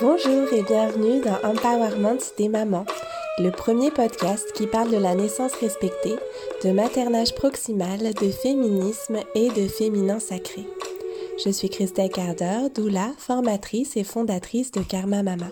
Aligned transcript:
Bonjour 0.00 0.52
et 0.52 0.62
bienvenue 0.62 1.20
dans 1.20 1.38
Empowerment 1.42 2.20
des 2.36 2.48
mamans, 2.48 2.86
le 3.38 3.50
premier 3.50 3.90
podcast 3.90 4.52
qui 4.52 4.68
parle 4.68 4.92
de 4.92 4.96
la 4.96 5.16
naissance 5.16 5.54
respectée, 5.54 6.14
de 6.62 6.70
maternage 6.70 7.34
proximal, 7.34 7.98
de 7.98 8.30
féminisme 8.30 9.18
et 9.34 9.48
de 9.48 9.66
féminin 9.66 10.20
sacré. 10.20 10.68
Je 11.44 11.50
suis 11.50 11.68
Christelle 11.68 12.10
Carder, 12.10 12.68
doula, 12.72 13.10
formatrice 13.18 13.96
et 13.96 14.04
fondatrice 14.04 14.70
de 14.70 14.82
Karma 14.82 15.24
Mama. 15.24 15.48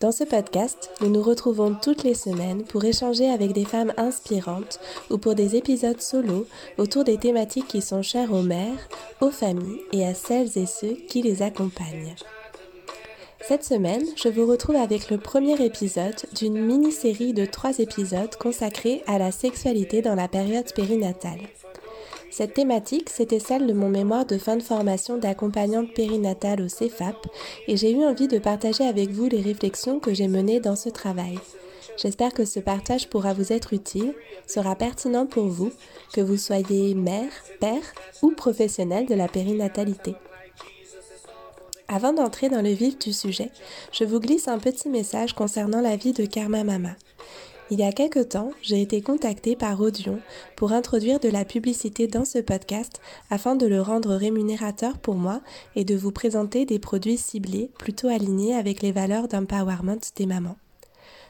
Dans 0.00 0.12
ce 0.12 0.22
podcast, 0.22 0.92
nous 1.00 1.10
nous 1.10 1.22
retrouvons 1.22 1.74
toutes 1.74 2.04
les 2.04 2.14
semaines 2.14 2.62
pour 2.62 2.84
échanger 2.84 3.28
avec 3.28 3.52
des 3.54 3.64
femmes 3.64 3.92
inspirantes 3.96 4.78
ou 5.10 5.18
pour 5.18 5.34
des 5.34 5.56
épisodes 5.56 6.00
solo 6.00 6.46
autour 6.78 7.02
des 7.02 7.18
thématiques 7.18 7.66
qui 7.66 7.82
sont 7.82 8.02
chères 8.02 8.32
aux 8.32 8.42
mères, 8.42 8.88
aux 9.20 9.32
familles 9.32 9.80
et 9.90 10.06
à 10.06 10.14
celles 10.14 10.56
et 10.56 10.66
ceux 10.66 10.96
qui 11.08 11.22
les 11.22 11.42
accompagnent. 11.42 12.14
Cette 13.48 13.64
semaine, 13.64 14.04
je 14.14 14.28
vous 14.28 14.44
retrouve 14.44 14.76
avec 14.76 15.08
le 15.08 15.16
premier 15.16 15.58
épisode 15.64 16.20
d'une 16.36 16.60
mini-série 16.60 17.32
de 17.32 17.46
trois 17.46 17.78
épisodes 17.78 18.36
consacrés 18.36 19.02
à 19.06 19.16
la 19.16 19.32
sexualité 19.32 20.02
dans 20.02 20.14
la 20.14 20.28
période 20.28 20.70
périnatale. 20.74 21.40
Cette 22.30 22.52
thématique, 22.52 23.08
c'était 23.08 23.38
celle 23.38 23.66
de 23.66 23.72
mon 23.72 23.88
mémoire 23.88 24.26
de 24.26 24.36
fin 24.36 24.58
de 24.58 24.62
formation 24.62 25.16
d'accompagnante 25.16 25.94
périnatale 25.94 26.60
au 26.60 26.68
CEFAP 26.68 27.16
et 27.68 27.78
j'ai 27.78 27.92
eu 27.92 28.04
envie 28.04 28.28
de 28.28 28.38
partager 28.38 28.84
avec 28.84 29.12
vous 29.12 29.30
les 29.30 29.40
réflexions 29.40 29.98
que 29.98 30.12
j'ai 30.12 30.28
menées 30.28 30.60
dans 30.60 30.76
ce 30.76 30.90
travail. 30.90 31.38
J'espère 31.96 32.34
que 32.34 32.44
ce 32.44 32.60
partage 32.60 33.08
pourra 33.08 33.32
vous 33.32 33.50
être 33.50 33.72
utile, 33.72 34.12
sera 34.46 34.76
pertinent 34.76 35.24
pour 35.24 35.46
vous, 35.46 35.72
que 36.12 36.20
vous 36.20 36.36
soyez 36.36 36.94
mère, 36.94 37.32
père 37.60 37.94
ou 38.20 38.30
professionnel 38.32 39.06
de 39.06 39.14
la 39.14 39.26
périnatalité. 39.26 40.16
Avant 41.90 42.12
d'entrer 42.12 42.50
dans 42.50 42.60
le 42.60 42.68
vif 42.68 42.98
du 42.98 43.14
sujet, 43.14 43.50
je 43.92 44.04
vous 44.04 44.20
glisse 44.20 44.46
un 44.46 44.58
petit 44.58 44.90
message 44.90 45.32
concernant 45.32 45.80
la 45.80 45.96
vie 45.96 46.12
de 46.12 46.26
Karma 46.26 46.62
Mama. 46.62 46.90
Il 47.70 47.78
y 47.78 47.82
a 47.82 47.92
quelque 47.92 48.22
temps, 48.22 48.50
j'ai 48.60 48.82
été 48.82 49.00
contactée 49.00 49.56
par 49.56 49.80
Audion 49.80 50.20
pour 50.54 50.72
introduire 50.72 51.18
de 51.18 51.30
la 51.30 51.46
publicité 51.46 52.06
dans 52.06 52.26
ce 52.26 52.40
podcast 52.40 53.00
afin 53.30 53.56
de 53.56 53.66
le 53.66 53.80
rendre 53.80 54.14
rémunérateur 54.14 54.98
pour 54.98 55.14
moi 55.14 55.40
et 55.76 55.84
de 55.84 55.96
vous 55.96 56.12
présenter 56.12 56.66
des 56.66 56.78
produits 56.78 57.16
ciblés 57.16 57.70
plutôt 57.78 58.08
alignés 58.08 58.54
avec 58.54 58.82
les 58.82 58.92
valeurs 58.92 59.26
d'empowerment 59.26 59.98
des 60.16 60.26
mamans. 60.26 60.56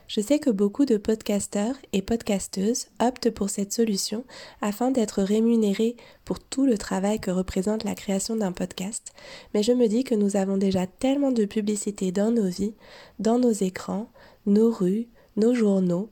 Je 0.08 0.22
sais 0.22 0.38
que 0.38 0.48
beaucoup 0.48 0.86
de 0.86 0.96
podcasteurs 0.96 1.76
et 1.92 2.00
podcasteuses 2.00 2.86
optent 2.98 3.28
pour 3.28 3.50
cette 3.50 3.74
solution 3.74 4.24
afin 4.62 4.90
d'être 4.90 5.22
rémunérés 5.22 5.96
pour 6.24 6.40
tout 6.40 6.64
le 6.64 6.78
travail 6.78 7.20
que 7.20 7.30
représente 7.30 7.84
la 7.84 7.94
création 7.94 8.34
d'un 8.34 8.52
podcast, 8.52 9.12
mais 9.52 9.62
je 9.62 9.72
me 9.72 9.86
dis 9.86 10.04
que 10.04 10.14
nous 10.14 10.36
avons 10.36 10.56
déjà 10.56 10.86
tellement 10.86 11.30
de 11.30 11.44
publicité 11.44 12.10
dans 12.10 12.30
nos 12.30 12.48
vies, 12.48 12.72
dans 13.18 13.38
nos 13.38 13.52
écrans, 13.52 14.10
nos 14.46 14.70
rues, 14.70 15.08
nos 15.36 15.54
journaux, 15.54 16.08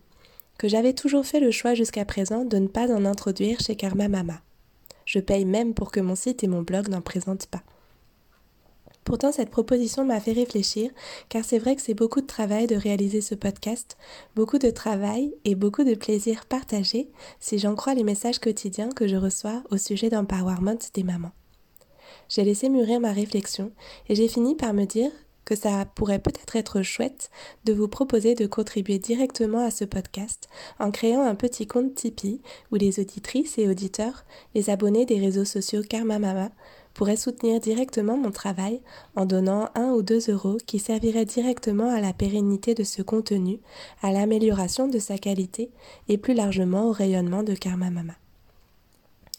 que 0.59 0.69
j'avais 0.69 0.93
toujours 0.93 1.25
fait 1.25 1.41
le 1.41 1.51
choix 1.51 1.73
jusqu'à 1.73 2.05
présent 2.05 2.45
de 2.45 2.59
ne 2.59 2.69
pas 2.69 2.95
en 2.95 3.07
introduire 3.07 3.61
chez 3.61 3.77
Karma 3.77 4.09
Mama. 4.09 4.43
Je 5.07 5.21
paye 5.21 5.47
même 5.47 5.73
pour 5.73 5.91
que 5.91 6.01
mon 6.01 6.17
site 6.17 6.45
et 6.45 6.49
mon 6.49 6.61
blog 6.61 6.89
n'en 6.89 7.01
présentent 7.01 7.47
pas. 7.47 7.63
Pourtant, 9.07 9.31
cette 9.31 9.51
proposition 9.51 10.05
m'a 10.05 10.19
fait 10.19 10.33
réfléchir, 10.33 10.91
car 11.29 11.45
c'est 11.45 11.61
vrai 11.61 11.77
que 11.77 11.81
c'est 11.81 11.95
beaucoup 11.95 12.21
de 12.21 12.27
travail 12.27 12.67
de 12.67 12.75
réaliser 12.75 13.21
ce 13.21 13.37
podcast, 13.37 13.97
beaucoup 14.35 14.59
de 14.59 14.69
travail 14.69 15.33
et 15.45 15.55
beaucoup 15.55 15.85
de 15.85 15.95
plaisir 15.95 16.45
partagé, 16.45 17.09
si 17.39 17.61
j'en 17.61 17.77
crois 17.77 17.95
les 17.95 18.03
messages 18.03 18.41
quotidiens 18.41 18.89
que 18.89 19.07
je 19.07 19.15
reçois 19.15 19.63
au 19.71 19.77
sujet 19.77 20.11
d'empowerment 20.11 20.79
des 20.93 21.05
mamans. 21.05 21.31
J'ai 22.29 22.43
laissé 22.43 22.69
mûrir 22.69 22.99
ma 22.99 23.13
réflexion 23.13 23.71
et 24.09 24.17
j'ai 24.17 24.27
fini 24.27 24.57
par 24.57 24.75
me 24.75 24.87
dire 24.87 25.13
que 25.45 25.55
ça 25.55 25.85
pourrait 25.95 26.19
peut-être 26.19 26.57
être 26.57 26.83
chouette 26.83 27.31
de 27.65 27.73
vous 27.73 27.87
proposer 27.87 28.35
de 28.35 28.49
contribuer 28.49 28.99
directement 28.99 29.65
à 29.65 29.71
ce 29.71 29.85
podcast 29.85 30.49
en 30.81 30.91
créant 30.91 31.23
un 31.23 31.37
petit 31.37 31.69
compte 31.69 31.95
Tipeee 31.95 32.41
où 32.73 32.75
les 32.75 32.99
auditrices 32.99 33.57
et 33.57 33.69
auditeurs, 33.69 34.25
les 34.57 34.69
abonnés 34.69 35.07
des 35.07 35.21
réseaux 35.21 35.45
sociaux 35.45 35.83
Karma 35.89 36.19
Mama, 36.19 36.51
pourrait 36.97 37.17
soutenir 37.17 37.61
directement 37.61 38.17
mon 38.17 38.31
travail 38.31 38.81
en 39.17 39.27
donnant 39.27 39.69
un 39.75 39.91
ou 39.91 40.03
deux 40.03 40.31
euros 40.31 40.57
qui 40.67 40.79
serviraient 40.79 41.27
directement 41.27 41.91
à 41.91 42.01
la 42.01 42.15
pérennité 42.15 42.75
de 42.75 42.85
ce 42.85 43.03
contenu, 43.03 43.61
à 44.03 44.13
l'amélioration 44.13 44.89
de 44.89 44.99
sa 44.99 45.19
qualité 45.19 45.71
et 46.09 46.17
plus 46.17 46.33
largement 46.33 46.89
au 46.89 46.93
rayonnement 46.93 47.43
de 47.43 47.53
Karma 47.55 47.91
Mama. 47.91 48.15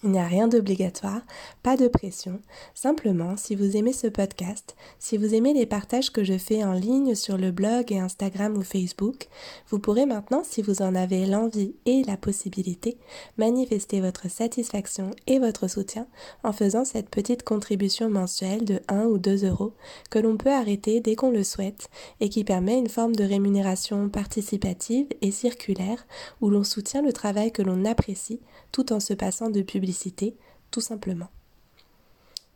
Il 0.04 0.12
n'y 0.12 0.20
a 0.20 0.28
rien 0.28 0.48
d'obligatoire, 0.48 1.22
pas 1.64 1.76
de 1.76 1.88
pression. 1.88 2.40
Simplement, 2.76 3.36
si 3.36 3.56
vous 3.56 3.76
aimez 3.76 3.94
ce 3.94 4.06
podcast, 4.06 4.76
si 5.00 5.18
vous 5.18 5.34
aimez 5.34 5.56
les 5.56 5.66
partages 5.66 6.12
que 6.12 6.24
je 6.24 6.38
fais 6.38 6.64
en 6.64 6.74
ligne 6.74 7.16
sur 7.16 7.36
le 7.36 7.50
blog 7.50 7.92
et 7.92 7.98
Instagram 7.98 8.56
ou 8.56 8.62
Facebook, 8.62 9.28
vous 9.70 9.80
pourrez 9.80 10.06
maintenant, 10.06 10.44
si 10.44 10.62
vous 10.62 10.84
en 10.84 10.94
avez 10.94 11.26
l'envie 11.26 11.74
et 11.88 12.04
la 12.04 12.16
possibilité, 12.16 13.00
manifester 13.40 14.00
votre 14.00 14.30
satisfaction 14.30 15.10
et 15.26 15.40
votre 15.40 15.68
soutien 15.68 16.06
en 16.44 16.54
faisant 16.54 16.86
cette 16.86 17.10
petite 17.10 17.42
contribution 17.42 18.08
mensuelle 18.08 18.66
de 18.66 18.80
1 18.90 19.06
ou 19.06 19.18
2 19.18 19.48
euros 19.48 19.74
que 20.12 20.20
l'on 20.20 20.38
peut 20.38 20.54
arrêter 20.54 21.00
dès 21.00 21.16
qu'on 21.16 21.32
le 21.32 21.44
souhaite 21.44 21.90
et 22.20 22.30
qui 22.30 22.44
permet 22.44 22.78
une 22.78 22.90
forme 22.90 23.16
de 23.16 23.24
rémunération 23.24 24.10
participative 24.10 25.08
et 25.24 25.32
circulaire 25.32 26.06
où 26.40 26.52
l'on 26.52 26.64
soutient 26.64 27.02
le 27.02 27.14
travail 27.14 27.52
que 27.52 27.64
l'on 27.64 27.84
apprécie 27.84 28.40
tout 28.72 28.94
en 28.94 29.00
se 29.00 29.14
passant 29.14 29.50
de 29.50 29.62
publicité, 29.62 30.36
tout 30.72 30.82
simplement. 30.82 31.30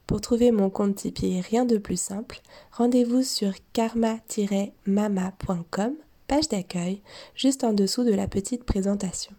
Pour 0.07 0.19
trouver 0.19 0.51
mon 0.51 0.69
compte 0.69 0.95
Tipeee, 0.95 1.39
rien 1.41 1.63
de 1.65 1.77
plus 1.77 1.99
simple, 1.99 2.41
rendez-vous 2.71 3.23
sur 3.23 3.53
karma-mama.com, 3.71 5.93
page 6.27 6.49
d'accueil, 6.49 7.01
juste 7.33 7.63
en 7.63 7.71
dessous 7.71 8.03
de 8.03 8.13
la 8.13 8.27
petite 8.27 8.65
présentation. 8.65 9.33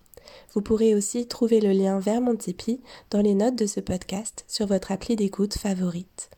Vous 0.55 0.63
pourrez 0.63 0.95
aussi 0.95 1.27
trouver 1.27 1.61
le 1.61 1.73
lien 1.73 1.99
vers 1.99 2.23
mon 2.23 2.37
Tipeee 2.37 2.81
dans 3.11 3.21
les 3.21 3.35
notes 3.35 3.57
de 3.57 3.67
ce 3.67 3.81
podcast 3.81 4.47
sur 4.49 4.67
votre 4.67 4.93
appli 4.93 5.15
d'écoute 5.15 5.59
favorite. 5.59 6.31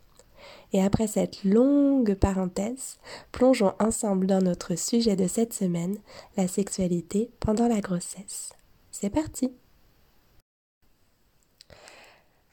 Et 0.73 0.83
après 0.83 1.06
cette 1.06 1.44
longue 1.44 2.15
parenthèse, 2.15 2.99
plongeons 3.31 3.75
ensemble 3.78 4.27
dans 4.27 4.43
notre 4.43 4.75
sujet 4.75 5.15
de 5.15 5.28
cette 5.28 5.53
semaine, 5.53 5.99
la 6.37 6.49
sexualité 6.49 7.31
pendant 7.39 7.69
la 7.69 7.81
grossesse. 7.81 8.50
C'est 8.91 9.11
parti 9.11 9.53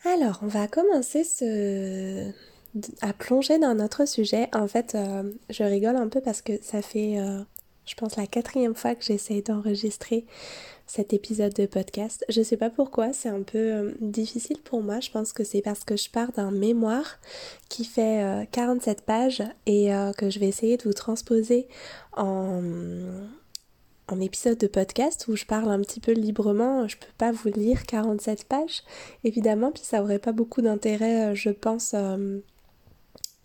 alors, 0.03 0.39
on 0.41 0.47
va 0.47 0.67
commencer 0.67 1.23
ce... 1.23 2.31
à 3.01 3.13
plonger 3.13 3.59
dans 3.59 3.75
notre 3.75 4.07
sujet. 4.07 4.49
En 4.53 4.67
fait, 4.67 4.95
euh, 4.95 5.31
je 5.49 5.63
rigole 5.63 5.95
un 5.95 6.07
peu 6.07 6.21
parce 6.21 6.41
que 6.41 6.53
ça 6.61 6.81
fait, 6.81 7.19
euh, 7.19 7.41
je 7.85 7.95
pense, 7.95 8.15
la 8.15 8.25
quatrième 8.25 8.73
fois 8.73 8.95
que 8.95 9.03
j'essaie 9.03 9.41
d'enregistrer 9.41 10.25
cet 10.87 11.13
épisode 11.13 11.53
de 11.53 11.67
podcast. 11.67 12.25
Je 12.29 12.41
sais 12.41 12.57
pas 12.57 12.69
pourquoi, 12.69 13.13
c'est 13.13 13.29
un 13.29 13.43
peu 13.43 13.57
euh, 13.57 13.91
difficile 14.01 14.57
pour 14.63 14.81
moi. 14.81 14.99
Je 14.99 15.11
pense 15.11 15.33
que 15.33 15.43
c'est 15.43 15.61
parce 15.61 15.83
que 15.83 15.95
je 15.95 16.09
pars 16.09 16.31
d'un 16.31 16.51
mémoire 16.51 17.19
qui 17.69 17.85
fait 17.85 18.47
47 18.51 19.03
pages 19.03 19.43
et 19.65 19.91
que 20.17 20.29
je 20.29 20.39
vais 20.39 20.47
essayer 20.47 20.75
de 20.75 20.83
vous 20.83 20.93
transposer 20.93 21.67
en 22.17 22.61
épisode 24.19 24.57
de 24.57 24.67
podcast 24.67 25.27
où 25.27 25.35
je 25.35 25.45
parle 25.45 25.69
un 25.71 25.79
petit 25.79 25.99
peu 25.99 26.11
librement. 26.11 26.87
Je 26.87 26.97
peux 26.97 27.13
pas 27.17 27.31
vous 27.31 27.49
lire 27.49 27.85
47 27.85 28.45
pages, 28.45 28.83
évidemment, 29.23 29.71
puis 29.71 29.83
ça 29.83 30.01
aurait 30.01 30.19
pas 30.19 30.31
beaucoup 30.31 30.61
d'intérêt, 30.61 31.31
euh, 31.31 31.35
je 31.35 31.49
pense, 31.49 31.93
euh, 31.93 32.39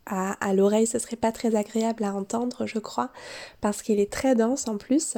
à, 0.07 0.33
à 0.45 0.55
l'oreille. 0.55 0.87
Ce 0.87 0.99
serait 0.99 1.17
pas 1.17 1.33
très 1.33 1.55
agréable 1.55 2.05
à 2.05 2.15
entendre, 2.15 2.67
je 2.67 2.79
crois, 2.79 3.11
parce 3.61 3.83
qu'il 3.83 4.01
est 4.01 4.13
très 4.13 4.35
dense 4.35 4.67
en 4.67 4.77
plus. 4.77 5.17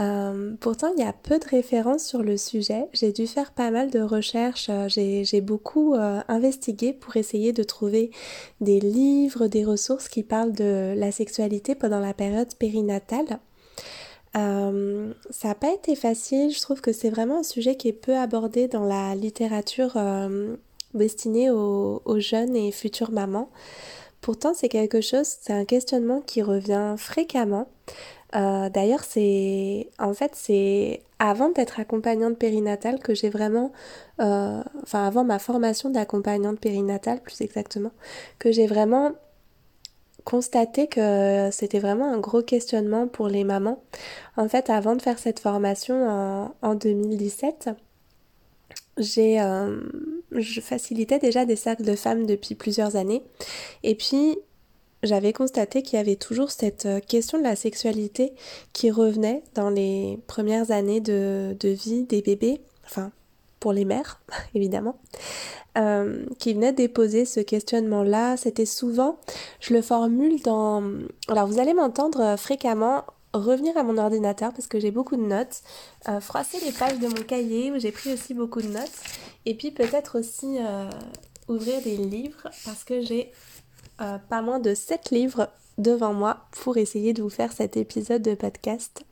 Euh, 0.00 0.54
pourtant, 0.60 0.92
il 0.96 1.02
y 1.02 1.06
a 1.06 1.12
peu 1.12 1.38
de 1.38 1.46
références 1.46 2.04
sur 2.04 2.22
le 2.22 2.36
sujet. 2.36 2.86
J'ai 2.92 3.10
dû 3.10 3.26
faire 3.26 3.52
pas 3.52 3.70
mal 3.70 3.90
de 3.90 4.00
recherches. 4.00 4.70
J'ai 4.88 5.40
beaucoup 5.40 5.96
investigué 6.28 6.92
pour 6.92 7.16
essayer 7.16 7.52
de 7.52 7.64
trouver 7.64 8.12
des 8.60 8.78
livres, 8.78 9.48
des 9.48 9.64
ressources 9.64 10.08
qui 10.08 10.22
parlent 10.22 10.52
de 10.52 10.94
la 10.96 11.10
sexualité 11.10 11.74
pendant 11.74 11.98
la 11.98 12.14
période 12.14 12.54
périnatale. 12.54 13.40
Euh, 14.36 15.12
ça 15.30 15.48
n'a 15.48 15.54
pas 15.54 15.72
été 15.72 15.94
facile, 15.94 16.52
je 16.52 16.60
trouve 16.60 16.80
que 16.80 16.92
c'est 16.92 17.10
vraiment 17.10 17.38
un 17.40 17.42
sujet 17.42 17.76
qui 17.76 17.88
est 17.88 17.92
peu 17.92 18.16
abordé 18.16 18.68
dans 18.68 18.84
la 18.84 19.14
littérature 19.14 19.94
euh, 19.96 20.56
destinée 20.94 21.50
aux, 21.50 22.00
jeunes 22.18 22.54
et 22.56 22.72
futures 22.72 23.10
mamans. 23.10 23.50
Pourtant, 24.20 24.52
c'est 24.54 24.68
quelque 24.68 25.00
chose, 25.00 25.26
c'est 25.40 25.52
un 25.52 25.64
questionnement 25.64 26.20
qui 26.20 26.42
revient 26.42 26.94
fréquemment. 26.98 27.68
Euh, 28.36 28.68
d'ailleurs, 28.68 29.04
c'est 29.04 29.88
en 29.98 30.12
fait 30.12 30.32
c'est 30.34 31.02
avant 31.18 31.48
d'être 31.48 31.80
accompagnante 31.80 32.36
périnatale 32.36 32.98
que 32.98 33.14
j'ai 33.14 33.30
vraiment, 33.30 33.72
enfin 34.18 35.06
avant 35.06 35.24
ma 35.24 35.38
formation 35.38 35.88
d'accompagnante 35.90 36.60
périnatale 36.60 37.20
plus 37.20 37.40
exactement, 37.40 37.92
que 38.38 38.52
j'ai 38.52 38.66
vraiment 38.66 39.12
constaté 40.28 40.88
que 40.88 41.48
c'était 41.50 41.78
vraiment 41.78 42.12
un 42.12 42.18
gros 42.18 42.42
questionnement 42.42 43.08
pour 43.08 43.28
les 43.28 43.44
mamans. 43.44 43.82
En 44.36 44.46
fait, 44.46 44.68
avant 44.68 44.94
de 44.94 45.00
faire 45.00 45.18
cette 45.18 45.40
formation 45.40 46.52
en, 46.60 46.74
2017, 46.74 47.70
j'ai 48.98 49.40
euh, 49.40 49.80
je 50.32 50.60
facilitais 50.60 51.18
déjà 51.18 51.46
des 51.46 51.56
cercles 51.56 51.84
de 51.84 51.96
femmes 51.96 52.26
depuis 52.26 52.54
plusieurs 52.54 52.94
années 52.96 53.22
et 53.82 53.94
puis 53.94 54.36
j'avais 55.02 55.32
constaté 55.32 55.80
qu'il 55.82 55.96
y 55.96 56.00
avait 56.00 56.16
toujours 56.16 56.50
cette 56.50 56.84
euh, 56.84 57.00
question 57.00 57.38
de 57.38 57.44
la 57.44 57.56
sexualité 57.56 58.34
qui 58.74 58.90
revenait 58.90 59.42
dans 59.54 59.70
les 59.70 60.18
premières 60.26 60.72
années 60.72 61.00
de, 61.00 61.56
vie 61.62 62.02
des 62.02 62.20
bébés, 62.20 62.60
enfin 62.84 63.12
pour 63.60 63.72
les 63.72 63.84
mères 63.84 64.20
évidemment, 64.54 64.98
euh, 65.76 66.24
qui 66.38 66.54
venaient 66.54 66.72
déposer 66.72 67.24
ce 67.24 67.40
questionnement-là. 67.40 68.36
C'était 68.36 68.66
souvent, 68.66 69.18
je 69.60 69.74
le 69.74 69.82
formule 69.82 70.40
dans... 70.42 70.82
Alors 71.28 71.46
vous 71.46 71.58
allez 71.58 71.74
m'entendre 71.74 72.36
fréquemment 72.36 73.04
revenir 73.34 73.76
à 73.76 73.82
mon 73.82 73.98
ordinateur 73.98 74.52
parce 74.52 74.66
que 74.66 74.80
j'ai 74.80 74.90
beaucoup 74.90 75.16
de 75.16 75.22
notes, 75.22 75.62
euh, 76.08 76.20
froisser 76.20 76.58
les 76.64 76.72
pages 76.72 76.98
de 76.98 77.08
mon 77.08 77.22
cahier 77.22 77.70
où 77.70 77.78
j'ai 77.78 77.92
pris 77.92 78.12
aussi 78.12 78.34
beaucoup 78.34 78.62
de 78.62 78.68
notes, 78.68 78.90
et 79.44 79.54
puis 79.54 79.70
peut-être 79.70 80.18
aussi 80.18 80.58
ouvrir 81.48 81.80
des 81.82 81.96
livres 81.96 82.48
parce 82.64 82.84
que 82.84 83.00
j'ai 83.00 83.32
euh, 84.00 84.18
pas 84.28 84.42
moins 84.42 84.60
de 84.60 84.74
7 84.74 85.10
livres 85.10 85.48
devant 85.76 86.12
moi 86.12 86.46
pour 86.52 86.76
essayer 86.76 87.12
de 87.12 87.22
vous 87.22 87.30
faire 87.30 87.52
cet 87.52 87.76
épisode 87.76 88.22
de 88.22 88.34
podcast. 88.34 89.02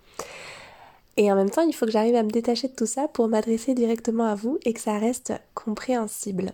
Et 1.17 1.33
en 1.33 1.37
même 1.37 1.51
temps, 1.51 1.63
il 1.63 1.75
faut 1.75 1.87
que 1.87 1.93
j'arrive 1.93 2.15
à 2.15 2.23
me 2.23 2.31
détacher 2.31 2.69
de 2.69 2.75
tout 2.75 2.87
ça 2.87 3.09
pour 3.09 3.29
m'adresser 3.29 3.75
directement 3.75 4.27
à 4.27 4.35
vous 4.35 4.59
et 4.65 4.73
que 4.73 4.81
ça 4.81 4.99
reste 4.99 5.33
compréhensible. 5.55 6.53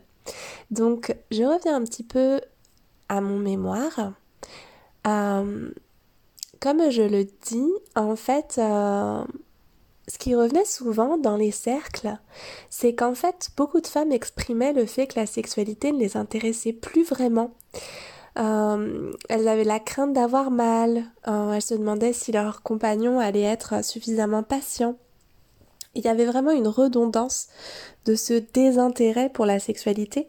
Donc, 0.71 1.17
je 1.31 1.43
reviens 1.43 1.77
un 1.77 1.85
petit 1.85 2.05
peu 2.05 2.41
à 3.09 3.21
mon 3.21 3.39
mémoire. 3.39 4.13
Euh, 5.07 5.71
comme 6.61 6.91
je 6.91 7.03
le 7.03 7.25
dis, 7.25 7.73
en 7.97 8.15
fait, 8.15 8.55
euh, 8.59 9.25
ce 10.07 10.19
qui 10.19 10.35
revenait 10.35 10.65
souvent 10.65 11.19
dans 11.19 11.37
les 11.37 11.51
cercles, 11.51 12.17
c'est 12.71 12.95
qu'en 12.95 13.15
fait, 13.15 13.51
beaucoup 13.57 13.81
de 13.81 13.87
femmes 13.87 14.13
exprimaient 14.13 14.73
le 14.73 14.87
fait 14.87 15.09
que 15.09 15.19
la 15.19 15.27
sexualité 15.27 15.91
ne 15.91 15.99
les 15.99 16.17
intéressait 16.17 16.73
plus 16.73 17.05
vraiment. 17.05 17.53
Euh, 18.39 19.13
elles 19.29 19.49
avaient 19.49 19.65
la 19.65 19.81
crainte 19.81 20.13
d'avoir 20.13 20.51
mal. 20.51 21.05
Euh, 21.29 21.53
elles 21.53 21.63
se 21.63 21.75
demandaient 21.75 22.13
si 22.13 22.33
leur 22.33 22.63
compagnon 22.63 23.21
allait 23.21 23.43
être 23.43 23.85
suffisamment 23.85 24.43
patient. 24.43 24.97
Il 25.95 26.05
y 26.05 26.09
avait 26.09 26.25
vraiment 26.25 26.53
une 26.53 26.69
redondance 26.69 27.49
de 28.07 28.15
ce 28.15 28.35
désintérêt 28.55 29.29
pour 29.29 29.45
la 29.45 29.59
sexualité. 29.59 30.29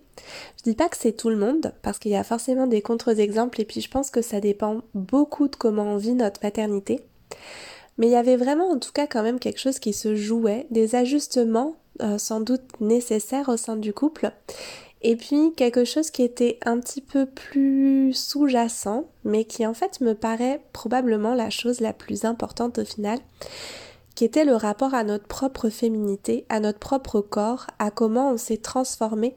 Je 0.58 0.64
dis 0.64 0.76
pas 0.76 0.90
que 0.90 0.98
c'est 0.98 1.14
tout 1.14 1.30
le 1.30 1.38
monde, 1.38 1.74
parce 1.82 2.00
qu'il 2.00 2.12
y 2.12 2.18
a 2.18 2.24
forcément 2.24 2.68
des 2.68 2.82
contre-exemples, 2.82 3.62
et 3.62 3.66
puis 3.66 3.80
je 3.80 3.90
pense 3.90 4.10
que 4.10 4.22
ça 4.22 4.42
dépend 4.42 4.82
beaucoup 4.94 5.48
de 5.48 5.56
comment 5.56 5.84
on 5.84 5.98
vit 5.98 6.14
notre 6.14 6.42
paternité. 6.42 7.06
Mais 7.98 8.08
il 8.08 8.12
y 8.12 8.18
avait 8.18 8.36
vraiment 8.36 8.70
en 8.70 8.80
tout 8.80 8.92
cas 8.92 9.08
quand 9.08 9.24
même 9.24 9.40
quelque 9.40 9.60
chose 9.60 9.80
qui 9.80 9.94
se 9.94 10.16
jouait, 10.16 10.68
des 10.70 10.96
ajustements 10.96 11.76
euh, 12.02 12.18
sans 12.18 12.42
doute 12.42 12.64
nécessaires 12.82 13.50
au 13.50 13.58
sein 13.58 13.76
du 13.76 13.94
couple, 13.94 14.32
et 15.04 15.16
puis 15.16 15.54
quelque 15.56 15.86
chose 15.86 16.12
qui 16.12 16.24
était 16.24 16.60
un 16.66 16.80
petit 16.80 17.02
peu 17.02 17.26
plus 17.26 18.14
sous-jacent, 18.14 19.06
mais 19.24 19.46
qui 19.46 19.66
en 19.66 19.74
fait 19.74 20.02
me 20.02 20.14
paraît 20.14 20.62
probablement 20.72 21.36
la 21.36 21.50
chose 21.50 21.82
la 21.82 21.94
plus 21.94 22.26
importante 22.26 22.80
au 22.80 22.86
final, 22.86 23.20
qui 24.16 24.26
était 24.26 24.46
le 24.46 24.56
rapport 24.56 24.94
à 24.94 25.04
notre 25.04 25.28
propre 25.28 25.70
féminité, 25.70 26.46
à 26.50 26.60
notre 26.60 26.80
propre 26.80 27.20
corps, 27.20 27.68
à 27.80 27.92
comment 27.92 28.32
on 28.32 28.38
s'est 28.38 28.58
transformé 28.58 29.36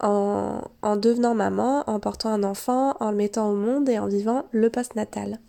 en, 0.00 0.60
en 0.82 0.96
devenant 0.96 1.34
maman, 1.34 1.84
en 1.88 1.98
portant 2.00 2.30
un 2.30 2.44
enfant, 2.44 2.96
en 3.00 3.10
le 3.10 3.16
mettant 3.16 3.50
au 3.50 3.56
monde 3.56 3.88
et 3.88 3.98
en 3.98 4.06
vivant 4.06 4.44
le 4.52 4.70
post-natal. 4.70 5.40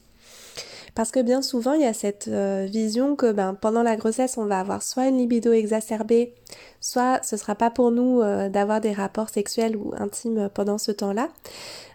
Parce 0.94 1.12
que 1.12 1.22
bien 1.22 1.42
souvent, 1.42 1.74
il 1.74 1.82
y 1.82 1.86
a 1.86 1.94
cette 1.94 2.28
euh, 2.28 2.68
vision 2.70 3.16
que 3.16 3.32
ben, 3.32 3.54
pendant 3.54 3.82
la 3.82 3.96
grossesse, 3.96 4.38
on 4.38 4.46
va 4.46 4.60
avoir 4.60 4.84
soit 4.84 5.08
une 5.08 5.18
libido 5.18 5.54
exacerbée, 5.54 6.36
soit 6.82 7.24
ce 7.24 7.38
sera 7.38 7.56
pas 7.56 7.72
pour 7.72 7.92
nous 7.92 8.22
euh, 8.22 8.50
d'avoir 8.50 8.82
des 8.82 8.92
rapports 8.92 9.30
sexuels 9.30 9.78
ou 9.78 9.94
intimes 9.98 10.50
pendant 10.54 10.78
ce 10.78 10.92
temps-là. 10.92 11.30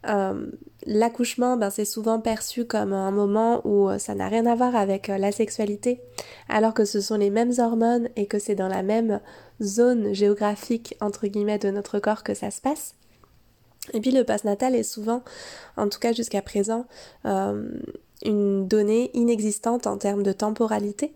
Euh, 0.09 0.47
l'accouchement, 0.87 1.59
ben, 1.59 1.69
c'est 1.69 1.85
souvent 1.85 2.21
perçu 2.21 2.65
comme 2.65 2.95
un 2.95 3.11
moment 3.11 3.61
où 3.67 3.91
ça 3.99 4.15
n'a 4.15 4.29
rien 4.29 4.47
à 4.47 4.55
voir 4.55 4.75
avec 4.75 5.09
la 5.09 5.31
sexualité, 5.31 6.01
alors 6.49 6.73
que 6.73 6.87
ce 6.87 7.03
sont 7.03 7.17
les 7.17 7.31
mêmes 7.31 7.53
hormones 7.59 8.09
et 8.17 8.27
que 8.27 8.39
c'est 8.39 8.55
dans 8.55 8.69
la 8.69 8.83
même 8.83 9.21
zone 9.63 10.15
géographique, 10.15 10.97
entre 11.03 11.27
guillemets, 11.27 11.59
de 11.59 11.71
notre 11.71 11.99
corps 11.99 12.23
que 12.23 12.33
ça 12.33 12.51
se 12.51 12.63
passe. 12.63 12.95
Et 13.93 14.01
puis 14.01 14.11
le 14.11 14.25
passe 14.25 14.45
natal 14.45 14.75
est 14.75 14.83
souvent, 14.83 15.23
en 15.77 15.89
tout 15.89 16.01
cas 16.01 16.13
jusqu'à 16.13 16.43
présent, 16.43 16.87
une 18.25 18.67
donnée 18.67 19.11
inexistante 19.15 19.87
en 19.87 19.99
termes 19.99 20.23
de 20.23 20.33
temporalité. 20.33 21.13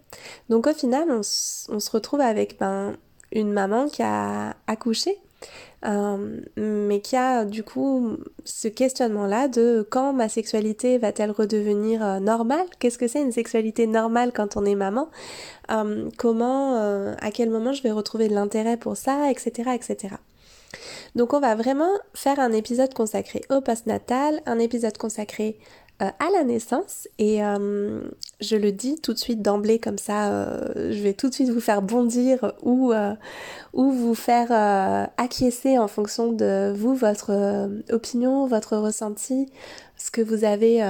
Donc 0.48 0.66
au 0.66 0.72
final, 0.72 1.10
on, 1.10 1.22
se 1.22 1.90
retrouve 1.90 2.20
avec 2.20 2.58
ben, 2.58 2.96
une 3.32 3.52
maman 3.52 3.88
qui 3.88 4.02
a 4.02 4.56
accouché, 4.66 5.16
euh, 5.86 6.40
mais 6.56 7.00
qui 7.00 7.16
a 7.16 7.46
du 7.46 7.62
coup 7.62 8.18
ce 8.44 8.68
questionnement-là 8.68 9.48
de 9.48 9.86
quand 9.90 10.12
ma 10.12 10.28
sexualité 10.28 10.98
va-t-elle 10.98 11.30
redevenir 11.30 12.04
euh, 12.04 12.20
normale? 12.20 12.66
Qu'est-ce 12.78 12.98
que 12.98 13.08
c'est 13.08 13.22
une 13.22 13.32
sexualité 13.32 13.86
normale 13.86 14.32
quand 14.34 14.56
on 14.56 14.64
est 14.66 14.74
maman? 14.74 15.08
Euh, 15.70 16.10
Comment, 16.18 16.76
à 17.18 17.30
quel 17.30 17.50
moment 17.50 17.72
je 17.72 17.82
vais 17.82 17.92
retrouver 17.92 18.28
de 18.28 18.34
l'intérêt 18.34 18.76
pour 18.76 18.96
ça, 18.96 19.30
etc., 19.30 19.70
etc. 19.74 20.16
Donc 21.16 21.32
on 21.32 21.40
va 21.40 21.54
vraiment 21.54 21.90
faire 22.14 22.38
un 22.38 22.52
épisode 22.52 22.94
consacré 22.94 23.42
au 23.50 23.60
post-natal, 23.60 24.40
un 24.46 24.58
épisode 24.58 24.96
consacré 24.96 25.58
à 26.00 26.30
la 26.32 26.44
naissance 26.44 27.08
et 27.18 27.44
euh, 27.44 28.00
je 28.40 28.56
le 28.56 28.72
dis 28.72 28.98
tout 29.00 29.12
de 29.12 29.18
suite 29.18 29.42
d'emblée 29.42 29.78
comme 29.78 29.98
ça, 29.98 30.30
euh, 30.30 30.92
je 30.92 31.02
vais 31.02 31.12
tout 31.12 31.28
de 31.28 31.34
suite 31.34 31.50
vous 31.50 31.60
faire 31.60 31.82
bondir 31.82 32.52
ou, 32.62 32.92
ou 33.74 33.90
vous 33.90 34.14
faire 34.14 34.50
acquiescer 35.18 35.78
en 35.78 35.88
fonction 35.88 36.32
de 36.32 36.72
vous, 36.74 36.94
votre 36.94 37.68
opinion, 37.92 38.46
votre 38.46 38.76
ressenti, 38.76 39.50
ce 39.96 40.10
que 40.10 40.22
vous 40.22 40.44
avez 40.44 40.82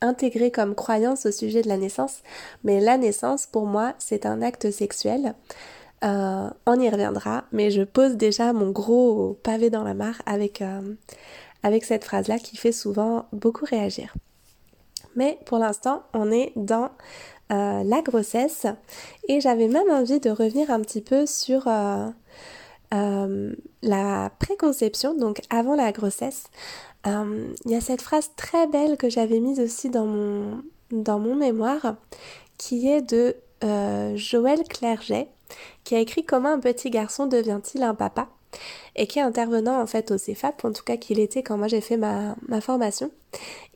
intégré 0.00 0.50
comme 0.50 0.74
croyance 0.74 1.26
au 1.26 1.30
sujet 1.30 1.62
de 1.62 1.68
la 1.68 1.76
naissance. 1.76 2.22
Mais 2.64 2.80
la 2.80 2.98
naissance, 2.98 3.46
pour 3.46 3.66
moi, 3.66 3.94
c'est 3.98 4.26
un 4.26 4.42
acte 4.42 4.70
sexuel. 4.70 5.34
on 6.02 6.80
y 6.80 6.90
reviendra, 6.90 7.44
mais 7.52 7.70
je 7.70 7.82
pose 7.82 8.16
déjà 8.16 8.52
mon 8.52 8.70
gros 8.70 9.38
pavé 9.42 9.70
dans 9.70 9.84
la 9.84 9.94
mare 9.94 10.20
avec, 10.26 10.62
avec 11.66 11.84
cette 11.84 12.04
phrase-là 12.04 12.38
qui 12.38 12.56
fait 12.56 12.70
souvent 12.70 13.26
beaucoup 13.32 13.64
réagir. 13.64 14.14
Mais 15.16 15.36
pour 15.46 15.58
l'instant, 15.58 16.04
on 16.14 16.30
est 16.30 16.52
dans 16.54 16.90
euh, 17.50 17.82
la 17.82 18.02
grossesse 18.02 18.66
et 19.26 19.40
j'avais 19.40 19.66
même 19.66 19.90
envie 19.90 20.20
de 20.20 20.30
revenir 20.30 20.70
un 20.70 20.80
petit 20.80 21.00
peu 21.00 21.26
sur 21.26 21.66
euh, 21.66 22.06
euh, 22.94 23.52
la 23.82 24.30
préconception, 24.38 25.16
donc 25.16 25.40
avant 25.50 25.74
la 25.74 25.90
grossesse. 25.90 26.44
Il 27.04 27.70
y 27.70 27.74
a 27.76 27.80
cette 27.80 28.02
phrase 28.02 28.30
très 28.36 28.66
belle 28.66 28.96
que 28.96 29.08
j'avais 29.08 29.38
mise 29.38 29.60
aussi 29.60 29.90
dans 29.90 30.06
mon, 30.06 30.62
dans 30.90 31.20
mon 31.20 31.36
mémoire 31.36 31.94
qui 32.58 32.88
est 32.88 33.00
de 33.00 33.36
Joël 34.16 34.64
Clerget 34.68 35.28
qui 35.84 35.94
a 35.94 36.00
écrit 36.00 36.24
Comment 36.24 36.54
un 36.54 36.58
petit 36.58 36.90
garçon 36.90 37.28
devient-il 37.28 37.84
un 37.84 37.94
papa? 37.94 38.28
Et 38.94 39.06
qui 39.06 39.18
est 39.18 39.22
intervenant 39.22 39.80
en 39.80 39.86
fait 39.86 40.10
au 40.10 40.18
CEFAP, 40.18 40.64
en 40.64 40.72
tout 40.72 40.84
cas 40.84 40.96
qu'il 40.96 41.18
était 41.18 41.42
quand 41.42 41.56
moi 41.56 41.68
j'ai 41.68 41.80
fait 41.80 41.96
ma, 41.96 42.36
formation. 42.60 43.10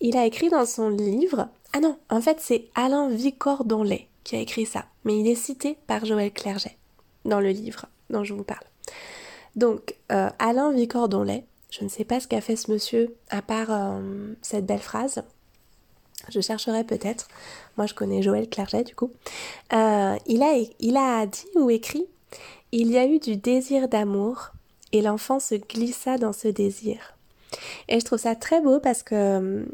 Il 0.00 0.16
a 0.16 0.26
écrit 0.26 0.48
dans 0.48 0.66
son 0.66 0.88
livre, 0.88 1.48
ah 1.72 1.80
non, 1.80 1.96
en 2.08 2.20
fait 2.20 2.38
c'est 2.40 2.66
Alain 2.74 3.08
Vicordonlet 3.08 4.08
qui 4.24 4.36
a 4.36 4.40
écrit 4.40 4.66
ça, 4.66 4.84
mais 5.04 5.18
il 5.18 5.26
est 5.26 5.34
cité 5.34 5.76
par 5.86 6.04
Joël 6.04 6.32
Clerget 6.32 6.76
dans 7.24 7.40
le 7.40 7.50
livre 7.50 7.86
dont 8.10 8.24
je 8.24 8.34
vous 8.34 8.44
parle. 8.44 8.64
Donc 9.56 9.94
euh, 10.12 10.30
Alain 10.38 10.72
Vicordonlet, 10.72 11.44
je 11.70 11.84
ne 11.84 11.88
sais 11.88 12.04
pas 12.04 12.20
ce 12.20 12.28
qu'a 12.28 12.40
fait 12.40 12.56
ce 12.56 12.70
monsieur 12.70 13.14
à 13.30 13.42
part 13.42 13.70
euh, 13.70 14.34
cette 14.42 14.66
belle 14.66 14.80
phrase. 14.80 15.22
Je 16.28 16.40
chercherai 16.40 16.84
peut-être. 16.84 17.28
Moi, 17.76 17.86
je 17.86 17.94
connais 17.94 18.22
Joël 18.22 18.48
Clerget, 18.48 18.84
du 18.84 18.94
coup. 18.94 19.10
Euh, 19.72 20.16
il, 20.26 20.42
a, 20.42 20.54
il 20.78 20.96
a 20.96 21.26
dit 21.26 21.46
ou 21.54 21.70
écrit 21.70 22.06
Il 22.72 22.90
y 22.90 22.98
a 22.98 23.06
eu 23.06 23.18
du 23.18 23.36
désir 23.36 23.88
d'amour 23.88 24.52
et 24.92 25.02
l'enfant 25.02 25.40
se 25.40 25.54
glissa 25.54 26.18
dans 26.18 26.32
ce 26.32 26.48
désir. 26.48 27.16
Et 27.88 28.00
je 28.00 28.04
trouve 28.04 28.18
ça 28.18 28.34
très 28.34 28.60
beau 28.60 28.80
parce 28.80 29.02
que 29.02 29.66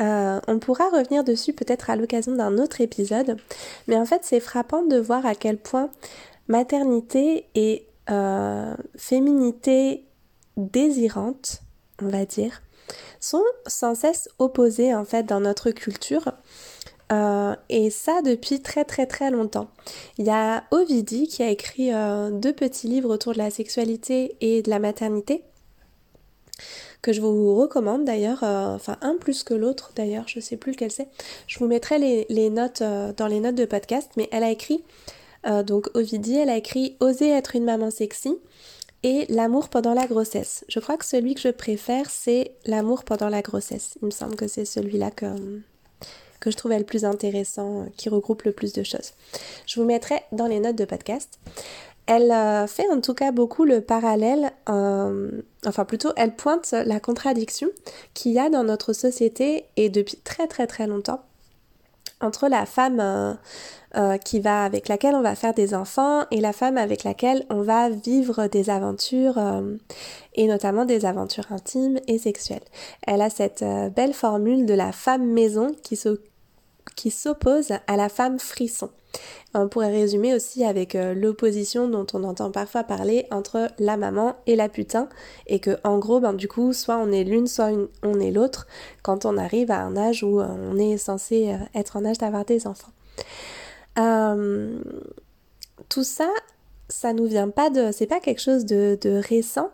euh, 0.00 0.40
on 0.46 0.58
pourra 0.58 0.88
revenir 0.88 1.24
dessus 1.24 1.52
peut-être 1.52 1.90
à 1.90 1.96
l'occasion 1.96 2.34
d'un 2.34 2.58
autre 2.58 2.80
épisode, 2.80 3.36
mais 3.86 3.96
en 3.96 4.06
fait 4.06 4.22
c'est 4.24 4.40
frappant 4.40 4.82
de 4.82 4.98
voir 4.98 5.26
à 5.26 5.34
quel 5.34 5.58
point 5.58 5.90
maternité 6.48 7.46
et 7.54 7.86
euh, 8.08 8.74
féminité 8.96 10.04
désirante, 10.56 11.62
on 12.02 12.08
va 12.08 12.24
dire, 12.24 12.62
sont 13.20 13.44
sans 13.66 13.94
cesse 13.94 14.28
opposées 14.38 14.94
en 14.94 15.04
fait 15.04 15.24
dans 15.24 15.40
notre 15.40 15.70
culture. 15.70 16.32
Euh, 17.12 17.56
et 17.68 17.90
ça 17.90 18.22
depuis 18.22 18.60
très 18.60 18.84
très 18.84 19.06
très 19.06 19.30
longtemps. 19.30 19.68
Il 20.18 20.26
y 20.26 20.30
a 20.30 20.64
Ovidie 20.70 21.26
qui 21.26 21.42
a 21.42 21.50
écrit 21.50 21.92
euh, 21.92 22.30
deux 22.30 22.52
petits 22.52 22.86
livres 22.86 23.12
autour 23.12 23.32
de 23.32 23.38
la 23.38 23.50
sexualité 23.50 24.36
et 24.40 24.62
de 24.62 24.70
la 24.70 24.78
maternité 24.78 25.42
que 27.02 27.12
je 27.14 27.22
vous 27.22 27.56
recommande 27.56 28.04
d'ailleurs, 28.04 28.44
euh, 28.44 28.74
enfin 28.74 28.98
un 29.00 29.16
plus 29.16 29.42
que 29.42 29.54
l'autre 29.54 29.92
d'ailleurs, 29.96 30.28
je 30.28 30.38
sais 30.38 30.58
plus 30.58 30.72
lequel 30.72 30.90
c'est. 30.90 31.08
Je 31.46 31.58
vous 31.58 31.66
mettrai 31.66 31.98
les, 31.98 32.50
notes 32.50 32.82
dans 33.16 33.26
les 33.26 33.40
notes 33.40 33.54
de 33.54 33.64
podcast, 33.64 34.10
mais 34.16 34.28
elle 34.32 34.44
a 34.44 34.50
écrit, 34.50 34.84
donc 35.64 35.88
Ovidie, 35.94 36.36
elle 36.36 36.50
a 36.50 36.58
écrit 36.58 36.98
Oser 37.00 37.30
être 37.30 37.56
une 37.56 37.64
maman 37.64 37.90
sexy 37.90 38.36
et 39.02 39.24
l'amour 39.30 39.70
pendant 39.70 39.94
la 39.94 40.06
grossesse. 40.06 40.66
Je 40.68 40.78
crois 40.78 40.98
que 40.98 41.06
celui 41.06 41.34
que 41.34 41.40
je 41.40 41.48
préfère, 41.48 42.10
c'est 42.10 42.52
l'amour 42.66 43.04
pendant 43.04 43.30
la 43.30 43.40
grossesse. 43.40 43.94
Il 44.02 44.06
me 44.06 44.10
semble 44.10 44.36
que 44.36 44.46
c'est 44.46 44.66
celui-là 44.66 45.10
que, 45.10 45.24
que 46.40 46.50
je 46.50 46.56
trouvais 46.56 46.78
le 46.78 46.84
plus 46.84 47.04
intéressant, 47.04 47.86
qui 47.96 48.08
regroupe 48.08 48.42
le 48.42 48.52
plus 48.52 48.72
de 48.72 48.82
choses. 48.82 49.12
Je 49.66 49.78
vous 49.78 49.86
mettrai 49.86 50.22
dans 50.32 50.46
les 50.46 50.58
notes 50.58 50.76
de 50.76 50.84
podcast. 50.84 51.38
Elle 52.12 52.32
euh, 52.32 52.66
fait 52.66 52.88
en 52.90 53.00
tout 53.00 53.14
cas 53.14 53.30
beaucoup 53.30 53.64
le 53.64 53.82
parallèle, 53.82 54.50
euh, 54.68 55.30
enfin 55.64 55.84
plutôt 55.84 56.10
elle 56.16 56.34
pointe 56.34 56.72
la 56.72 56.98
contradiction 56.98 57.68
qu'il 58.14 58.32
y 58.32 58.40
a 58.40 58.50
dans 58.50 58.64
notre 58.64 58.92
société 58.92 59.66
et 59.76 59.90
depuis 59.90 60.16
très 60.16 60.48
très 60.48 60.66
très 60.66 60.88
longtemps 60.88 61.22
entre 62.20 62.48
la 62.48 62.66
femme 62.66 63.00
euh, 63.96 64.16
qui 64.18 64.40
va 64.40 64.64
avec 64.64 64.88
laquelle 64.88 65.14
on 65.14 65.22
va 65.22 65.36
faire 65.36 65.54
des 65.54 65.72
enfants 65.72 66.24
et 66.32 66.40
la 66.40 66.52
femme 66.52 66.78
avec 66.78 67.04
laquelle 67.04 67.46
on 67.48 67.62
va 67.62 67.88
vivre 67.88 68.48
des 68.48 68.70
aventures 68.70 69.38
et 70.34 70.48
notamment 70.48 70.84
des 70.84 71.06
aventures 71.06 71.50
intimes 71.50 72.00
et 72.08 72.18
sexuelles. 72.18 72.64
Elle 73.06 73.22
a 73.22 73.30
cette 73.30 73.64
belle 73.94 74.14
formule 74.14 74.66
de 74.66 74.74
la 74.74 74.90
femme 74.92 75.26
maison 75.26 75.74
qui 75.82 75.96
s'oppose 77.10 77.72
à 77.86 77.96
la 77.96 78.08
femme 78.08 78.38
frisson. 78.38 78.90
On 79.54 79.68
pourrait 79.68 79.90
résumer 79.90 80.34
aussi 80.34 80.64
avec 80.64 80.94
euh, 80.94 81.14
l'opposition 81.14 81.88
dont 81.88 82.06
on 82.14 82.22
entend 82.22 82.50
parfois 82.52 82.84
parler 82.84 83.26
entre 83.32 83.68
la 83.78 83.96
maman 83.96 84.36
et 84.46 84.54
la 84.54 84.68
putain 84.68 85.08
et 85.48 85.58
que 85.58 85.78
en 85.82 85.98
gros 85.98 86.20
ben 86.20 86.32
du 86.32 86.46
coup 86.46 86.72
soit 86.72 86.96
on 86.96 87.10
est 87.10 87.24
l'une 87.24 87.48
soit 87.48 87.70
on 88.04 88.20
est 88.20 88.30
l'autre 88.30 88.68
quand 89.02 89.24
on 89.24 89.36
arrive 89.36 89.72
à 89.72 89.80
un 89.80 89.96
âge 89.96 90.22
où 90.22 90.40
euh, 90.40 90.46
on 90.46 90.78
est 90.78 90.96
censé 90.96 91.52
euh, 91.52 91.56
être 91.74 91.96
en 91.96 92.04
âge 92.04 92.18
d'avoir 92.18 92.44
des 92.44 92.68
enfants. 92.68 92.92
tout 95.88 96.04
ça, 96.04 96.28
ça 96.88 97.12
nous 97.12 97.26
vient 97.26 97.48
pas 97.48 97.70
de, 97.70 97.90
c'est 97.92 98.06
pas 98.06 98.20
quelque 98.20 98.40
chose 98.40 98.64
de 98.64 99.20
récent 99.28 99.70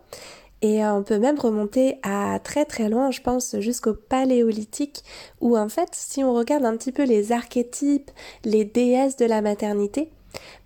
et 0.62 0.84
on 0.84 1.02
peut 1.02 1.18
même 1.18 1.38
remonter 1.38 1.98
à 2.02 2.38
très 2.42 2.64
très 2.64 2.88
loin, 2.88 3.10
je 3.10 3.20
pense, 3.20 3.56
jusqu'au 3.60 3.94
paléolithique, 3.94 5.02
où 5.40 5.56
en 5.56 5.68
fait, 5.68 5.90
si 5.92 6.24
on 6.24 6.34
regarde 6.34 6.64
un 6.64 6.76
petit 6.76 6.92
peu 6.92 7.04
les 7.04 7.32
archétypes, 7.32 8.10
les 8.44 8.64
déesses 8.64 9.16
de 9.16 9.26
la 9.26 9.42
maternité, 9.42 10.10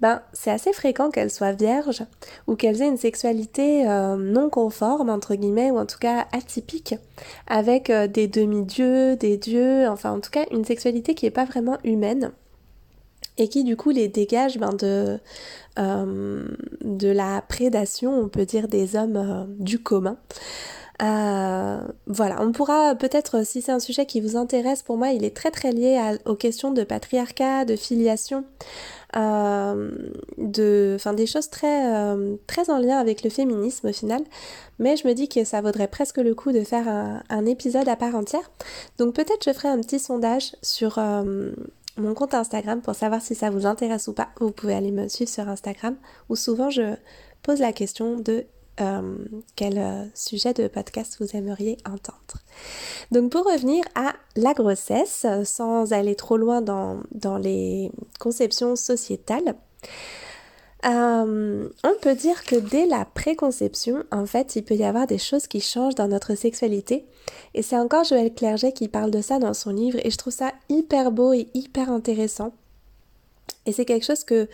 ben 0.00 0.22
c'est 0.32 0.50
assez 0.50 0.72
fréquent 0.72 1.10
qu'elles 1.10 1.30
soient 1.30 1.52
vierges 1.52 2.02
ou 2.46 2.56
qu'elles 2.56 2.82
aient 2.82 2.88
une 2.88 2.96
sexualité 2.96 3.88
euh, 3.88 4.16
non 4.16 4.50
conforme 4.50 5.10
entre 5.10 5.34
guillemets 5.34 5.70
ou 5.70 5.78
en 5.78 5.86
tout 5.86 5.98
cas 5.98 6.26
atypique 6.32 6.94
avec 7.46 7.90
euh, 7.90 8.06
des 8.06 8.26
demi-dieux, 8.26 9.16
des 9.16 9.36
dieux, 9.36 9.88
enfin 9.88 10.12
en 10.12 10.20
tout 10.20 10.30
cas 10.30 10.44
une 10.50 10.64
sexualité 10.64 11.14
qui 11.14 11.26
n'est 11.26 11.30
pas 11.30 11.44
vraiment 11.44 11.78
humaine 11.84 12.32
et 13.40 13.48
qui 13.48 13.64
du 13.64 13.76
coup 13.76 13.90
les 13.90 14.06
dégage 14.06 14.58
ben, 14.58 14.74
de, 14.74 15.18
euh, 15.78 16.44
de 16.84 17.08
la 17.08 17.42
prédation, 17.42 18.20
on 18.20 18.28
peut 18.28 18.44
dire, 18.44 18.68
des 18.68 18.96
hommes 18.96 19.16
euh, 19.16 19.44
du 19.58 19.82
commun. 19.82 20.18
Euh, 21.02 21.80
voilà, 22.06 22.42
on 22.42 22.52
pourra 22.52 22.94
peut-être, 22.94 23.46
si 23.46 23.62
c'est 23.62 23.72
un 23.72 23.80
sujet 23.80 24.04
qui 24.04 24.20
vous 24.20 24.36
intéresse, 24.36 24.82
pour 24.82 24.98
moi, 24.98 25.08
il 25.08 25.24
est 25.24 25.34
très 25.34 25.50
très 25.50 25.72
lié 25.72 25.98
aux 26.26 26.34
questions 26.34 26.72
de 26.72 26.84
patriarcat, 26.84 27.64
de 27.64 27.74
filiation, 27.74 28.44
de, 29.14 30.92
enfin 30.96 31.14
des 31.14 31.26
choses 31.26 31.48
très 31.48 32.14
très 32.46 32.68
en 32.68 32.76
lien 32.76 32.98
avec 32.98 33.24
le 33.24 33.30
féminisme 33.30 33.88
au 33.88 33.92
final. 33.94 34.20
Mais 34.78 34.98
je 34.98 35.08
me 35.08 35.14
dis 35.14 35.30
que 35.30 35.42
ça 35.42 35.62
vaudrait 35.62 35.88
presque 35.88 36.18
le 36.18 36.34
coup 36.34 36.52
de 36.52 36.64
faire 36.64 36.86
un, 36.86 37.22
un 37.30 37.46
épisode 37.46 37.88
à 37.88 37.96
part 37.96 38.14
entière. 38.14 38.50
Donc 38.98 39.14
peut-être 39.14 39.42
je 39.46 39.54
ferai 39.54 39.68
un 39.68 39.80
petit 39.80 40.00
sondage 40.00 40.54
sur 40.60 40.98
mon 41.96 42.14
compte 42.14 42.34
Instagram 42.34 42.80
pour 42.80 42.94
savoir 42.94 43.20
si 43.20 43.34
ça 43.34 43.50
vous 43.50 43.66
intéresse 43.66 44.08
ou 44.08 44.12
pas. 44.12 44.28
Vous 44.40 44.52
pouvez 44.52 44.74
aller 44.74 44.90
me 44.90 45.08
suivre 45.08 45.30
sur 45.30 45.48
Instagram 45.48 45.96
où 46.28 46.36
souvent 46.36 46.70
je 46.70 46.94
pose 47.42 47.60
la 47.60 47.72
question 47.72 48.16
de 48.16 48.46
euh, 48.80 49.18
quel 49.56 49.78
euh, 49.78 50.04
sujet 50.14 50.54
de 50.54 50.68
podcast 50.68 51.18
vous 51.20 51.36
aimeriez 51.36 51.76
entendre. 51.86 52.42
Donc 53.10 53.32
pour 53.32 53.44
revenir 53.44 53.84
à 53.94 54.14
la 54.36 54.54
grossesse, 54.54 55.26
sans 55.44 55.92
aller 55.92 56.14
trop 56.14 56.36
loin 56.36 56.62
dans, 56.62 57.00
dans 57.12 57.36
les 57.36 57.92
conceptions 58.18 58.76
sociétales, 58.76 59.54
euh, 60.84 61.68
on 61.84 61.94
peut 62.00 62.14
dire 62.14 62.44
que 62.44 62.56
dès 62.56 62.86
la 62.86 63.04
préconception, 63.04 64.04
en 64.10 64.26
fait, 64.26 64.56
il 64.56 64.64
peut 64.64 64.74
y 64.74 64.84
avoir 64.84 65.06
des 65.06 65.18
choses 65.18 65.46
qui 65.46 65.60
changent 65.60 65.94
dans 65.94 66.08
notre 66.08 66.34
sexualité. 66.34 67.06
Et 67.54 67.62
c'est 67.62 67.76
encore 67.76 68.04
Joël 68.04 68.32
Clerget 68.32 68.72
qui 68.72 68.88
parle 68.88 69.10
de 69.10 69.20
ça 69.20 69.38
dans 69.38 69.54
son 69.54 69.70
livre 69.70 69.98
et 70.04 70.10
je 70.10 70.16
trouve 70.16 70.32
ça 70.32 70.52
hyper 70.68 71.12
beau 71.12 71.32
et 71.32 71.48
hyper 71.54 71.90
intéressant. 71.90 72.52
Et 73.66 73.72
c'est 73.72 73.84
quelque 73.84 74.06
chose 74.06 74.24
que 74.24 74.48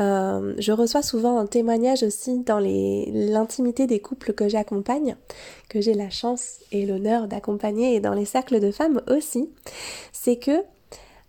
euh, 0.00 0.54
je 0.58 0.72
reçois 0.72 1.02
souvent 1.02 1.38
en 1.38 1.46
témoignage 1.46 2.02
aussi 2.02 2.40
dans 2.40 2.58
l'intimité 2.58 3.86
des 3.86 4.00
couples 4.00 4.32
que 4.32 4.48
j'accompagne, 4.48 5.16
que 5.68 5.80
j'ai 5.80 5.94
la 5.94 6.10
chance 6.10 6.58
et 6.72 6.84
l'honneur 6.84 7.28
d'accompagner 7.28 7.94
et 7.94 8.00
dans 8.00 8.14
les 8.14 8.24
cercles 8.24 8.58
de 8.58 8.72
femmes 8.72 9.00
aussi. 9.06 9.48
C'est 10.12 10.36
que 10.36 10.64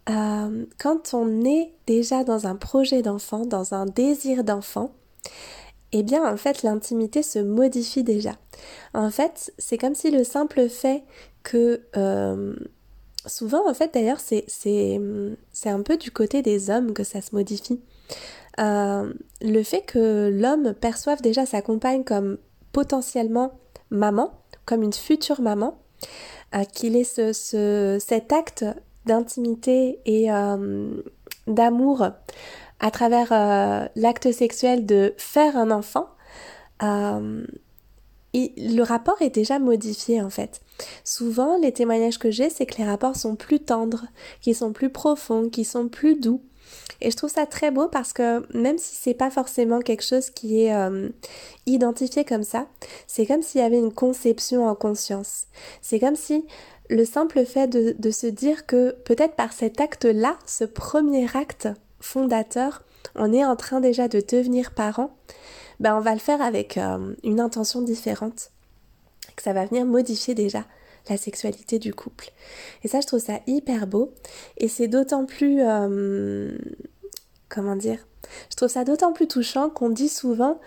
euh, 0.09 0.65
quand 0.79 1.13
on 1.13 1.45
est 1.45 1.71
déjà 1.85 2.23
dans 2.23 2.47
un 2.47 2.55
projet 2.55 3.01
d'enfant, 3.01 3.45
dans 3.45 3.73
un 3.73 3.85
désir 3.85 4.43
d'enfant, 4.43 4.91
eh 5.91 6.03
bien 6.03 6.31
en 6.31 6.37
fait 6.37 6.63
l'intimité 6.63 7.21
se 7.21 7.39
modifie 7.39 8.03
déjà. 8.03 8.33
En 8.93 9.11
fait, 9.11 9.53
c'est 9.57 9.77
comme 9.77 9.95
si 9.95 10.11
le 10.11 10.23
simple 10.23 10.69
fait 10.69 11.03
que... 11.43 11.81
Euh, 11.95 12.55
souvent 13.25 13.69
en 13.69 13.73
fait 13.73 13.93
d'ailleurs 13.93 14.21
c'est, 14.21 14.45
c'est, 14.47 14.97
un 15.65 15.81
peu 15.81 15.97
du 15.97 16.09
côté 16.09 16.41
des 16.41 16.69
hommes 16.69 16.93
que 16.93 17.03
ça 17.03 17.21
se 17.21 17.35
modifie. 17.35 17.81
Euh, 18.59 19.13
le 19.41 19.63
fait 19.63 19.81
que 19.81 20.31
l'homme 20.33 20.73
perçoive 20.73 21.21
déjà 21.21 21.45
sa 21.45 21.61
compagne 21.61 22.03
comme 22.03 22.37
potentiellement 22.71 23.59
maman, 23.89 24.31
comme 24.65 24.83
une 24.83 24.93
future 24.93 25.41
maman, 25.41 25.77
qu'il 26.73 26.95
ait 26.95 27.03
ce, 27.03 27.97
cet 27.99 28.31
acte 28.31 28.65
d'intimité 29.09 29.99
et 30.05 30.31
euh, 30.31 31.01
d'amour 31.47 32.07
à 32.79 32.91
travers 32.91 33.31
euh, 33.31 33.87
l'acte 33.95 34.31
sexuel 34.31 34.85
de 34.85 35.15
faire 35.17 35.57
un 35.57 35.71
enfant, 35.71 36.09
euh, 36.83 37.43
le 38.33 38.81
rapport 38.83 39.19
est 39.23 39.31
déjà 39.31 39.57
modifié 39.57 40.21
en 40.21 40.29
fait. 40.29 40.61
Souvent, 41.03 41.57
les 41.57 41.71
témoignages 41.71 42.19
que 42.19 42.29
j'ai, 42.29 42.51
c'est 42.51 42.67
que 42.67 42.77
les 42.77 42.85
rapports 42.85 43.15
sont 43.15 43.35
plus 43.35 43.59
tendres, 43.59 44.05
qui 44.41 44.53
sont 44.53 44.73
plus 44.73 44.91
profonds, 44.91 45.49
qui 45.49 45.65
sont 45.65 45.89
plus 45.89 46.15
doux. 46.15 46.43
Et 47.01 47.09
je 47.09 47.17
trouve 47.17 47.31
ça 47.31 47.47
très 47.47 47.71
beau 47.71 47.87
parce 47.87 48.13
que 48.13 48.45
même 48.55 48.77
si 48.77 48.95
c'est 48.95 49.15
pas 49.15 49.31
forcément 49.31 49.79
quelque 49.79 50.03
chose 50.03 50.29
qui 50.29 50.61
est 50.61 50.75
identifié 51.65 52.23
comme 52.23 52.43
ça, 52.43 52.67
c'est 53.07 53.25
comme 53.25 53.41
s'il 53.41 53.61
y 53.61 53.63
avait 53.63 53.79
une 53.79 53.93
conception 53.93 54.67
en 54.67 54.75
conscience. 54.75 55.47
C'est 55.81 55.99
comme 55.99 56.15
si 56.15 56.45
le 56.89 57.05
simple 57.05 57.45
fait 57.45 57.67
de, 57.67 58.11
se 58.11 58.27
dire 58.27 58.65
que 58.65 58.91
peut-être 59.05 59.35
par 59.35 59.53
cet 59.53 59.79
acte-là, 59.79 60.37
ce 60.45 60.63
premier 60.63 61.27
acte 61.35 61.67
fondateur, 61.99 62.83
on 63.15 63.31
est 63.31 63.45
en 63.45 63.55
train 63.55 63.79
déjà 63.79 64.07
de 64.07 64.21
devenir 64.27 64.71
parent, 64.71 65.15
ben 65.79 65.95
on 65.95 66.01
va 66.01 66.13
le 66.13 66.19
faire 66.19 66.41
avec 66.41 66.77
euh, 66.77 67.13
une 67.23 67.39
intention 67.39 67.81
différente. 67.81 68.51
Que 69.35 69.43
ça 69.43 69.53
va 69.53 69.65
venir 69.65 69.85
modifier 69.85 70.33
déjà 70.33 70.65
la 71.09 71.17
sexualité 71.17 71.79
du 71.79 71.93
couple. 71.93 72.31
Et 72.83 72.87
ça, 72.87 72.99
je 73.01 73.07
trouve 73.07 73.21
ça 73.21 73.39
hyper 73.47 73.87
beau. 73.87 74.13
Et 74.57 74.67
c'est 74.67 74.87
d'autant 74.87 75.25
plus... 75.25 75.61
Euh, 75.61 76.57
comment 77.47 77.75
dire 77.75 77.99
Je 78.49 78.55
trouve 78.55 78.69
ça 78.69 78.83
d'autant 78.83 79.13
plus 79.13 79.27
touchant 79.27 79.69
qu'on 79.69 79.89
dit 79.89 80.09
souvent 80.09 80.59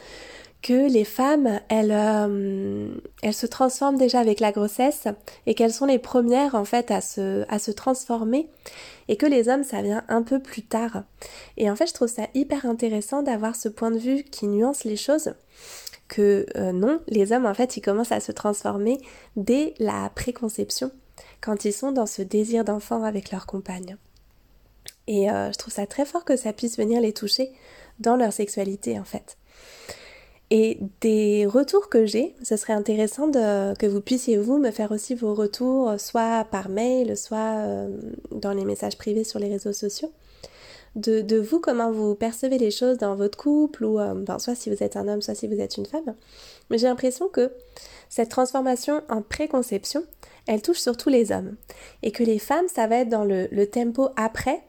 que 0.63 0.89
les 0.89 1.05
femmes, 1.05 1.61
elles, 1.69 1.93
euh, 1.93 2.95
elles 3.23 3.35
se 3.35 3.47
transforment 3.47 3.99
déjà 3.99 4.21
avec 4.21 4.39
la 4.39 4.53
grossesse 4.53 5.09
et 5.47 5.55
qu'elles 5.55 5.73
sont 5.73 5.87
les 5.87 5.99
premières 5.99 6.55
en 6.55 6.65
fait 6.65 6.91
à 6.93 7.01
se, 7.01 7.45
à 7.49 7.59
se 7.59 7.73
transformer 7.73 8.49
et 9.09 9.17
que 9.17 9.27
les 9.27 9.49
hommes, 9.49 9.65
ça 9.65 9.83
vient 9.83 10.05
un 10.09 10.23
peu 10.23 10.39
plus 10.39 10.63
tard. 10.63 11.03
Et 11.57 11.69
en 11.69 11.75
fait, 11.75 11.89
je 11.89 11.95
trouve 11.95 12.09
ça 12.09 12.29
hyper 12.35 12.65
intéressant 12.65 13.23
d'avoir 13.23 13.57
ce 13.57 13.69
point 13.69 13.91
de 13.91 13.99
vue 13.99 14.23
qui 14.23 14.47
nuance 14.47 14.85
les 14.85 14.97
choses 14.97 15.35
que 16.09 16.47
euh, 16.57 16.73
non, 16.73 17.01
les 17.09 17.33
hommes 17.33 17.47
en 17.47 17.55
fait, 17.55 17.77
ils 17.77 17.81
commencent 17.81 18.13
à 18.13 18.21
se 18.21 18.33
transformer 18.33 18.99
dès 19.37 19.75
la 19.79 20.11
préconception 20.11 20.93
quand 21.41 21.65
ils 21.65 21.73
sont 21.73 21.91
dans 21.91 22.07
ce 22.07 22.23
désir 22.23 22.65
d'enfant 22.65 23.03
avec 23.03 23.33
leur 23.33 23.47
compagne. 23.47 23.97
Et 25.07 25.31
euh, 25.31 25.51
je 25.51 25.59
trouve 25.59 25.73
ça 25.73 25.87
très 25.87 26.05
fort 26.05 26.25
que 26.25 26.37
ça 26.37 26.53
puisse 26.53 26.77
venir 26.77 27.01
les 27.01 27.13
toucher 27.13 27.51
dans 27.99 28.17
leur 28.17 28.33
sexualité 28.33 29.01
en 29.01 29.05
fait. 29.05 29.37
Et 30.55 30.81
des 31.01 31.47
retours 31.47 31.89
que 31.89 32.05
j'ai, 32.05 32.35
ce 32.43 32.59
serait 32.59 32.75
intéressant 32.75 33.27
de, 33.27 33.75
que 33.79 33.87
vous 33.87 34.03
puissiez 34.03 34.37
vous 34.37 34.59
me 34.59 34.71
faire 34.71 34.93
aussi 34.93 35.15
vos 35.15 35.33
retours, 35.33 35.99
soit 35.99 36.45
par 36.51 36.69
mail, 36.69 37.17
soit 37.17 37.57
euh, 37.57 37.89
dans 38.33 38.53
les 38.53 38.67
messages 38.67 38.99
privés 38.99 39.25
sur 39.25 39.39
les 39.39 39.49
réseaux 39.49 39.73
sociaux. 39.73 40.13
De, 40.95 41.23
de, 41.23 41.39
vous, 41.39 41.59
comment 41.59 41.91
vous 41.91 42.15
percevez 42.15 42.59
les 42.59 42.71
choses 42.71 42.99
dans 42.99 43.15
votre 43.15 43.39
couple, 43.39 43.83
ou 43.83 43.99
euh, 43.99 44.27
soit 44.39 44.55
si 44.55 44.69
vous 44.69 44.83
êtes 44.83 44.97
un 44.97 45.09
homme, 45.09 45.23
soit 45.23 45.35
si 45.35 45.49
vous 45.49 45.59
êtes 45.59 45.79
une 45.79 45.87
femme. 45.87 46.15
Mais 46.69 46.77
j'ai 46.77 46.87
l'impression 46.87 47.29
que 47.31 47.51
cette 48.11 48.29
transformation 48.29 49.01
en 49.09 49.23
préconception, 49.23 50.05
elle 50.47 50.61
touche 50.61 50.81
surtout 50.81 51.09
les 51.09 51.33
hommes. 51.33 51.57
Et 52.03 52.13
que 52.13 52.25
les 52.25 52.39
femmes, 52.39 52.69
ça 52.69 52.87
va 52.87 52.97
être 52.97 53.09
dans 53.09 53.25
le, 53.25 53.49
le 53.51 53.67
tempo 53.69 54.11
après, 54.17 54.61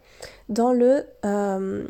dans 0.47 0.71
le... 0.71 1.03
Euh, 1.25 1.83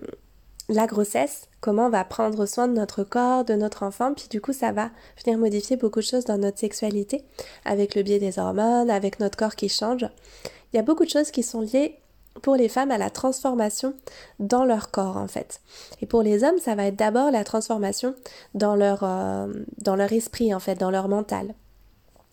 la 0.69 0.87
grossesse, 0.87 1.47
comment 1.61 1.87
on 1.87 1.89
va 1.89 2.03
prendre 2.03 2.45
soin 2.45 2.67
de 2.67 2.73
notre 2.73 3.03
corps, 3.03 3.43
de 3.43 3.53
notre 3.53 3.83
enfant, 3.83 4.13
puis 4.13 4.27
du 4.29 4.39
coup 4.39 4.53
ça 4.53 4.71
va 4.71 4.91
venir 5.23 5.37
modifier 5.37 5.75
beaucoup 5.75 5.99
de 5.99 6.05
choses 6.05 6.25
dans 6.25 6.37
notre 6.37 6.59
sexualité, 6.59 7.23
avec 7.65 7.95
le 7.95 8.03
biais 8.03 8.19
des 8.19 8.39
hormones, 8.39 8.89
avec 8.89 9.19
notre 9.19 9.37
corps 9.37 9.55
qui 9.55 9.69
change. 9.69 10.07
Il 10.71 10.77
y 10.77 10.79
a 10.79 10.83
beaucoup 10.83 11.05
de 11.05 11.09
choses 11.09 11.31
qui 11.31 11.43
sont 11.43 11.61
liées 11.61 11.99
pour 12.41 12.55
les 12.55 12.69
femmes 12.69 12.91
à 12.91 12.97
la 12.97 13.09
transformation 13.09 13.93
dans 14.39 14.65
leur 14.65 14.89
corps 14.89 15.17
en 15.17 15.27
fait. 15.27 15.61
Et 16.01 16.05
pour 16.05 16.23
les 16.23 16.43
hommes, 16.43 16.57
ça 16.59 16.75
va 16.75 16.85
être 16.85 16.95
d'abord 16.95 17.29
la 17.29 17.43
transformation 17.43 18.15
dans 18.53 18.75
leur, 18.75 19.03
euh, 19.03 19.53
dans 19.79 19.95
leur 19.95 20.11
esprit 20.11 20.53
en 20.53 20.59
fait, 20.59 20.75
dans 20.75 20.91
leur 20.91 21.09
mental. 21.09 21.53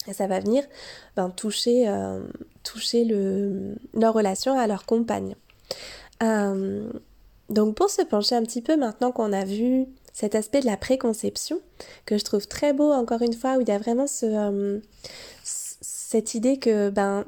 Et 0.07 0.15
ça 0.15 0.27
va 0.27 0.41
venir 0.41 0.65
ben, 1.17 1.29
toucher, 1.31 1.87
euh, 1.89 2.23
toucher 2.63 3.05
le, 3.05 3.75
leur 3.93 4.15
relation 4.15 4.59
à 4.59 4.67
leur 4.67 4.87
compagne. 4.87 5.35
Euh, 6.23 6.91
donc 7.51 7.75
pour 7.75 7.91
se 7.91 8.03
pencher 8.03 8.35
un 8.35 8.43
petit 8.43 8.63
peu 8.63 8.77
maintenant 8.77 9.13
qu'on 9.13 9.33
a 9.33 9.45
vu 9.45 9.87
cet 10.13 10.35
aspect 10.35 10.61
de 10.61 10.67
la 10.67 10.77
préconception, 10.77 11.61
que 12.07 12.19
je 12.19 12.25
trouve 12.25 12.47
très 12.47 12.73
beau 12.73 12.93
encore 12.93 13.23
une 13.23 13.35
fois, 13.35 13.57
où 13.57 13.61
il 13.61 13.69
y 13.69 13.73
a 13.73 13.79
vraiment 13.79 14.07
ce, 14.07 14.81
cette 15.45 16.35
idée 16.35 16.59
que 16.59 16.91
ben 16.91 17.25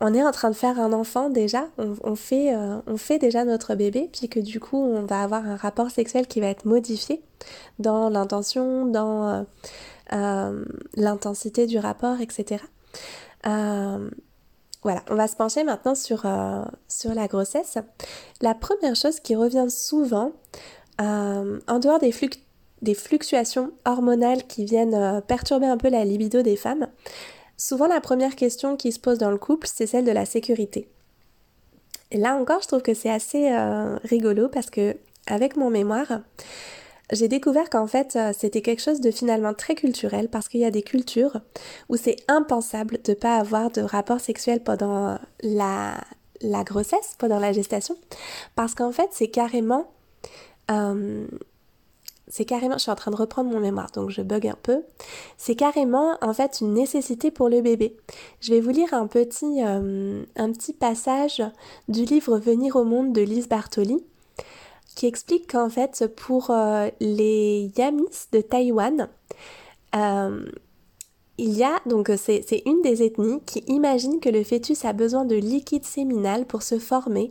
on 0.00 0.12
est 0.12 0.22
en 0.22 0.30
train 0.30 0.50
de 0.50 0.54
faire 0.54 0.78
un 0.78 0.92
enfant 0.92 1.30
déjà, 1.30 1.68
on, 1.78 2.16
fait, 2.16 2.54
euh, 2.54 2.80
on 2.86 2.98
fait 2.98 3.18
déjà 3.18 3.44
notre 3.44 3.74
bébé, 3.74 4.10
puis 4.12 4.28
que 4.28 4.40
du 4.40 4.60
coup 4.60 4.76
on 4.76 5.02
va 5.06 5.22
avoir 5.22 5.46
un 5.46 5.56
rapport 5.56 5.90
sexuel 5.90 6.26
qui 6.26 6.40
va 6.40 6.48
être 6.48 6.66
modifié 6.66 7.22
dans 7.78 8.10
l'intention, 8.10 8.84
dans 8.84 9.28
euh, 9.28 9.42
euh, 10.12 10.64
l'intensité 10.94 11.66
du 11.66 11.78
rapport, 11.78 12.20
etc. 12.20 12.62
voilà, 14.82 15.02
on 15.10 15.14
va 15.14 15.26
se 15.26 15.36
pencher 15.36 15.64
maintenant 15.64 15.94
sur, 15.94 16.26
sur 16.86 17.14
la 17.14 17.26
grossesse. 17.26 17.78
La 18.40 18.54
première 18.54 18.94
chose 18.94 19.18
qui 19.20 19.34
revient 19.34 19.66
souvent, 19.68 20.32
en 20.98 21.78
dehors 21.80 21.98
des, 21.98 22.14
des 22.82 22.94
fluctuations 22.94 23.72
hormonales 23.84 24.46
qui 24.46 24.64
viennent 24.64 25.22
perturber 25.26 25.66
un 25.66 25.76
peu 25.76 25.88
la 25.88 26.04
libido 26.04 26.42
des 26.42 26.56
femmes, 26.56 26.86
Souvent, 27.56 27.86
la 27.86 28.00
première 28.00 28.36
question 28.36 28.76
qui 28.76 28.92
se 28.92 29.00
pose 29.00 29.18
dans 29.18 29.30
le 29.30 29.38
couple, 29.38 29.66
c'est 29.66 29.86
celle 29.86 30.04
de 30.04 30.12
la 30.12 30.26
sécurité. 30.26 30.88
Là 32.12 32.36
encore, 32.36 32.60
je 32.62 32.68
trouve 32.68 32.82
que 32.82 32.94
c'est 32.94 33.10
assez 33.10 33.50
euh, 33.50 33.96
rigolo 34.04 34.48
parce 34.48 34.68
que, 34.68 34.96
avec 35.26 35.56
mon 35.56 35.70
mémoire, 35.70 36.20
j'ai 37.12 37.28
découvert 37.28 37.70
qu'en 37.70 37.86
fait, 37.86 38.16
euh, 38.16 38.32
c'était 38.36 38.62
quelque 38.62 38.82
chose 38.82 39.00
de 39.00 39.10
finalement 39.10 39.54
très 39.54 39.74
culturel 39.74 40.28
parce 40.28 40.48
qu'il 40.48 40.60
y 40.60 40.64
a 40.64 40.70
des 40.70 40.82
cultures 40.82 41.40
où 41.88 41.96
c'est 41.96 42.16
impensable 42.28 42.98
de 43.04 43.12
ne 43.12 43.16
pas 43.16 43.36
avoir 43.36 43.70
de 43.70 43.80
rapport 43.80 44.20
sexuel 44.20 44.62
pendant 44.62 45.18
la, 45.42 46.00
la 46.40 46.64
grossesse, 46.64 47.14
pendant 47.18 47.38
la 47.38 47.52
gestation, 47.52 47.96
parce 48.54 48.74
qu'en 48.74 48.92
fait, 48.92 49.08
c'est 49.12 49.28
carrément 49.28 49.90
euh, 50.70 51.26
c'est 52.28 52.44
carrément, 52.44 52.74
je 52.74 52.82
suis 52.82 52.90
en 52.90 52.96
train 52.96 53.10
de 53.10 53.16
reprendre 53.16 53.50
mon 53.50 53.60
mémoire, 53.60 53.90
donc 53.92 54.10
je 54.10 54.20
bug 54.20 54.46
un 54.48 54.58
peu. 54.60 54.82
C'est 55.36 55.54
carrément 55.54 56.16
en 56.22 56.34
fait 56.34 56.60
une 56.60 56.74
nécessité 56.74 57.30
pour 57.30 57.48
le 57.48 57.60
bébé. 57.60 57.96
Je 58.40 58.52
vais 58.52 58.60
vous 58.60 58.70
lire 58.70 58.92
un 58.94 59.06
petit, 59.06 59.62
euh, 59.64 60.24
un 60.34 60.52
petit 60.52 60.72
passage 60.72 61.42
du 61.88 62.04
livre 62.04 62.38
Venir 62.38 62.76
au 62.76 62.84
monde 62.84 63.12
de 63.12 63.20
Lise 63.20 63.48
Bartoli, 63.48 64.04
qui 64.96 65.06
explique 65.06 65.52
qu'en 65.52 65.68
fait 65.68 66.10
pour 66.16 66.50
euh, 66.50 66.88
les 67.00 67.70
Yamis 67.76 68.26
de 68.32 68.40
Taïwan, 68.40 69.08
euh, 69.94 70.44
il 71.38 71.50
y 71.50 71.62
a, 71.62 71.78
donc 71.86 72.10
c'est 72.16 72.62
une 72.64 72.80
des 72.82 73.02
ethnies 73.02 73.40
qui 73.44 73.60
imagine 73.68 74.20
que 74.20 74.30
le 74.30 74.42
fœtus 74.42 74.84
a 74.86 74.94
besoin 74.94 75.26
de 75.26 75.36
liquide 75.36 75.84
séminal 75.84 76.46
pour 76.46 76.62
se 76.62 76.78
former. 76.78 77.30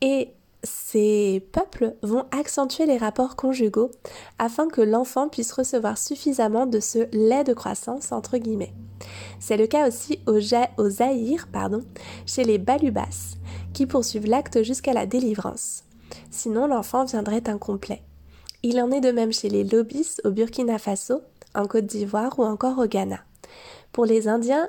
Et 0.00 0.30
ces 0.62 1.46
peuples 1.52 1.94
vont 2.02 2.24
accentuer 2.30 2.86
les 2.86 2.96
rapports 2.96 3.36
conjugaux 3.36 3.90
afin 4.38 4.66
que 4.68 4.80
l'enfant 4.80 5.28
puisse 5.28 5.52
recevoir 5.52 5.98
suffisamment 5.98 6.66
de 6.66 6.80
ce 6.80 7.06
lait 7.12 7.44
de 7.44 7.52
croissance 7.52 8.12
entre 8.12 8.38
guillemets. 8.38 8.72
C'est 9.38 9.58
le 9.58 9.66
cas 9.66 9.86
aussi 9.86 10.20
aux, 10.26 10.38
aux 10.38 11.44
pardon, 11.52 11.84
chez 12.26 12.44
les 12.44 12.58
Balubas, 12.58 13.36
qui 13.74 13.86
poursuivent 13.86 14.26
l'acte 14.26 14.62
jusqu'à 14.62 14.94
la 14.94 15.06
délivrance. 15.06 15.84
Sinon, 16.30 16.66
l'enfant 16.66 17.04
viendrait 17.04 17.48
incomplet. 17.48 18.02
Il 18.62 18.80
en 18.80 18.90
est 18.90 19.00
de 19.00 19.12
même 19.12 19.32
chez 19.32 19.48
les 19.48 19.64
Lobis 19.64 20.16
au 20.24 20.30
Burkina 20.30 20.78
Faso, 20.78 21.22
en 21.54 21.66
Côte 21.66 21.86
d'Ivoire 21.86 22.38
ou 22.38 22.44
encore 22.44 22.78
au 22.78 22.86
Ghana. 22.86 23.20
Pour 23.92 24.04
les 24.04 24.28
Indiens 24.28 24.68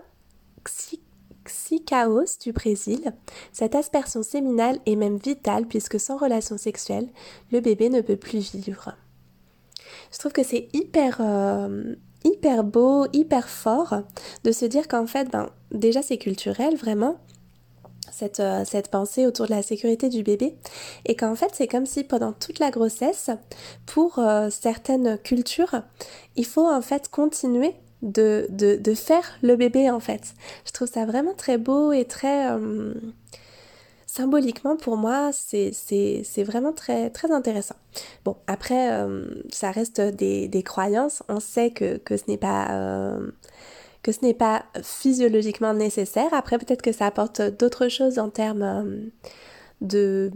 Xikaos 1.45 2.37
du 2.41 2.51
Brésil, 2.51 3.13
cette 3.51 3.75
aspersion 3.75 4.23
séminale 4.23 4.79
est 4.85 4.95
même 4.95 5.17
vitale 5.17 5.65
puisque 5.65 5.99
sans 5.99 6.17
relation 6.17 6.57
sexuelle, 6.57 7.09
le 7.51 7.59
bébé 7.59 7.89
ne 7.89 8.01
peut 8.01 8.17
plus 8.17 8.53
vivre. 8.53 8.93
Je 10.11 10.19
trouve 10.19 10.31
que 10.31 10.43
c'est 10.43 10.69
hyper, 10.73 11.17
euh, 11.19 11.95
hyper 12.23 12.63
beau, 12.63 13.07
hyper 13.13 13.49
fort 13.49 14.03
de 14.43 14.51
se 14.51 14.65
dire 14.65 14.87
qu'en 14.87 15.07
fait, 15.07 15.29
ben, 15.31 15.49
déjà 15.71 16.01
c'est 16.01 16.17
culturel 16.17 16.75
vraiment. 16.75 17.19
Cette, 18.19 18.41
euh, 18.41 18.65
cette, 18.65 18.89
pensée 18.89 19.25
autour 19.25 19.45
de 19.45 19.51
la 19.51 19.63
sécurité 19.63 20.09
du 20.09 20.23
bébé 20.23 20.57
et 21.05 21.15
qu'en 21.15 21.35
fait 21.35 21.51
c'est 21.53 21.67
comme 21.67 21.85
si 21.85 22.03
pendant 22.03 22.33
toute 22.33 22.59
la 22.59 22.69
grossesse 22.69 23.29
pour 23.85 24.19
euh, 24.19 24.49
certaines 24.49 25.17
cultures 25.19 25.83
il 26.35 26.45
faut 26.45 26.67
en 26.67 26.81
fait 26.81 27.07
continuer 27.07 27.75
de, 28.01 28.45
de, 28.49 28.75
de, 28.75 28.93
faire 28.93 29.23
le 29.41 29.55
bébé 29.55 29.89
en 29.89 30.01
fait. 30.01 30.33
Je 30.65 30.73
trouve 30.73 30.89
ça 30.89 31.05
vraiment 31.05 31.33
très 31.33 31.57
beau 31.57 31.93
et 31.93 32.03
très... 32.03 32.51
Euh, 32.51 32.93
symboliquement 34.05 34.75
pour 34.75 34.97
moi 34.97 35.29
c'est 35.31 36.43
vraiment 36.43 36.73
très, 36.73 37.09
très 37.11 37.31
intéressant. 37.31 37.75
Bon 38.25 38.35
après 38.47 38.89
ça 39.49 39.71
reste 39.71 40.01
des, 40.01 40.49
des, 40.49 40.63
croyances, 40.63 41.23
on 41.29 41.39
sait 41.39 41.71
que, 41.71 41.97
que 41.97 42.17
ce 42.17 42.23
n'est 42.27 42.37
pas... 42.37 43.17
que 44.09 44.15
ce 44.15 44.25
n'est 44.25 44.33
pas 44.33 44.65
physiologiquement 44.81 45.75
nécessaire. 45.75 46.33
Après, 46.33 46.57
peut-être 46.57 46.81
que 46.81 46.91
ça 46.91 47.05
apporte 47.05 47.41
d'autres 47.41 47.89
choses 47.89 48.17
en 48.17 48.29
termes 48.29 49.11
de, 49.81 50.31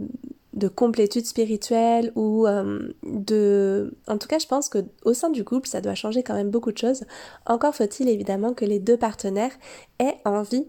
de 0.52 0.68
complétude 0.68 1.26
spirituelle 1.26 2.12
ou 2.14 2.46
euh, 2.46 2.92
de... 3.02 3.92
En 4.06 4.18
tout 4.18 4.28
cas, 4.28 4.38
je 4.38 4.46
pense 4.46 4.68
qu'au 4.68 5.12
sein 5.12 5.30
du 5.30 5.42
couple, 5.42 5.68
ça 5.68 5.80
doit 5.80 5.96
changer 5.96 6.22
quand 6.22 6.34
même 6.34 6.50
beaucoup 6.50 6.70
de 6.70 6.78
choses. 6.78 7.04
Encore 7.46 7.74
faut-il 7.74 8.08
évidemment 8.08 8.54
que 8.54 8.64
les 8.64 8.78
deux 8.78 8.96
partenaires 8.96 9.56
aient 9.98 10.18
envie, 10.24 10.68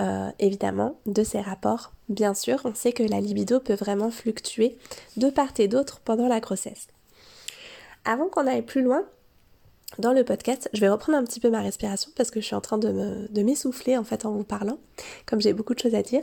euh, 0.00 0.28
évidemment, 0.38 1.00
de 1.06 1.24
ces 1.24 1.40
rapports. 1.40 1.92
Bien 2.08 2.34
sûr, 2.34 2.60
on 2.64 2.74
sait 2.74 2.92
que 2.92 3.02
la 3.02 3.20
libido 3.20 3.58
peut 3.58 3.74
vraiment 3.74 4.12
fluctuer 4.12 4.78
de 5.16 5.28
part 5.28 5.54
et 5.58 5.66
d'autre 5.66 6.00
pendant 6.04 6.28
la 6.28 6.38
grossesse. 6.38 6.86
Avant 8.04 8.28
qu'on 8.28 8.46
aille 8.46 8.62
plus 8.62 8.82
loin, 8.82 9.04
dans 9.98 10.12
le 10.12 10.24
podcast, 10.24 10.68
je 10.72 10.80
vais 10.80 10.88
reprendre 10.88 11.18
un 11.18 11.24
petit 11.24 11.40
peu 11.40 11.50
ma 11.50 11.60
respiration 11.60 12.10
parce 12.16 12.30
que 12.30 12.40
je 12.40 12.46
suis 12.46 12.54
en 12.54 12.60
train 12.60 12.78
de 12.78 13.42
m'essouffler 13.42 13.96
en 13.96 14.04
fait 14.04 14.24
en 14.24 14.32
vous 14.32 14.44
parlant, 14.44 14.78
comme 15.26 15.40
j'ai 15.40 15.52
beaucoup 15.52 15.74
de 15.74 15.80
choses 15.80 15.94
à 15.94 16.02
dire. 16.02 16.22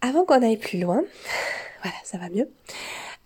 Avant 0.00 0.24
qu'on 0.24 0.42
aille 0.42 0.56
plus 0.56 0.80
loin, 0.80 1.02
voilà, 1.82 1.96
ça 2.04 2.18
va 2.18 2.28
mieux. 2.28 2.48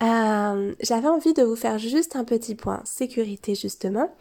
Euh, 0.02 0.74
j'avais 0.82 1.08
envie 1.08 1.32
de 1.32 1.42
vous 1.42 1.56
faire 1.56 1.78
juste 1.78 2.16
un 2.16 2.24
petit 2.24 2.54
point 2.54 2.82
sécurité 2.84 3.54
justement, 3.54 4.14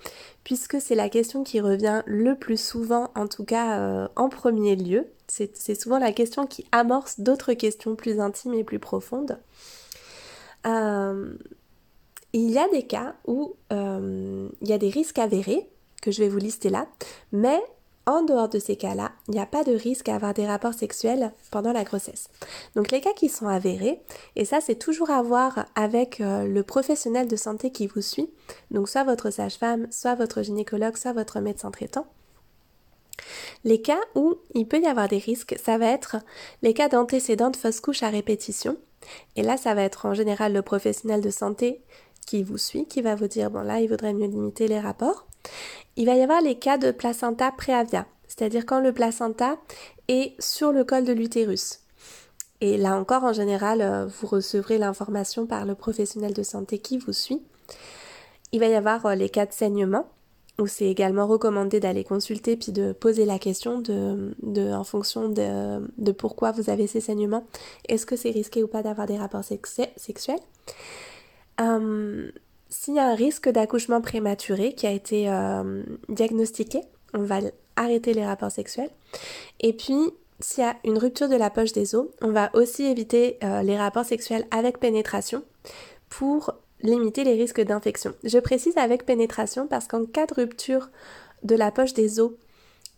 puisque 0.45 0.79
c'est 0.79 0.95
la 0.95 1.09
question 1.09 1.43
qui 1.43 1.59
revient 1.59 2.01
le 2.05 2.35
plus 2.35 2.59
souvent, 2.59 3.11
en 3.15 3.27
tout 3.27 3.43
cas 3.43 3.79
euh, 3.79 4.07
en 4.15 4.29
premier 4.29 4.75
lieu. 4.75 5.07
C'est 5.27 5.75
souvent 5.75 5.97
la 5.97 6.11
question 6.11 6.45
qui 6.45 6.65
amorce 6.71 7.19
d'autres 7.19 7.53
questions 7.53 7.95
plus 7.95 8.19
intimes 8.19 8.53
et 8.53 8.63
plus 8.63 8.79
profondes. 8.79 9.39
Euh, 10.67 11.33
il 12.35 12.51
y 12.51 12.57
a 12.57 12.67
des 12.67 12.83
cas 12.83 13.15
où 13.25 13.55
il 13.71 14.67
y 14.67 14.73
a 14.73 14.77
des 14.77 14.89
risques 14.89 15.19
avérés, 15.19 15.69
que 16.01 16.11
je 16.11 16.21
vais 16.21 16.29
vous 16.29 16.37
lister 16.37 16.69
là, 16.69 16.87
mais 17.31 17.59
en 18.05 18.21
dehors 18.21 18.49
de 18.49 18.59
ces 18.59 18.75
cas-là, 18.75 19.11
il 19.27 19.31
n'y 19.31 19.39
a 19.39 19.47
pas 19.47 19.63
de 19.63 19.73
risque 19.73 20.09
à 20.09 20.15
avoir 20.15 20.33
des 20.33 20.45
rapports 20.45 20.73
sexuels 20.73 21.33
pendant 21.49 21.71
la 21.71 21.83
grossesse. 21.83 22.27
Donc 22.75 22.91
les 22.91 23.01
cas 23.01 23.13
qui 23.13 23.29
sont 23.29 23.47
avérés, 23.47 24.01
et 24.35 24.45
ça 24.45 24.61
c'est 24.61 24.75
toujours 24.75 25.09
à 25.09 25.23
voir 25.23 25.65
avec 25.75 26.21
euh, 26.21 26.45
le 26.45 26.61
professionnel 26.61 27.27
de 27.27 27.35
santé 27.35 27.71
qui 27.71 27.87
vous 27.87 28.01
suit, 28.01 28.29
donc 28.69 28.89
soit 28.89 29.03
votre 29.03 29.31
sage-femme, 29.31 29.87
soit 29.89 30.15
votre 30.15 30.43
gynécologue, 30.43 30.97
soit 30.97 31.13
votre 31.13 31.39
médecin 31.39 31.71
traitant. 31.71 32.05
Les 33.63 33.81
cas 33.81 34.01
où 34.13 34.35
il 34.53 34.67
peut 34.67 34.81
y 34.81 34.87
avoir 34.87 35.07
des 35.07 35.17
risques, 35.17 35.55
ça 35.63 35.77
va 35.77 35.87
être 35.87 36.17
les 36.61 36.73
cas 36.73 36.89
d'antécédents 36.89 37.49
de 37.49 37.57
fausse 37.57 37.79
couche 37.79 38.03
à 38.03 38.09
répétition. 38.09 38.77
Et 39.35 39.43
là, 39.43 39.57
ça 39.57 39.73
va 39.73 39.83
être 39.83 40.05
en 40.05 40.13
général 40.13 40.53
le 40.53 40.61
professionnel 40.61 41.21
de 41.21 41.29
santé 41.29 41.81
qui 42.25 42.43
vous 42.43 42.57
suit, 42.57 42.85
qui 42.85 43.01
va 43.01 43.15
vous 43.15 43.27
dire, 43.27 43.51
bon 43.51 43.61
là, 43.61 43.79
il 43.79 43.89
vaudrait 43.89 44.13
mieux 44.13 44.27
limiter 44.27 44.67
les 44.67 44.79
rapports. 44.79 45.27
Il 45.95 46.05
va 46.05 46.15
y 46.15 46.21
avoir 46.21 46.41
les 46.41 46.55
cas 46.55 46.77
de 46.77 46.91
placenta 46.91 47.51
préavia, 47.51 48.05
c'est-à-dire 48.27 48.65
quand 48.65 48.79
le 48.79 48.93
placenta 48.93 49.57
est 50.07 50.33
sur 50.39 50.71
le 50.71 50.83
col 50.83 51.05
de 51.05 51.13
l'utérus. 51.13 51.79
Et 52.61 52.77
là 52.77 52.97
encore, 52.97 53.23
en 53.23 53.33
général, 53.33 53.81
euh, 53.81 54.05
vous 54.05 54.27
recevrez 54.27 54.77
l'information 54.77 55.45
par 55.45 55.65
le 55.65 55.75
professionnel 55.75 56.33
de 56.33 56.43
santé 56.43 56.79
qui 56.79 56.97
vous 56.97 57.13
suit. 57.13 57.41
Il 58.51 58.59
va 58.59 58.67
y 58.67 58.75
avoir 58.75 59.05
euh, 59.05 59.15
les 59.15 59.29
cas 59.29 59.45
de 59.45 59.53
saignement, 59.53 60.07
où 60.57 60.67
c'est 60.67 60.85
également 60.85 61.27
recommandé 61.27 61.79
d'aller 61.79 62.03
consulter 62.03 62.55
puis 62.55 62.71
de 62.71 62.93
poser 62.93 63.25
la 63.25 63.39
question 63.39 63.79
de, 63.79 64.73
en 64.73 64.83
fonction 64.83 65.27
de, 65.27 65.85
de, 65.97 66.11
pourquoi 66.11 66.51
vous 66.51 66.69
avez 66.69 66.87
ces 66.87 67.01
saignements. 67.01 67.45
Est-ce 67.89 68.05
que 68.05 68.15
c'est 68.15 68.31
risqué 68.31 68.63
ou 68.63 68.67
pas 68.67 68.81
d'avoir 68.81 69.05
des 69.05 69.17
rapports 69.17 69.43
sexuels? 69.43 70.39
S'il 71.57 72.93
y 72.93 72.99
a 72.99 73.07
un 73.07 73.15
risque 73.15 73.49
d'accouchement 73.49 74.01
prématuré 74.01 74.73
qui 74.73 74.87
a 74.87 74.91
été 74.91 75.31
diagnostiqué, 76.09 76.81
on 77.13 77.23
va 77.23 77.39
arrêter 77.75 78.13
les 78.13 78.25
rapports 78.25 78.51
sexuels. 78.51 78.89
Et 79.59 79.73
puis, 79.73 80.11
s'il 80.39 80.63
y 80.63 80.67
a 80.67 80.75
une 80.83 80.97
rupture 80.97 81.29
de 81.29 81.35
la 81.35 81.49
poche 81.49 81.71
des 81.71 81.95
os, 81.95 82.07
on 82.21 82.31
va 82.31 82.49
aussi 82.53 82.83
éviter 82.83 83.39
les 83.63 83.77
rapports 83.77 84.05
sexuels 84.05 84.45
avec 84.51 84.79
pénétration 84.79 85.43
pour 86.09 86.53
limiter 86.81 87.23
les 87.23 87.33
risques 87.33 87.61
d'infection. 87.61 88.13
Je 88.23 88.37
précise 88.37 88.77
avec 88.77 89.05
pénétration 89.05 89.67
parce 89.67 89.87
qu'en 89.87 90.05
cas 90.05 90.25
de 90.25 90.33
rupture 90.33 90.89
de 91.43 91.55
la 91.55 91.71
poche 91.71 91.93
des 91.93 92.19
os 92.19 92.31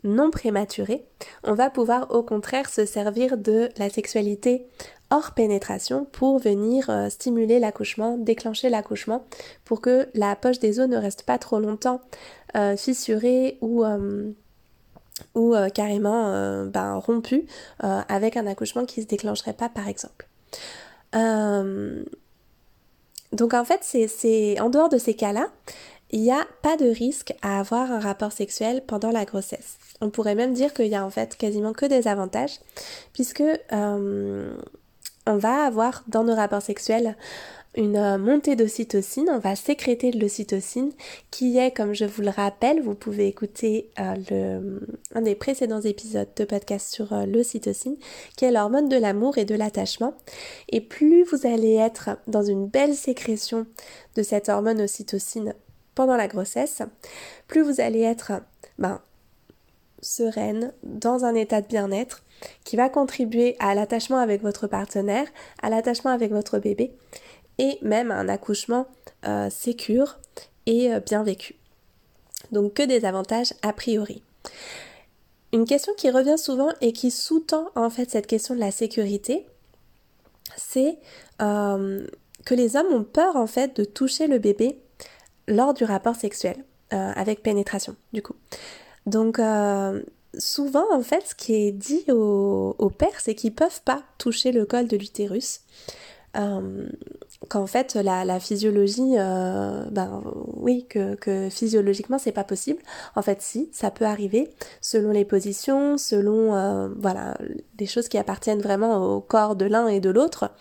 non 0.03 0.29
prématurée, 0.29 1.05
on 1.43 1.53
va 1.53 1.69
pouvoir 1.69 2.11
au 2.11 2.21
contraire 2.23 2.69
se 2.69 2.85
servir 2.85 3.37
de 3.37 3.69
la 3.77 3.89
sexualité 3.89 4.65
hors 5.09 5.31
pénétration 5.31 6.05
pour 6.05 6.39
venir 6.39 6.89
euh, 6.89 7.09
stimuler 7.09 7.59
l'accouchement, 7.59 8.17
déclencher 8.17 8.69
l'accouchement, 8.69 9.25
pour 9.65 9.81
que 9.81 10.09
la 10.13 10.35
poche 10.35 10.59
des 10.59 10.79
os 10.79 10.87
ne 10.87 10.97
reste 10.97 11.23
pas 11.23 11.37
trop 11.37 11.59
longtemps 11.59 12.01
euh, 12.55 12.75
fissurée 12.75 13.57
ou, 13.61 13.83
euh, 13.83 14.31
ou 15.35 15.55
carrément 15.73 16.65
ben, 16.65 16.95
rompue 16.95 17.45
avec 17.79 18.37
un 18.37 18.45
accouchement 18.45 18.85
qui 18.85 18.99
ne 18.99 19.05
se 19.05 19.09
déclencherait 19.09 19.53
pas 19.53 19.67
par 19.67 19.87
exemple. 19.87 20.27
Donc 23.33 23.53
en 23.53 23.65
fait, 23.65 23.79
c'est 23.81 24.59
en 24.59 24.69
dehors 24.69 24.89
de 24.89 24.99
ces 24.99 25.15
cas-là, 25.15 25.47
il 26.11 26.21
n'y 26.21 26.31
a 26.31 26.45
pas 26.61 26.77
de 26.77 26.85
risque 26.85 27.33
à 27.41 27.59
avoir 27.59 27.91
un 27.91 27.99
rapport 27.99 28.31
sexuel 28.31 28.83
pendant 28.85 29.11
la 29.11 29.25
grossesse. 29.25 29.77
On 30.01 30.09
pourrait 30.09 30.35
même 30.35 30.53
dire 30.53 30.73
qu'il 30.73 30.87
y 30.87 30.95
a 30.95 31.05
en 31.05 31.09
fait 31.09 31.35
quasiment 31.35 31.73
que 31.73 31.85
des 31.85 32.07
avantages, 32.07 32.59
puisque 33.13 33.43
on 35.27 35.37
va 35.37 35.65
avoir 35.65 36.03
dans 36.07 36.23
nos 36.23 36.35
rapports 36.35 36.61
sexuels 36.61 37.15
une 37.75 37.95
euh, 37.95 38.17
montée 38.17 38.55
d'ocytocine, 38.55 39.29
on 39.29 39.37
va 39.37 39.55
sécréter 39.55 40.09
de 40.09 40.19
l'ocytocine 40.19 40.91
qui 41.29 41.57
est, 41.59 41.71
comme 41.71 41.93
je 41.93 42.05
vous 42.05 42.23
le 42.23 42.31
rappelle, 42.31 42.81
vous 42.81 42.95
pouvez 42.95 43.27
écouter 43.27 43.91
euh, 43.99 44.79
un 45.13 45.21
des 45.21 45.35
précédents 45.35 45.81
épisodes 45.81 46.29
de 46.35 46.43
podcast 46.43 46.91
sur 46.91 47.13
euh, 47.13 47.25
l'ocytocine, 47.27 47.97
qui 48.35 48.45
est 48.45 48.51
l'hormone 48.51 48.89
de 48.89 48.97
l'amour 48.97 49.37
et 49.37 49.45
de 49.45 49.53
l'attachement. 49.53 50.15
Et 50.69 50.81
plus 50.81 51.23
vous 51.23 51.45
allez 51.45 51.75
être 51.75 52.09
dans 52.25 52.43
une 52.43 52.67
belle 52.67 52.95
sécrétion 52.95 53.67
de 54.15 54.23
cette 54.23 54.49
hormone 54.49 54.81
ocytocine 54.81 55.53
pendant 55.93 56.17
la 56.17 56.27
grossesse, 56.27 56.81
plus 57.47 57.61
vous 57.61 57.79
allez 57.79 58.01
être 58.01 58.31
ben, 58.79 59.01
sereine, 60.01 60.73
dans 60.83 61.25
un 61.25 61.35
état 61.35 61.61
de 61.61 61.67
bien-être, 61.67 62.23
qui 62.63 62.75
va 62.75 62.89
contribuer 62.89 63.55
à 63.59 63.75
l'attachement 63.75 64.17
avec 64.17 64.41
votre 64.41 64.67
partenaire, 64.67 65.27
à 65.61 65.69
l'attachement 65.69 66.11
avec 66.11 66.31
votre 66.31 66.59
bébé 66.59 66.93
et 67.57 67.79
même 67.81 68.11
un 68.11 68.29
accouchement 68.29 68.87
euh, 69.25 69.49
sécure 69.49 70.19
et 70.65 70.93
euh, 70.93 70.99
bien 70.99 71.23
vécu. 71.23 71.55
Donc 72.51 72.75
que 72.75 72.83
des 72.83 73.05
avantages 73.05 73.53
a 73.61 73.73
priori. 73.73 74.21
Une 75.53 75.65
question 75.65 75.93
qui 75.97 76.09
revient 76.09 76.37
souvent 76.37 76.69
et 76.81 76.93
qui 76.93 77.09
sous-tend 77.09 77.69
en 77.75 77.89
fait 77.89 78.11
cette 78.11 78.27
question 78.27 78.53
de 78.53 78.59
la 78.59 78.71
sécurité, 78.71 79.47
c'est 80.55 80.97
euh, 81.41 82.05
que 82.45 82.53
les 82.53 82.75
hommes 82.75 82.93
ont 82.93 83.03
peur 83.03 83.35
en 83.35 83.47
fait 83.47 83.75
de 83.75 83.83
toucher 83.83 84.27
le 84.27 84.39
bébé 84.39 84.79
lors 85.47 85.73
du 85.73 85.85
rapport 85.85 86.15
sexuel, 86.15 86.57
avec 86.91 87.41
pénétration 87.41 87.95
du 88.11 88.21
coup. 88.21 88.35
Donc 89.05 89.39
souvent 90.37 90.85
en 90.91 91.01
fait 91.01 91.27
ce 91.27 91.35
qui 91.35 91.53
est 91.53 91.71
dit 91.71 92.05
aux, 92.09 92.75
aux 92.77 92.89
pères 92.89 93.19
c'est 93.19 93.35
qu'ils 93.35 93.53
peuvent 93.53 93.81
pas 93.83 94.03
toucher 94.17 94.51
le 94.51 94.65
col 94.65 94.87
de 94.87 94.97
l'utérus 94.97 95.61
euh, 96.37 96.87
qu'en 97.49 97.65
fait 97.67 97.95
la, 97.95 98.39
physiologie, 98.39 99.15
euh, 99.17 99.85
ben 99.91 100.21
oui, 100.55 100.85
que, 100.89 101.15
que 101.15 101.49
physiologiquement 101.49 102.19
c'est 102.19 102.31
pas 102.31 102.43
possible. 102.43 102.81
En 103.15 103.21
fait, 103.21 103.41
si, 103.41 103.69
ça 103.71 103.89
peut 103.91 104.05
arriver 104.05 104.49
selon 104.81 105.11
les 105.11 105.25
positions, 105.25 105.97
selon 105.97 106.55
euh, 106.55 106.89
voilà 106.97 107.37
des 107.75 107.85
choses 107.85 108.07
qui 108.07 108.17
appartiennent 108.17 108.61
vraiment 108.61 109.15
au 109.15 109.21
corps 109.21 109.55
de 109.55 109.65
l'un 109.65 109.87
et 109.87 109.99
de 109.99 110.09
l'autre. 110.09 110.51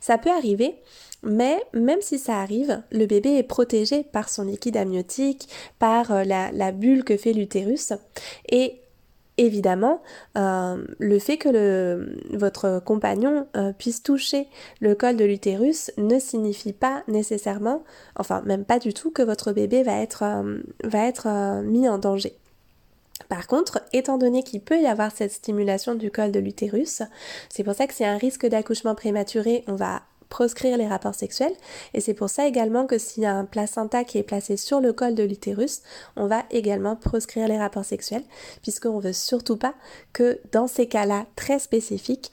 Ça 0.00 0.18
peut 0.18 0.30
arriver, 0.30 0.76
mais 1.22 1.62
même 1.72 2.00
si 2.02 2.18
ça 2.18 2.40
arrive, 2.40 2.82
le 2.90 3.06
bébé 3.06 3.36
est 3.38 3.44
protégé 3.44 4.02
par 4.02 4.28
son 4.28 4.44
liquide 4.44 4.76
amniotique, 4.76 5.48
par 5.78 6.24
la, 6.24 6.52
la 6.52 6.72
bulle 6.72 7.04
que 7.04 7.16
fait 7.16 7.32
l'utérus. 7.32 7.92
Et 8.50 8.80
évidemment, 9.38 10.02
euh, 10.36 10.84
le 10.98 11.18
fait 11.18 11.36
que 11.38 12.36
votre 12.36 12.80
compagnon 12.84 13.46
euh, 13.56 13.72
puisse 13.72 14.02
toucher 14.02 14.48
le 14.80 14.94
col 14.94 15.16
de 15.16 15.24
l'utérus 15.24 15.90
ne 15.96 16.18
signifie 16.18 16.72
pas 16.72 17.02
nécessairement, 17.08 17.84
enfin 18.16 18.42
même 18.46 18.64
pas 18.64 18.78
du 18.78 18.94
tout, 18.94 19.10
que 19.10 19.22
votre 19.22 19.52
bébé 19.52 19.82
va 19.82 20.00
être, 20.00 20.22
euh, 20.22 20.58
va 20.84 21.06
être 21.06 21.62
mis 21.62 21.88
en 21.88 21.98
danger. 21.98 22.36
Par 23.28 23.46
contre, 23.46 23.80
étant 23.92 24.18
donné 24.18 24.42
qu'il 24.42 24.60
peut 24.60 24.80
y 24.80 24.86
avoir 24.86 25.10
cette 25.12 25.32
stimulation 25.32 25.94
du 25.94 26.10
col 26.10 26.32
de 26.32 26.40
l'utérus, 26.40 27.02
c'est 27.48 27.64
pour 27.64 27.74
ça 27.74 27.86
que 27.86 27.94
c'est 27.94 28.04
un 28.04 28.18
risque 28.18 28.46
d'accouchement 28.46 28.94
prématuré, 28.94 29.64
on 29.66 29.76
va 29.76 30.02
proscrire 30.34 30.76
les 30.76 30.88
rapports 30.88 31.14
sexuels. 31.14 31.54
Et 31.94 32.00
c'est 32.00 32.12
pour 32.12 32.28
ça 32.28 32.44
également 32.48 32.86
que 32.86 32.98
s'il 32.98 33.22
y 33.22 33.26
a 33.26 33.36
un 33.36 33.44
placenta 33.44 34.02
qui 34.02 34.18
est 34.18 34.24
placé 34.24 34.56
sur 34.56 34.80
le 34.80 34.92
col 34.92 35.14
de 35.14 35.22
l'utérus, 35.22 35.82
on 36.16 36.26
va 36.26 36.42
également 36.50 36.96
proscrire 36.96 37.46
les 37.46 37.56
rapports 37.56 37.84
sexuels, 37.84 38.24
puisqu'on 38.60 38.98
veut 38.98 39.12
surtout 39.12 39.56
pas 39.56 39.74
que 40.12 40.40
dans 40.50 40.66
ces 40.66 40.88
cas-là 40.88 41.26
très 41.36 41.60
spécifiques, 41.60 42.32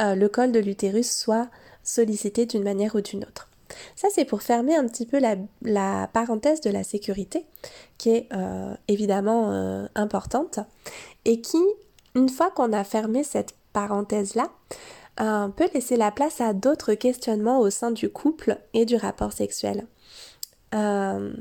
euh, 0.00 0.16
le 0.16 0.28
col 0.28 0.50
de 0.50 0.58
l'utérus 0.58 1.08
soit 1.08 1.46
sollicité 1.84 2.46
d'une 2.46 2.64
manière 2.64 2.96
ou 2.96 3.00
d'une 3.00 3.22
autre. 3.22 3.48
Ça, 3.94 4.08
c'est 4.12 4.24
pour 4.24 4.42
fermer 4.42 4.74
un 4.74 4.88
petit 4.88 5.06
peu 5.06 5.20
la, 5.20 6.08
parenthèse 6.08 6.60
de 6.62 6.70
la 6.70 6.82
sécurité, 6.82 7.46
qui 7.96 8.10
est 8.10 8.28
euh, 8.32 8.74
évidemment 8.88 9.52
euh, 9.52 9.86
importante, 9.94 10.58
et 11.24 11.40
qui, 11.40 11.62
une 12.16 12.28
fois 12.28 12.50
qu'on 12.50 12.72
a 12.72 12.82
fermé 12.82 13.22
cette 13.22 13.54
parenthèse-là, 13.72 14.50
peut 15.16 15.68
laisser 15.74 15.96
la 15.96 16.10
place 16.10 16.40
à 16.40 16.52
d'autres 16.52 16.94
questionnements 16.94 17.60
au 17.60 17.70
sein 17.70 17.90
du 17.90 18.10
couple 18.10 18.58
et 18.74 18.84
du 18.84 18.96
rapport 18.96 19.32
sexuel. 19.32 19.86
Euh, 20.74 21.32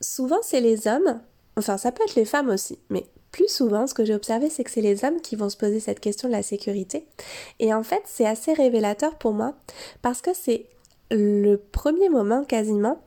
souvent, 0.00 0.40
c'est 0.42 0.60
les 0.60 0.86
hommes, 0.86 1.20
enfin 1.56 1.76
ça 1.76 1.92
peut 1.92 2.02
être 2.04 2.14
les 2.14 2.24
femmes 2.24 2.50
aussi, 2.50 2.78
mais 2.90 3.06
plus 3.30 3.48
souvent, 3.48 3.86
ce 3.86 3.94
que 3.94 4.04
j'ai 4.04 4.14
observé, 4.14 4.50
c'est 4.50 4.62
que 4.62 4.70
c'est 4.70 4.82
les 4.82 5.04
hommes 5.04 5.20
qui 5.20 5.36
vont 5.36 5.48
se 5.48 5.56
poser 5.56 5.80
cette 5.80 6.00
question 6.00 6.28
de 6.28 6.34
la 6.34 6.42
sécurité. 6.42 7.06
Et 7.58 7.72
en 7.72 7.82
fait, 7.82 8.02
c'est 8.04 8.26
assez 8.26 8.52
révélateur 8.52 9.16
pour 9.16 9.32
moi 9.32 9.54
parce 10.02 10.20
que 10.20 10.34
c'est 10.34 10.66
le 11.10 11.56
premier 11.56 12.10
moment 12.10 12.44
quasiment 12.44 13.02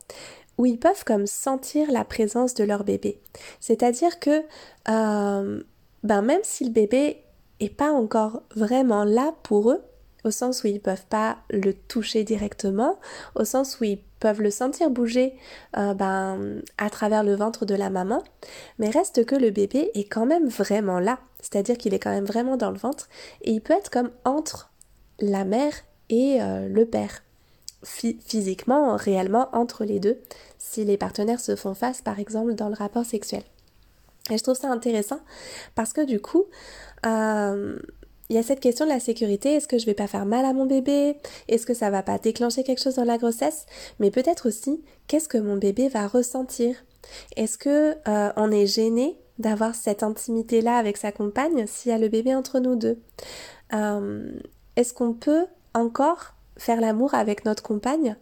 où 0.58 0.66
ils 0.66 0.78
peuvent 0.78 1.04
comme 1.04 1.26
sentir 1.26 1.90
la 1.92 2.04
présence 2.04 2.54
de 2.54 2.64
leur 2.64 2.82
bébé. 2.82 3.20
C'est-à-dire 3.60 4.18
que 4.18 4.42
euh, 4.88 5.62
ben 6.02 6.22
même 6.22 6.40
si 6.42 6.64
le 6.64 6.70
bébé 6.70 7.22
est 7.60 7.74
pas 7.74 7.92
encore 7.92 8.42
vraiment 8.54 9.04
là 9.04 9.34
pour 9.42 9.70
eux, 9.70 9.82
au 10.24 10.30
sens 10.30 10.64
où 10.64 10.66
ils 10.66 10.80
peuvent 10.80 11.06
pas 11.06 11.38
le 11.50 11.72
toucher 11.72 12.24
directement, 12.24 12.98
au 13.34 13.44
sens 13.44 13.78
où 13.80 13.84
ils 13.84 14.02
peuvent 14.18 14.42
le 14.42 14.50
sentir 14.50 14.90
bouger 14.90 15.34
euh, 15.76 15.94
ben, 15.94 16.62
à 16.78 16.90
travers 16.90 17.22
le 17.22 17.34
ventre 17.34 17.64
de 17.64 17.74
la 17.74 17.90
maman, 17.90 18.22
mais 18.78 18.90
reste 18.90 19.24
que 19.24 19.36
le 19.36 19.50
bébé 19.50 19.90
est 19.94 20.08
quand 20.08 20.26
même 20.26 20.48
vraiment 20.48 20.98
là, 20.98 21.18
c'est-à-dire 21.40 21.78
qu'il 21.78 21.94
est 21.94 21.98
quand 21.98 22.10
même 22.10 22.24
vraiment 22.24 22.56
dans 22.56 22.70
le 22.70 22.78
ventre, 22.78 23.08
et 23.42 23.52
il 23.52 23.60
peut 23.60 23.74
être 23.74 23.90
comme 23.90 24.10
entre 24.24 24.70
la 25.20 25.44
mère 25.44 25.72
et 26.08 26.42
euh, 26.42 26.68
le 26.68 26.86
père, 26.86 27.22
physiquement, 27.84 28.96
réellement 28.96 29.48
entre 29.52 29.84
les 29.84 30.00
deux, 30.00 30.18
si 30.58 30.84
les 30.84 30.96
partenaires 30.96 31.40
se 31.40 31.56
font 31.56 31.74
face 31.74 32.02
par 32.02 32.18
exemple 32.18 32.54
dans 32.54 32.68
le 32.68 32.74
rapport 32.74 33.04
sexuel. 33.04 33.42
Et 34.30 34.38
je 34.38 34.42
trouve 34.42 34.56
ça 34.56 34.70
intéressant 34.70 35.20
parce 35.76 35.92
que 35.92 36.04
du 36.04 36.20
coup, 36.20 36.46
euh, 37.04 37.78
il 38.28 38.36
y 38.36 38.38
a 38.38 38.42
cette 38.42 38.60
question 38.60 38.84
de 38.84 38.90
la 38.90 39.00
sécurité. 39.00 39.54
Est-ce 39.54 39.68
que 39.68 39.78
je 39.78 39.86
vais 39.86 39.94
pas 39.94 40.08
faire 40.08 40.26
mal 40.26 40.44
à 40.44 40.52
mon 40.52 40.66
bébé? 40.66 41.16
Est-ce 41.48 41.66
que 41.66 41.74
ça 41.74 41.90
va 41.90 42.02
pas 42.02 42.18
déclencher 42.18 42.64
quelque 42.64 42.82
chose 42.82 42.96
dans 42.96 43.04
la 43.04 43.18
grossesse? 43.18 43.66
Mais 44.00 44.10
peut-être 44.10 44.48
aussi, 44.48 44.82
qu'est-ce 45.06 45.28
que 45.28 45.38
mon 45.38 45.56
bébé 45.56 45.88
va 45.88 46.08
ressentir? 46.08 46.76
Est-ce 47.36 47.56
que 47.56 47.96
euh, 48.08 48.32
on 48.36 48.50
est 48.50 48.66
gêné 48.66 49.18
d'avoir 49.38 49.74
cette 49.74 50.02
intimité-là 50.02 50.76
avec 50.76 50.96
sa 50.96 51.12
compagne 51.12 51.66
s'il 51.66 51.92
y 51.92 51.94
a 51.94 51.98
le 51.98 52.08
bébé 52.08 52.34
entre 52.34 52.58
nous 52.58 52.74
deux? 52.74 52.98
Euh, 53.74 54.32
Est-ce 54.74 54.92
qu'on 54.92 55.12
peut 55.12 55.46
encore 55.74 56.34
faire 56.56 56.80
l'amour 56.80 57.14
avec 57.14 57.44
notre 57.44 57.62
compagne 57.62 58.16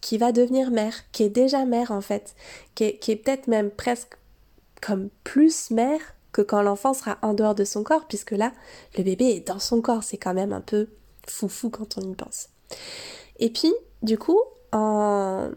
qui 0.00 0.18
va 0.18 0.30
devenir 0.32 0.70
mère, 0.70 0.94
qui 1.10 1.22
est 1.22 1.28
déjà 1.28 1.64
mère 1.64 1.90
en 1.90 2.00
fait, 2.00 2.34
qui 2.74 2.84
est 2.84 3.24
peut-être 3.24 3.46
même 3.46 3.70
presque 3.70 4.16
comme 4.80 5.08
plus 5.24 5.70
mère 5.70 6.00
que 6.38 6.42
quand 6.42 6.62
l'enfant 6.62 6.94
sera 6.94 7.18
en 7.22 7.34
dehors 7.34 7.56
de 7.56 7.64
son 7.64 7.82
corps, 7.82 8.06
puisque 8.06 8.30
là, 8.30 8.52
le 8.96 9.02
bébé 9.02 9.24
est 9.24 9.48
dans 9.48 9.58
son 9.58 9.80
corps. 9.80 10.04
C'est 10.04 10.18
quand 10.18 10.34
même 10.34 10.52
un 10.52 10.60
peu 10.60 10.86
foufou 11.26 11.68
quand 11.68 11.98
on 11.98 12.02
y 12.02 12.14
pense. 12.14 12.50
Et 13.40 13.50
puis, 13.50 13.74
du 14.02 14.18
coup, 14.18 14.40
en 14.70 15.50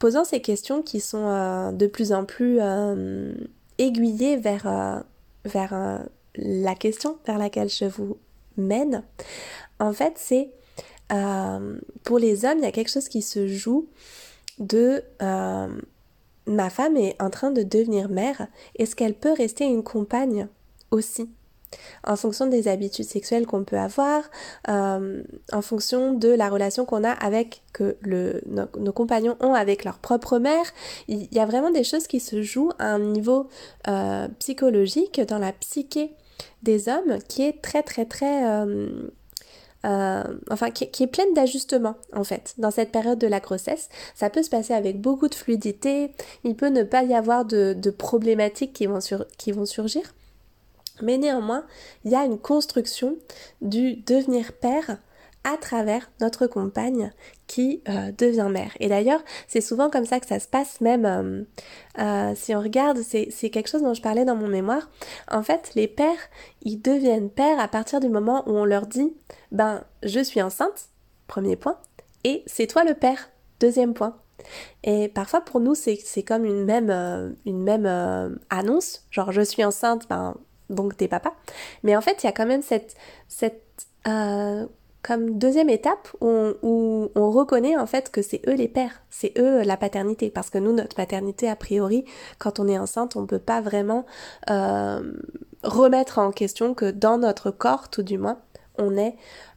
posant 0.00 0.24
ces 0.24 0.40
questions 0.40 0.82
qui 0.82 0.98
sont 0.98 1.28
euh, 1.28 1.70
de 1.70 1.86
plus 1.86 2.12
en 2.12 2.24
plus 2.24 2.58
euh, 2.60 3.34
aiguillées 3.78 4.36
vers, 4.36 4.66
euh, 4.66 5.00
vers 5.44 6.04
la 6.34 6.74
question 6.74 7.18
vers 7.24 7.38
laquelle 7.38 7.68
je 7.68 7.84
vous 7.84 8.18
mène, 8.56 9.04
en 9.78 9.92
fait, 9.92 10.14
c'est 10.16 10.50
pour 12.02 12.18
les 12.18 12.44
hommes, 12.44 12.58
il 12.58 12.64
y 12.64 12.66
a 12.66 12.72
quelque 12.72 12.90
chose 12.90 13.08
qui 13.08 13.22
se 13.22 13.46
joue 13.46 13.88
de 14.58 15.04
ma 16.46 16.70
femme 16.70 16.96
est 16.96 17.20
en 17.20 17.30
train 17.30 17.50
de 17.50 17.62
devenir 17.62 18.08
mère, 18.08 18.46
est-ce 18.76 18.96
qu'elle 18.96 19.14
peut 19.14 19.32
rester 19.32 19.64
une 19.64 19.82
compagne 19.82 20.48
aussi? 20.90 21.28
En 22.04 22.16
fonction 22.16 22.46
des 22.46 22.68
habitudes 22.68 23.04
sexuelles 23.04 23.46
qu'on 23.46 23.64
peut 23.64 23.78
avoir, 23.78 24.22
euh, 24.68 25.22
en 25.52 25.62
fonction 25.62 26.14
de 26.14 26.28
la 26.28 26.48
relation 26.48 26.84
qu'on 26.84 27.02
a 27.02 27.10
avec, 27.10 27.62
que 27.72 27.96
le, 28.00 28.40
nos, 28.46 28.92
compagnons 28.92 29.36
ont 29.40 29.52
avec 29.52 29.84
leur 29.84 29.98
propre 29.98 30.38
mère. 30.38 30.64
Il 31.08 31.28
y 31.34 31.40
a 31.40 31.46
vraiment 31.46 31.70
des 31.70 31.84
choses 31.84 32.06
qui 32.06 32.20
se 32.20 32.42
jouent 32.42 32.70
à 32.78 32.94
un 32.94 33.00
niveau 33.00 33.48
euh, 33.88 34.28
psychologique 34.38 35.20
dans 35.20 35.38
la 35.38 35.52
psyché 35.52 36.12
des 36.62 36.88
hommes 36.88 37.18
qui 37.28 37.42
est 37.42 37.60
très 37.62 37.82
très 37.82 38.04
très... 38.04 38.48
Euh, 38.48 39.08
enfin, 40.50 40.70
qui, 40.70 41.02
est 41.02 41.06
pleine 41.06 41.32
d'ajustements 41.34 41.96
en 42.12 42.24
fait 42.24 42.54
dans 42.58 42.70
cette 42.70 42.92
période 42.92 43.18
de 43.18 43.26
la 43.26 43.40
grossesse. 43.40 43.88
Ça 44.14 44.30
peut 44.30 44.42
se 44.42 44.50
passer 44.50 44.74
avec 44.74 45.00
beaucoup 45.00 45.28
de 45.28 45.34
fluidité, 45.34 46.12
il 46.44 46.56
peut 46.56 46.68
ne 46.68 46.82
pas 46.82 47.04
y 47.04 47.14
avoir 47.14 47.44
de, 47.44 47.74
de 47.74 47.90
problématiques 47.90 48.72
qui 48.72 48.86
vont, 48.86 49.00
sur, 49.00 49.26
qui 49.38 49.52
vont 49.52 49.66
surgir. 49.66 50.14
Mais 51.02 51.18
néanmoins, 51.18 51.64
il 52.04 52.12
y 52.12 52.14
a 52.14 52.24
une 52.24 52.38
construction 52.38 53.16
du 53.60 53.96
devenir 53.96 54.52
père 54.52 54.98
à 55.46 55.56
travers 55.56 56.10
notre 56.20 56.48
compagne 56.48 57.12
qui 57.46 57.80
euh, 57.88 58.10
devient 58.18 58.48
mère. 58.50 58.72
Et 58.80 58.88
d'ailleurs, 58.88 59.20
c'est 59.46 59.60
souvent 59.60 59.90
comme 59.90 60.04
ça 60.04 60.18
que 60.18 60.26
ça 60.26 60.40
se 60.40 60.48
passe, 60.48 60.80
même 60.80 61.06
euh, 61.06 61.44
euh, 62.00 62.32
si 62.34 62.52
on 62.56 62.60
regarde, 62.60 62.98
c'est 62.98 63.50
quelque 63.50 63.68
chose 63.68 63.82
dont 63.82 63.94
je 63.94 64.02
parlais 64.02 64.24
dans 64.24 64.34
mon 64.34 64.48
mémoire. 64.48 64.90
En 65.30 65.44
fait, 65.44 65.70
les 65.76 65.86
pères, 65.86 66.18
ils 66.62 66.82
deviennent 66.82 67.30
pères 67.30 67.60
à 67.60 67.68
partir 67.68 68.00
du 68.00 68.08
moment 68.08 68.42
où 68.48 68.56
on 68.56 68.64
leur 68.64 68.88
dit, 68.88 69.14
ben, 69.52 69.84
je 70.02 70.18
suis 70.18 70.42
enceinte, 70.42 70.88
premier 71.28 71.54
point, 71.54 71.78
et 72.24 72.42
c'est 72.46 72.66
toi 72.66 72.82
le 72.82 72.94
père, 72.94 73.30
deuxième 73.60 73.94
point. 73.94 74.16
Et 74.82 75.08
parfois 75.08 75.40
pour 75.40 75.60
nous 75.60 75.74
c'est 75.74 76.22
comme 76.22 76.44
une 76.44 76.64
même, 76.64 76.90
une 77.46 77.62
même 77.62 78.38
annonce, 78.50 79.06
genre 79.10 79.32
je 79.32 79.40
suis 79.40 79.64
enceinte, 79.64 80.06
ben 80.08 80.36
donc 80.68 80.96
t'es 80.96 81.08
papa. 81.08 81.34
Mais 81.82 81.96
en 81.96 82.00
fait, 82.00 82.22
il 82.22 82.26
y 82.26 82.28
a 82.28 82.32
quand 82.32 82.46
même 82.46 82.62
cette, 82.62 82.96
cette 83.28 83.88
comme 85.06 85.38
deuxième 85.38 85.70
étape 85.70 86.08
où 86.20 86.26
on, 86.62 87.10
on, 87.14 87.30
reconnaît 87.30 87.76
en 87.76 87.86
fait 87.86 88.10
que 88.10 88.22
c'est 88.22 88.42
eux 88.48 88.54
les 88.54 88.66
pères, 88.66 89.02
c'est 89.08 89.32
eux 89.38 89.62
la 89.62 89.76
paternité. 89.76 90.30
Parce 90.30 90.50
que 90.50 90.58
nous, 90.58 90.72
notre 90.72 90.96
paternité, 90.96 91.48
a 91.48 91.54
priori, 91.54 92.04
quand 92.38 92.58
on 92.58 92.66
est 92.66 92.78
enceinte, 92.78 93.14
on 93.14 93.20
ne 93.20 93.26
peut 93.26 93.38
pas 93.38 93.60
vraiment 93.60 94.04
euh, 94.50 95.12
remettre 95.62 96.18
en 96.18 96.32
question 96.32 96.74
que 96.74 96.90
dans 96.90 97.18
notre 97.18 97.52
corps, 97.52 97.88
tout 97.88 98.02
du 98.02 98.18
moins, 98.18 98.40
on 98.78 98.96
est, 98.96 99.14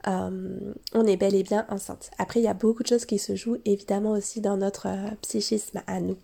euh, 0.08 0.74
on 0.94 1.08
est 1.08 1.18
bel 1.18 1.34
et 1.34 1.44
bien 1.44 1.66
enceinte. 1.70 2.12
Après, 2.20 2.40
il 2.40 2.44
y 2.44 2.48
a 2.48 2.54
beaucoup 2.54 2.84
de 2.84 2.88
choses 2.88 3.06
qui 3.06 3.18
se 3.18 3.36
jouent 3.36 3.58
évidemment 3.66 4.12
aussi 4.12 4.42
dans 4.42 4.58
notre 4.58 4.88
psychisme 5.24 5.82
à 5.88 6.00
nous. 6.00 6.18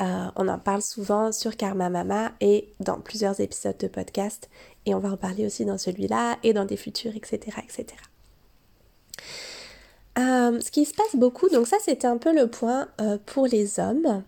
Euh, 0.00 0.30
on 0.36 0.48
en 0.48 0.58
parle 0.58 0.80
souvent 0.80 1.30
sur 1.30 1.58
Karma 1.58 1.90
Mama 1.90 2.32
et 2.40 2.72
dans 2.80 3.00
plusieurs 3.00 3.38
épisodes 3.40 3.76
de 3.76 3.86
podcast. 3.86 4.48
Et 4.86 4.94
on 4.94 4.98
va 4.98 5.10
en 5.10 5.18
parler 5.18 5.44
aussi 5.44 5.66
dans 5.66 5.76
celui-là 5.76 6.38
et 6.42 6.54
dans 6.54 6.64
des 6.64 6.78
futurs, 6.78 7.14
etc. 7.14 7.58
etc. 7.62 7.86
Euh, 10.20 10.60
ce 10.60 10.70
qui 10.70 10.84
se 10.84 10.94
passe 10.94 11.16
beaucoup, 11.16 11.48
donc 11.48 11.66
ça 11.66 11.78
c'était 11.80 12.06
un 12.06 12.18
peu 12.18 12.34
le 12.34 12.48
point 12.48 12.88
euh, 13.00 13.18
pour 13.26 13.46
les 13.46 13.80
hommes. 13.80 14.22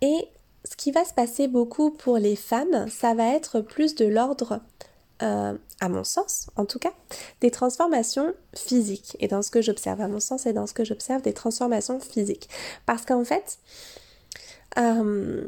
Et 0.00 0.28
ce 0.64 0.76
qui 0.76 0.90
va 0.92 1.04
se 1.04 1.14
passer 1.14 1.48
beaucoup 1.48 1.90
pour 1.90 2.18
les 2.18 2.36
femmes, 2.36 2.88
ça 2.90 3.14
va 3.14 3.34
être 3.34 3.60
plus 3.60 3.94
de 3.94 4.06
l'ordre, 4.06 4.60
à 5.20 5.88
mon 5.88 6.04
sens 6.04 6.48
en 6.56 6.66
tout 6.66 6.78
cas, 6.78 6.92
des 7.40 7.50
transformations 7.50 8.34
physiques. 8.54 9.16
Et 9.20 9.28
dans 9.28 9.40
ce 9.40 9.50
que 9.50 9.62
j'observe, 9.62 10.02
à 10.02 10.08
mon 10.08 10.20
sens, 10.20 10.44
et 10.44 10.52
dans 10.52 10.66
ce 10.66 10.74
que 10.74 10.84
j'observe, 10.84 11.22
des 11.22 11.32
transformations 11.32 11.98
physiques. 11.98 12.48
Parce 12.84 13.06
qu'en 13.06 13.24
fait, 13.24 13.58
euh, 14.78 15.46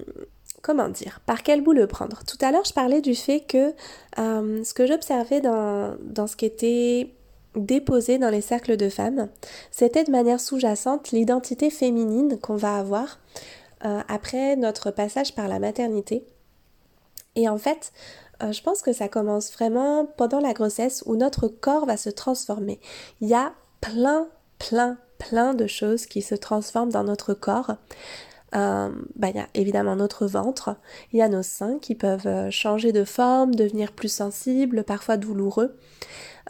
comment 0.62 0.88
dire, 0.88 1.20
par 1.26 1.42
quel 1.42 1.62
bout 1.62 1.72
le 1.72 1.86
prendre? 1.86 2.22
Tout 2.24 2.38
à 2.40 2.50
l'heure, 2.50 2.64
je 2.64 2.72
parlais 2.72 3.00
du 3.00 3.14
fait 3.14 3.40
que 3.40 3.72
euh, 4.18 4.64
ce 4.64 4.74
que 4.74 4.86
j'observais 4.86 5.40
dans, 5.40 5.96
dans 6.00 6.26
ce 6.26 6.36
qui 6.36 6.46
était 7.56 7.76
déposé 7.76 8.18
dans 8.18 8.30
les 8.30 8.40
cercles 8.40 8.76
de 8.76 8.88
femmes, 8.88 9.28
c'était 9.70 10.04
de 10.04 10.10
manière 10.10 10.40
sous-jacente 10.40 11.10
l'identité 11.10 11.70
féminine 11.70 12.38
qu'on 12.38 12.56
va 12.56 12.76
avoir 12.76 13.18
euh, 13.84 14.00
après 14.08 14.56
notre 14.56 14.90
passage 14.90 15.34
par 15.34 15.48
la 15.48 15.58
maternité. 15.58 16.24
Et 17.34 17.48
en 17.48 17.58
fait, 17.58 17.92
je 18.40 18.62
pense 18.62 18.82
que 18.82 18.92
ça 18.92 19.08
commence 19.08 19.52
vraiment 19.52 20.06
pendant 20.16 20.40
la 20.40 20.52
grossesse 20.52 21.02
où 21.06 21.16
notre 21.16 21.48
corps 21.48 21.86
va 21.86 21.96
se 21.96 22.10
transformer. 22.10 22.80
Il 23.20 23.28
y 23.28 23.34
a 23.34 23.52
plein, 23.80 24.28
plein, 24.58 24.98
plein 25.18 25.54
de 25.54 25.66
choses 25.66 26.06
qui 26.06 26.22
se 26.22 26.34
transforment 26.34 26.92
dans 26.92 27.04
notre 27.04 27.34
corps. 27.34 27.76
Euh, 28.54 28.90
bah, 29.16 29.28
il 29.30 29.36
y 29.36 29.40
a 29.40 29.48
évidemment 29.54 29.96
notre 29.96 30.26
ventre, 30.26 30.76
il 31.12 31.18
y 31.18 31.22
a 31.22 31.28
nos 31.28 31.42
seins 31.42 31.78
qui 31.80 31.94
peuvent 31.94 32.26
euh, 32.26 32.50
changer 32.50 32.92
de 32.92 33.04
forme, 33.04 33.54
devenir 33.54 33.92
plus 33.92 34.12
sensibles, 34.12 34.84
parfois 34.84 35.16
douloureux. 35.16 35.76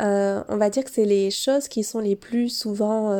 Euh, 0.00 0.42
on 0.48 0.56
va 0.56 0.70
dire 0.70 0.84
que 0.84 0.90
c'est 0.90 1.04
les 1.04 1.30
choses 1.30 1.68
qui 1.68 1.84
sont 1.84 2.00
les 2.00 2.16
plus 2.16 2.48
souvent, 2.48 3.10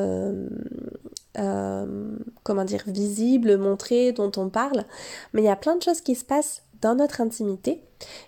comment 2.43 2.65
dire, 2.65 2.83
visibles, 2.87 3.57
montrées, 3.57 4.13
dont 4.13 4.33
on 4.37 4.49
parle. 4.49 4.85
Mais 5.33 5.43
il 5.43 5.45
y 5.45 5.51
a 5.51 5.57
plein 5.57 5.77
de 5.77 5.83
choses 5.83 6.01
qui 6.01 6.15
se 6.15 6.25
passent 6.25 6.63
dans 6.81 6.95
notre 6.95 7.21
intimité, 7.21 7.81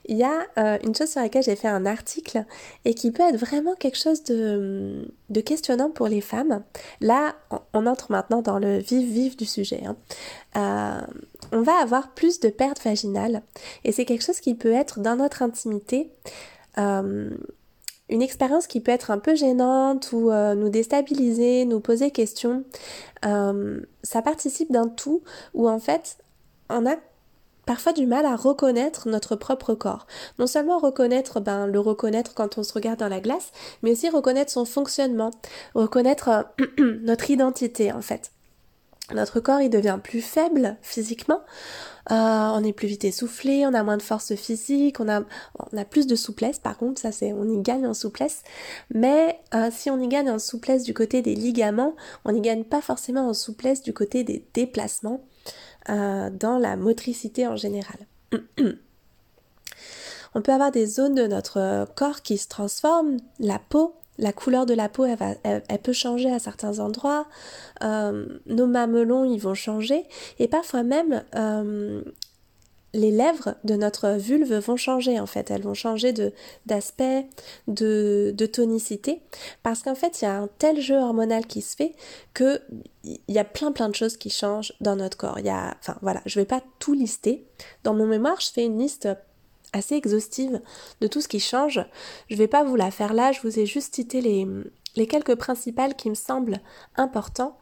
il 0.06 0.16
y 0.16 0.24
a 0.24 0.46
euh, 0.58 0.78
une 0.84 0.94
chose 0.94 1.10
sur 1.10 1.20
laquelle 1.20 1.42
j'ai 1.42 1.56
fait 1.56 1.68
un 1.68 1.86
article 1.86 2.44
et 2.84 2.94
qui 2.94 3.10
peut 3.10 3.22
être 3.22 3.36
vraiment 3.36 3.74
quelque 3.74 3.98
chose 3.98 4.22
de, 4.24 5.10
questionnant 5.44 5.90
pour 5.90 6.08
les 6.08 6.20
femmes. 6.20 6.62
Là, 7.00 7.34
on 7.72 7.86
entre 7.86 8.10
maintenant 8.10 8.42
dans 8.42 8.58
le 8.58 8.78
vif-vif 8.78 9.36
du 9.36 9.44
sujet. 9.44 9.82
Hein. 9.84 9.96
Euh, 10.56 11.06
on 11.52 11.62
va 11.62 11.74
avoir 11.80 12.14
plus 12.14 12.40
de 12.40 12.48
pertes 12.48 12.82
vaginales 12.82 13.42
et 13.84 13.92
c'est 13.92 14.04
quelque 14.04 14.24
chose 14.24 14.40
qui 14.40 14.54
peut 14.54 14.72
être 14.72 15.00
dans 15.00 15.16
notre 15.16 15.42
intimité. 15.42 16.10
Euh, 16.78 17.30
une 18.08 18.22
expérience 18.22 18.66
qui 18.66 18.80
peut 18.80 18.92
être 18.92 19.10
un 19.10 19.18
peu 19.18 19.34
gênante 19.34 20.12
ou 20.12 20.30
nous 20.30 20.68
déstabiliser, 20.68 21.64
nous 21.64 21.80
poser 21.80 22.10
question, 22.10 22.64
ça 23.22 24.22
participe 24.22 24.72
d'un 24.72 24.88
tout 24.88 25.22
où 25.54 25.68
en 25.68 25.78
fait 25.78 26.18
on 26.70 26.86
a 26.86 26.96
parfois 27.68 27.92
du 27.92 28.06
mal 28.06 28.24
à 28.24 28.34
reconnaître 28.34 29.10
notre 29.10 29.36
propre 29.36 29.74
corps. 29.74 30.06
Non 30.38 30.46
seulement 30.46 30.78
reconnaître, 30.78 31.38
ben, 31.38 31.66
le 31.66 31.78
reconnaître 31.78 32.32
quand 32.32 32.56
on 32.56 32.62
se 32.62 32.72
regarde 32.72 32.98
dans 32.98 33.08
la 33.08 33.20
glace, 33.20 33.52
mais 33.82 33.92
aussi 33.92 34.08
reconnaître 34.08 34.50
son 34.50 34.64
fonctionnement, 34.64 35.32
reconnaître 35.74 36.30
euh, 36.30 36.96
notre 37.02 37.30
identité 37.30 37.92
en 37.92 38.00
fait. 38.00 38.32
Notre 39.14 39.40
corps 39.40 39.60
il 39.60 39.70
devient 39.70 39.98
plus 40.02 40.20
faible 40.20 40.76
physiquement, 40.82 41.40
euh, 42.10 42.14
on 42.14 42.62
est 42.62 42.72
plus 42.72 42.88
vite 42.88 43.04
essoufflé, 43.04 43.66
on 43.66 43.72
a 43.72 43.82
moins 43.82 43.96
de 43.96 44.02
force 44.02 44.34
physique, 44.34 45.00
on 45.00 45.08
a, 45.08 45.22
plus 45.84 46.06
de 46.06 46.14
souplesse 46.14 46.58
par 46.58 46.76
contre, 46.76 47.00
ça 47.00 47.10
c'est 47.10 47.32
on 47.32 47.44
y 47.44 47.62
gagne 47.62 47.86
en 47.86 47.94
souplesse, 47.94 48.42
mais 48.92 49.40
euh, 49.54 49.70
si 49.72 49.90
on 49.90 49.98
y 50.00 50.08
gagne 50.08 50.30
en 50.30 50.38
souplesse 50.38 50.84
du 50.84 50.92
côté 50.92 51.22
des 51.22 51.34
ligaments, 51.34 51.94
on 52.24 52.32
n'y 52.32 52.42
gagne 52.42 52.64
pas 52.64 52.82
forcément 52.82 53.28
en 53.28 53.34
souplesse 53.34 53.82
du 53.82 53.92
côté 53.94 54.24
des 54.24 54.46
déplacements. 54.54 55.22
Euh, 55.90 56.28
dans 56.28 56.58
la 56.58 56.76
motricité 56.76 57.46
en 57.46 57.56
général. 57.56 57.96
On 60.34 60.42
peut 60.42 60.52
avoir 60.52 60.70
des 60.70 60.84
zones 60.86 61.14
de 61.14 61.26
notre 61.26 61.88
corps 61.96 62.20
qui 62.20 62.36
se 62.36 62.46
transforment, 62.46 63.16
la 63.38 63.58
peau, 63.58 63.94
la 64.18 64.32
couleur 64.32 64.66
de 64.66 64.74
la 64.74 64.88
peau, 64.88 65.04
elle, 65.04 65.62
peut 65.82 65.92
changer 65.92 66.30
à 66.30 66.38
certains 66.38 66.80
endroits, 66.80 67.26
euh, 67.82 68.26
nos 68.46 68.66
mamelons, 68.66 69.24
ils 69.24 69.38
vont 69.38 69.54
changer, 69.54 70.04
et 70.38 70.48
parfois 70.48 70.82
même, 70.82 71.24
euh, 71.34 72.02
les 72.94 73.10
lèvres 73.10 73.54
de 73.64 73.74
notre 73.74 74.16
vulve 74.16 74.54
vont 74.54 74.76
changer 74.76 75.20
en 75.20 75.26
fait, 75.26 75.50
elles 75.50 75.62
vont 75.62 75.74
changer 75.74 76.12
de 76.12 76.32
d'aspect, 76.66 77.26
de, 77.66 78.32
de, 78.34 78.46
tonicité, 78.46 79.20
parce 79.62 79.82
qu'en 79.82 79.94
fait 79.94 80.20
il 80.20 80.24
y 80.24 80.28
a 80.28 80.38
un 80.38 80.48
tel 80.58 80.80
jeu 80.80 80.96
hormonal 80.96 81.46
qui 81.46 81.60
se 81.60 81.76
fait 81.76 81.94
que 82.32 82.60
il 83.04 83.20
y 83.28 83.38
a 83.38 83.44
plein 83.44 83.72
plein 83.72 83.88
de 83.88 83.94
choses 83.94 84.16
qui 84.16 84.30
changent 84.30 84.72
dans 84.80 84.96
notre 84.96 85.16
corps. 85.16 85.38
Il 85.38 85.46
y 85.46 85.50
a, 85.50 85.76
enfin 85.80 85.96
voilà, 86.00 86.22
je 86.26 86.40
vais 86.40 86.46
pas 86.46 86.62
tout 86.78 86.94
lister. 86.94 87.46
Dans 87.84 87.94
mon 87.94 88.06
mémoire, 88.06 88.40
je 88.40 88.50
fais 88.50 88.64
une 88.64 88.78
liste 88.78 89.08
assez 89.72 89.94
exhaustive 89.94 90.60
de 91.00 91.06
tout 91.06 91.20
ce 91.20 91.28
qui 91.28 91.40
change. 91.40 91.80
Je 92.28 92.36
vais 92.36 92.48
pas 92.48 92.64
vous 92.64 92.76
la 92.76 92.90
faire 92.90 93.14
là, 93.14 93.32
je 93.32 93.40
vous 93.42 93.58
ai 93.58 93.66
juste 93.66 93.94
cité 93.94 94.20
les, 94.20 95.06
quelques 95.06 95.36
principales 95.36 95.94
qui 95.94 96.10
me 96.10 96.14
semblent 96.14 96.60
importants. 96.96 97.56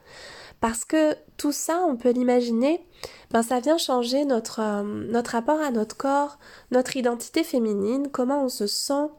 Parce 0.60 0.86
que 0.86 1.14
tout 1.36 1.52
ça, 1.52 1.84
on 1.86 1.96
peut 1.96 2.10
l'imaginer, 2.10 2.86
ben 3.30 3.42
ça 3.42 3.60
vient 3.60 3.76
changer 3.76 4.24
notre, 4.24 4.60
euh, 4.60 4.82
notre 4.82 5.32
rapport 5.32 5.60
à 5.60 5.70
notre 5.70 5.98
corps, 5.98 6.38
notre 6.70 6.96
identité 6.96 7.44
féminine, 7.44 8.08
comment 8.10 8.44
on 8.44 8.48
se 8.48 8.66
sent. 8.66 9.10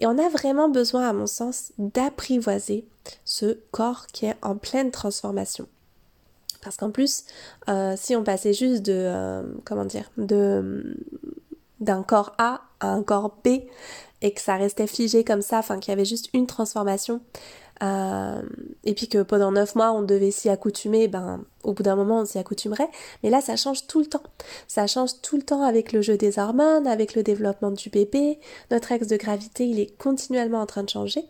Et 0.00 0.06
on 0.06 0.18
a 0.18 0.28
vraiment 0.28 0.68
besoin, 0.68 1.08
à 1.08 1.12
mon 1.12 1.28
sens, 1.28 1.72
d'apprivoiser 1.78 2.88
ce 3.24 3.60
corps 3.70 4.08
qui 4.08 4.26
est 4.26 4.36
en 4.42 4.56
pleine 4.56 4.90
transformation. 4.90 5.68
Parce 6.60 6.76
qu'en 6.76 6.90
plus, 6.90 7.24
euh, 7.68 7.94
si 7.96 8.16
on 8.16 8.24
passait 8.24 8.52
juste 8.52 8.82
de, 8.82 8.92
euh, 8.92 9.42
comment 9.64 9.84
dire, 9.84 10.10
de 10.18 10.96
d'un 11.80 12.02
corps 12.02 12.34
A 12.38 12.62
à 12.80 12.88
un 12.88 13.02
corps 13.02 13.36
B 13.44 13.62
et 14.22 14.32
que 14.32 14.40
ça 14.40 14.56
restait 14.56 14.86
figé 14.86 15.24
comme 15.24 15.42
ça, 15.42 15.58
enfin 15.58 15.78
qu'il 15.78 15.92
y 15.92 15.94
avait 15.94 16.04
juste 16.04 16.28
une 16.34 16.46
transformation, 16.46 17.20
euh, 17.82 18.42
et 18.84 18.92
puis 18.92 19.08
que 19.08 19.22
pendant 19.22 19.50
neuf 19.52 19.74
mois 19.74 19.92
on 19.92 20.02
devait 20.02 20.30
s'y 20.30 20.50
accoutumer, 20.50 21.08
ben 21.08 21.42
au 21.64 21.72
bout 21.72 21.82
d'un 21.82 21.96
moment 21.96 22.20
on 22.20 22.24
s'y 22.26 22.38
accoutumerait. 22.38 22.90
Mais 23.22 23.30
là 23.30 23.40
ça 23.40 23.56
change 23.56 23.86
tout 23.86 24.00
le 24.00 24.06
temps. 24.06 24.22
Ça 24.68 24.86
change 24.86 25.20
tout 25.22 25.36
le 25.36 25.42
temps 25.42 25.62
avec 25.62 25.92
le 25.92 26.02
jeu 26.02 26.16
des 26.18 26.38
hormones, 26.38 26.86
avec 26.86 27.14
le 27.14 27.22
développement 27.22 27.70
du 27.70 27.88
bébé. 27.88 28.38
Notre 28.70 28.92
axe 28.92 29.06
de 29.06 29.16
gravité 29.16 29.66
il 29.66 29.80
est 29.80 29.96
continuellement 29.98 30.60
en 30.60 30.66
train 30.66 30.82
de 30.82 30.90
changer. 30.90 31.24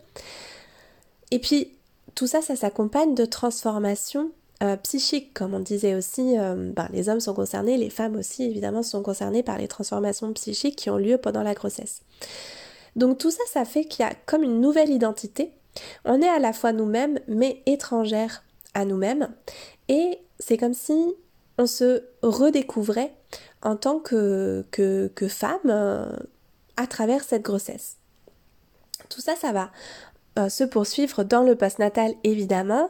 Et 1.31 1.39
puis 1.39 1.71
tout 2.15 2.27
ça, 2.27 2.41
ça 2.41 2.55
s'accompagne 2.55 3.15
de 3.15 3.25
transformations 3.25 4.31
euh, 4.61 4.75
psychiques, 4.77 5.33
comme 5.33 5.53
on 5.53 5.59
disait 5.59 5.95
aussi, 5.95 6.37
euh, 6.37 6.71
ben, 6.73 6.87
les 6.91 7.09
hommes 7.09 7.19
sont 7.19 7.33
concernés, 7.33 7.77
les 7.77 7.89
femmes 7.89 8.15
aussi 8.15 8.43
évidemment 8.43 8.83
sont 8.83 9.01
concernées 9.01 9.43
par 9.43 9.57
les 9.57 9.67
transformations 9.67 10.31
psychiques 10.33 10.75
qui 10.75 10.89
ont 10.89 10.97
lieu 10.97 11.17
pendant 11.17 11.43
la 11.43 11.53
grossesse. 11.53 12.01
Donc 12.95 13.17
tout 13.17 13.31
ça, 13.31 13.43
ça 13.51 13.65
fait 13.65 13.85
qu'il 13.85 14.05
y 14.05 14.07
a 14.07 14.13
comme 14.25 14.43
une 14.43 14.61
nouvelle 14.61 14.89
identité. 14.89 15.51
On 16.05 16.21
est 16.21 16.29
à 16.29 16.39
la 16.39 16.53
fois 16.53 16.73
nous-mêmes, 16.73 17.19
mais 17.27 17.63
étrangères 17.65 18.43
à 18.73 18.85
nous-mêmes. 18.85 19.29
Et 19.87 20.19
c'est 20.39 20.57
comme 20.57 20.73
si 20.73 21.15
on 21.57 21.65
se 21.65 22.03
redécouvrait 22.21 23.13
en 23.61 23.75
tant 23.75 23.99
que, 23.99 24.65
que, 24.71 25.27
femme 25.27 25.59
euh, 25.65 26.15
à 26.77 26.87
travers 26.87 27.23
cette 27.23 27.43
grossesse. 27.43 27.97
Tout 29.09 29.21
ça, 29.21 29.35
ça 29.35 29.51
va 29.51 29.71
euh, 30.39 30.49
se 30.49 30.63
poursuivre 30.63 31.23
dans 31.23 31.43
le 31.43 31.55
postnatal 31.55 32.13
évidemment 32.23 32.89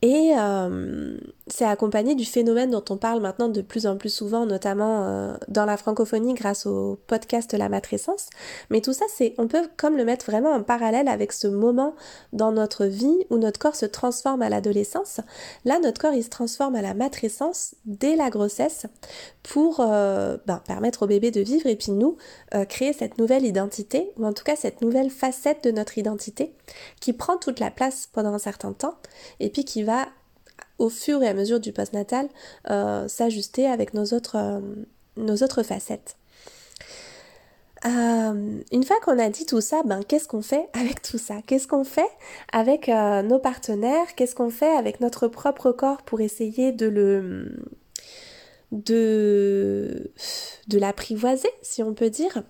et 0.00 0.32
euh, 0.38 1.18
c'est 1.48 1.64
accompagné 1.64 2.14
du 2.14 2.24
phénomène 2.24 2.70
dont 2.70 2.84
on 2.88 2.96
parle 2.96 3.20
maintenant 3.20 3.48
de 3.48 3.62
plus 3.62 3.86
en 3.88 3.96
plus 3.96 4.14
souvent, 4.14 4.46
notamment 4.46 5.04
euh, 5.04 5.34
dans 5.48 5.64
la 5.64 5.76
francophonie 5.76 6.34
grâce 6.34 6.66
au 6.66 7.00
podcast 7.08 7.52
La 7.52 7.68
Matrescence. 7.68 8.30
Mais 8.70 8.80
tout 8.80 8.92
ça, 8.92 9.06
c'est, 9.12 9.34
on 9.38 9.48
peut 9.48 9.68
comme 9.76 9.96
le 9.96 10.04
mettre 10.04 10.26
vraiment 10.26 10.52
en 10.52 10.62
parallèle 10.62 11.08
avec 11.08 11.32
ce 11.32 11.48
moment 11.48 11.96
dans 12.32 12.52
notre 12.52 12.84
vie 12.84 13.26
où 13.30 13.38
notre 13.38 13.58
corps 13.58 13.74
se 13.74 13.86
transforme 13.86 14.40
à 14.40 14.48
l'adolescence. 14.48 15.20
Là, 15.64 15.80
notre 15.80 16.00
corps, 16.00 16.14
il 16.14 16.22
se 16.22 16.30
transforme 16.30 16.76
à 16.76 16.82
la 16.82 16.94
matrescence 16.94 17.74
dès 17.84 18.14
la 18.14 18.30
grossesse 18.30 18.86
pour 19.42 19.80
euh, 19.80 20.36
ben, 20.46 20.62
permettre 20.64 21.02
au 21.02 21.06
bébé 21.08 21.32
de 21.32 21.40
vivre 21.40 21.66
et 21.66 21.76
puis 21.76 21.90
nous 21.90 22.16
créer 22.68 22.92
cette 22.92 23.18
nouvelle 23.18 23.44
identité, 23.44 24.10
ou 24.16 24.24
en 24.24 24.32
tout 24.32 24.44
cas 24.44 24.56
cette 24.56 24.80
nouvelle 24.80 25.10
facette 25.10 25.64
de 25.64 25.70
notre 25.70 25.98
identité 25.98 26.54
qui 27.00 27.12
prend 27.12 27.36
toute 27.36 27.60
la 27.60 27.70
place 27.70 28.08
pendant 28.12 28.32
un 28.32 28.38
certain 28.38 28.72
temps 28.72 28.94
et 29.40 29.50
puis 29.50 29.64
qui 29.64 29.82
au 30.78 30.88
fur 30.88 31.22
et 31.22 31.28
à 31.28 31.34
mesure 31.34 31.60
du 31.60 31.72
postnatal 31.72 32.28
euh, 32.70 33.08
s'ajuster 33.08 33.66
avec 33.66 33.94
nos 33.94 34.04
autres, 34.04 34.36
euh, 34.36 35.62
facettes. 35.62 36.16
Euh, 37.84 38.60
une 38.72 38.82
fois 38.84 38.96
qu'on 39.04 39.18
a 39.18 39.28
dit 39.28 39.46
tout 39.46 39.60
ça, 39.60 39.82
ben, 39.84 40.02
qu'est-ce 40.02 40.26
qu'on 40.26 40.42
fait 40.42 40.68
avec 40.72 41.02
tout 41.02 41.18
ça? 41.18 41.36
Qu'est-ce 41.46 41.68
qu'on 41.68 41.84
fait 41.84 42.10
avec 42.52 42.88
nos 42.88 43.38
partenaires? 43.38 44.14
Qu'est-ce 44.16 44.34
qu'on 44.34 44.50
fait 44.50 44.76
avec 44.76 45.00
notre 45.00 45.28
propre 45.28 45.72
corps 45.72 46.02
pour 46.02 46.20
essayer 46.20 46.72
de 46.72 46.86
le 46.86 47.56
de, 48.72 50.10
l'apprivoiser, 50.70 51.50
si 51.62 51.82
on 51.82 51.94
peut 51.94 52.10
dire 52.10 52.42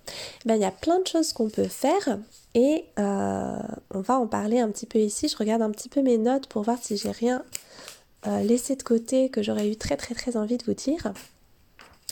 ben, 0.44 0.56
Il 0.56 0.62
y 0.62 0.64
a 0.64 0.70
plein 0.70 1.00
de 1.00 1.06
choses 1.06 1.32
qu'on 1.32 1.48
peut 1.48 1.68
faire 1.68 2.18
et 2.54 2.84
on 2.96 4.00
va 4.00 4.18
en 4.18 4.26
parler 4.26 4.58
un 4.58 4.68
petit 4.70 4.86
peu 4.86 4.98
ici. 4.98 5.28
Je 5.28 5.36
regarde 5.36 5.62
un 5.62 5.70
petit 5.70 5.88
peu 5.88 6.02
mes 6.02 6.18
notes 6.18 6.46
pour 6.48 6.62
voir 6.62 6.78
si 6.80 6.96
j'ai 6.96 7.10
rien 7.10 7.44
euh, 8.26 8.42
laisser 8.42 8.74
de 8.74 8.82
côté 8.82 9.28
que 9.28 9.44
j'aurais 9.44 9.70
eu 9.70 9.76
très 9.76 9.96
très 9.96 10.14
très 10.14 10.36
envie 10.36 10.58
de 10.58 10.64
vous 10.64 10.74
dire. 10.74 11.12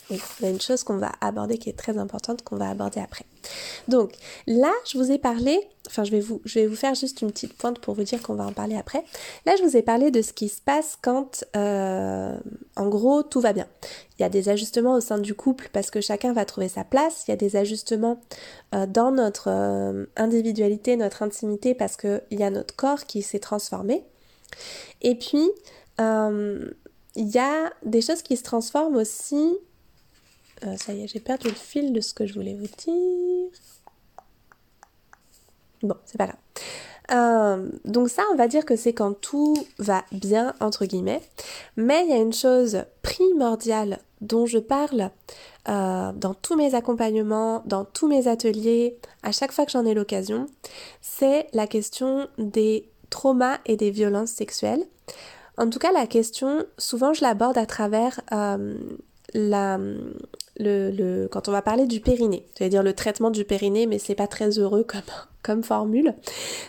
Il 0.09 0.19
y 0.41 0.45
a 0.45 0.49
une 0.49 0.61
chose 0.61 0.83
qu'on 0.83 0.97
va 0.97 1.11
aborder 1.21 1.57
qui 1.57 1.69
est 1.69 1.77
très 1.77 1.97
importante 1.97 2.43
qu'on 2.43 2.55
va 2.55 2.69
aborder 2.69 2.99
après. 2.99 3.25
Donc 3.87 4.13
là, 4.45 4.71
je 4.85 4.97
vous 4.97 5.11
ai 5.11 5.17
parlé, 5.17 5.59
enfin 5.87 6.03
je 6.03 6.11
vais 6.11 6.19
vous, 6.19 6.41
je 6.45 6.59
vais 6.59 6.67
vous 6.67 6.75
faire 6.75 6.95
juste 6.95 7.21
une 7.21 7.31
petite 7.31 7.53
pointe 7.53 7.79
pour 7.79 7.93
vous 7.93 8.03
dire 8.03 8.21
qu'on 8.21 8.35
va 8.35 8.45
en 8.45 8.53
parler 8.53 8.75
après. 8.77 9.03
Là, 9.45 9.55
je 9.57 9.63
vous 9.63 9.77
ai 9.77 9.81
parlé 9.81 10.11
de 10.11 10.21
ce 10.21 10.33
qui 10.33 10.49
se 10.49 10.61
passe 10.61 10.97
quand, 11.01 11.43
euh, 11.55 12.37
en 12.75 12.87
gros, 12.89 13.23
tout 13.23 13.41
va 13.41 13.53
bien. 13.53 13.67
Il 14.17 14.21
y 14.21 14.25
a 14.25 14.29
des 14.29 14.49
ajustements 14.49 14.95
au 14.95 15.01
sein 15.01 15.19
du 15.19 15.33
couple 15.33 15.69
parce 15.71 15.91
que 15.91 16.01
chacun 16.01 16.33
va 16.33 16.45
trouver 16.45 16.69
sa 16.69 16.83
place. 16.83 17.23
Il 17.27 17.31
y 17.31 17.33
a 17.33 17.37
des 17.37 17.55
ajustements 17.55 18.19
euh, 18.75 18.85
dans 18.85 19.11
notre 19.11 20.07
individualité, 20.15 20.95
notre 20.95 21.23
intimité 21.23 21.73
parce 21.75 21.97
qu'il 21.97 22.21
y 22.31 22.43
a 22.43 22.49
notre 22.49 22.75
corps 22.75 23.05
qui 23.05 23.21
s'est 23.21 23.39
transformé. 23.39 24.03
Et 25.01 25.15
puis, 25.15 25.49
euh, 25.99 26.69
il 27.15 27.29
y 27.29 27.39
a 27.39 27.71
des 27.83 28.01
choses 28.01 28.21
qui 28.21 28.37
se 28.37 28.43
transforment 28.43 28.97
aussi. 28.97 29.57
Euh, 30.65 30.75
ça 30.77 30.93
y 30.93 31.03
est, 31.03 31.07
j'ai 31.07 31.19
perdu 31.19 31.47
le 31.49 31.53
fil 31.53 31.93
de 31.93 32.01
ce 32.01 32.13
que 32.13 32.25
je 32.25 32.33
voulais 32.33 32.55
vous 32.55 32.67
dire. 32.77 33.51
Bon, 35.83 35.95
c'est 36.05 36.17
pas 36.17 36.27
grave. 36.27 36.39
Euh, 37.11 37.69
donc 37.85 38.09
ça, 38.09 38.23
on 38.33 38.35
va 38.35 38.47
dire 38.47 38.65
que 38.65 38.75
c'est 38.75 38.93
quand 38.93 39.13
tout 39.13 39.55
va 39.77 40.03
bien, 40.11 40.53
entre 40.59 40.85
guillemets. 40.85 41.21
Mais 41.77 42.03
il 42.03 42.09
y 42.09 42.13
a 42.13 42.17
une 42.17 42.33
chose 42.33 42.83
primordiale 43.01 43.99
dont 44.21 44.45
je 44.45 44.57
parle 44.57 45.11
dans 45.65 46.33
tous 46.41 46.55
mes 46.55 46.75
accompagnements, 46.75 47.61
dans 47.65 47.83
tous 47.83 48.07
mes 48.07 48.29
ateliers, 48.29 48.97
à 49.21 49.33
chaque 49.33 49.51
fois 49.51 49.65
que 49.65 49.71
j'en 49.73 49.85
ai 49.85 49.93
l'occasion, 49.93 50.47
c'est 51.01 51.47
la 51.51 51.67
question 51.67 52.29
des 52.37 52.89
traumas 53.09 53.59
et 53.65 53.75
des 53.75 53.91
violences 53.91 54.31
sexuelles. 54.31 54.85
En 55.57 55.69
tout 55.69 55.79
cas, 55.79 55.91
la 55.91 56.05
question, 56.05 56.65
souvent 56.77 57.13
je 57.13 57.21
l'aborde 57.21 57.57
à 57.57 57.65
travers 57.65 58.21
euh, 58.31 58.77
quand 61.31 61.47
on 61.47 61.51
va 61.51 61.61
parler 61.61 61.85
du 61.85 61.99
périnée, 61.99 62.47
c'est-à-dire 62.55 62.83
le 62.83 62.93
traitement 62.93 63.29
du 63.29 63.45
périnée, 63.45 63.87
mais 63.87 63.99
c'est 63.99 64.15
pas 64.15 64.27
très 64.27 64.59
heureux 64.59 64.83
comme, 64.83 65.01
comme 65.43 65.63
formule. 65.63 66.13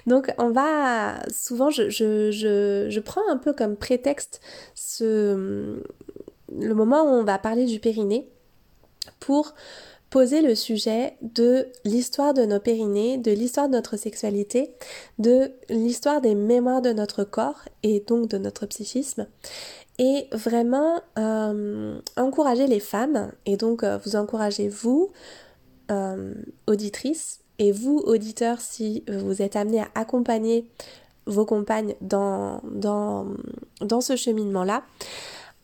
Donc 0.07 0.33
on 0.39 0.51
va 0.51 1.17
souvent, 1.31 1.71
je, 1.71 1.91
je, 1.91 2.31
je, 2.31 2.87
je 2.89 3.01
prends 3.01 3.29
un 3.31 3.37
peu 3.37 3.53
comme 3.53 3.77
prétexte 3.77 4.41
ce, 4.75 5.83
le 6.57 6.75
moment 6.75 7.03
où 7.03 7.09
on 7.09 7.25
va 7.25 7.39
parler 7.39 7.65
du 7.65 7.81
périnée 7.81 8.29
pour 9.21 9.55
poser 10.11 10.41
le 10.41 10.55
sujet 10.55 11.17
de 11.21 11.69
l'histoire 11.85 12.33
de 12.33 12.45
nos 12.45 12.61
périnées, 12.61 13.19
de 13.19 13.31
l'histoire 13.31 13.69
de 13.69 13.75
notre 13.75 13.97
sexualité, 13.97 14.75
de 15.19 15.53
l'histoire 15.69 16.21
des 16.21 16.35
mémoires 16.35 16.83
de 16.83 16.93
notre 16.93 17.25
corps 17.25 17.61
et 17.83 18.01
donc 18.01 18.29
de 18.29 18.39
notre 18.39 18.67
psychisme. 18.67 19.27
Et 19.99 20.29
vraiment 20.33 21.03
euh, 21.19 22.01
encourager 22.17 22.67
les 22.69 22.81
femmes, 22.81 23.33
et 23.47 23.57
donc 23.57 23.83
euh, 23.83 23.99
vous 24.05 24.15
encouragez 24.17 24.69
vous, 24.69 25.11
euh, 25.91 26.35
auditrices, 26.67 27.41
et 27.59 27.73
vous, 27.73 27.99
auditeurs, 27.99 28.61
si 28.61 29.03
vous 29.09 29.43
êtes 29.43 29.57
amenés 29.57 29.81
à 29.81 29.89
accompagner 29.97 30.71
vos 31.27 31.45
compagnes 31.45 31.97
dans, 32.01 32.61
ce 34.01 34.15
cheminement-là, 34.15 34.85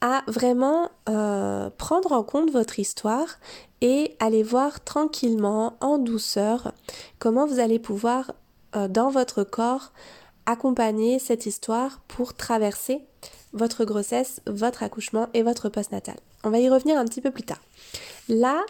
à 0.00 0.24
vraiment 0.26 0.90
prendre 1.06 2.10
en 2.10 2.24
compte 2.24 2.50
votre 2.50 2.80
histoire 2.80 3.38
et 3.84 4.16
allez 4.18 4.42
voir 4.42 4.82
tranquillement, 4.82 5.76
en 5.82 5.98
douceur, 5.98 6.72
comment 7.18 7.46
vous 7.46 7.60
allez 7.60 7.78
pouvoir, 7.78 8.32
euh, 8.74 8.88
dans 8.88 9.10
votre 9.10 9.44
corps, 9.44 9.92
accompagner 10.46 11.18
cette 11.18 11.44
histoire 11.44 12.00
pour 12.08 12.32
traverser 12.32 13.02
votre 13.52 13.84
grossesse, 13.84 14.40
votre 14.46 14.82
accouchement 14.82 15.28
et 15.34 15.42
votre 15.42 15.68
postnatal. 15.68 16.16
On 16.44 16.50
va 16.50 16.60
y 16.60 16.70
revenir 16.70 16.98
un 16.98 17.04
petit 17.04 17.20
peu 17.20 17.30
plus 17.30 17.42
tard. 17.42 17.60
Là, 18.30 18.62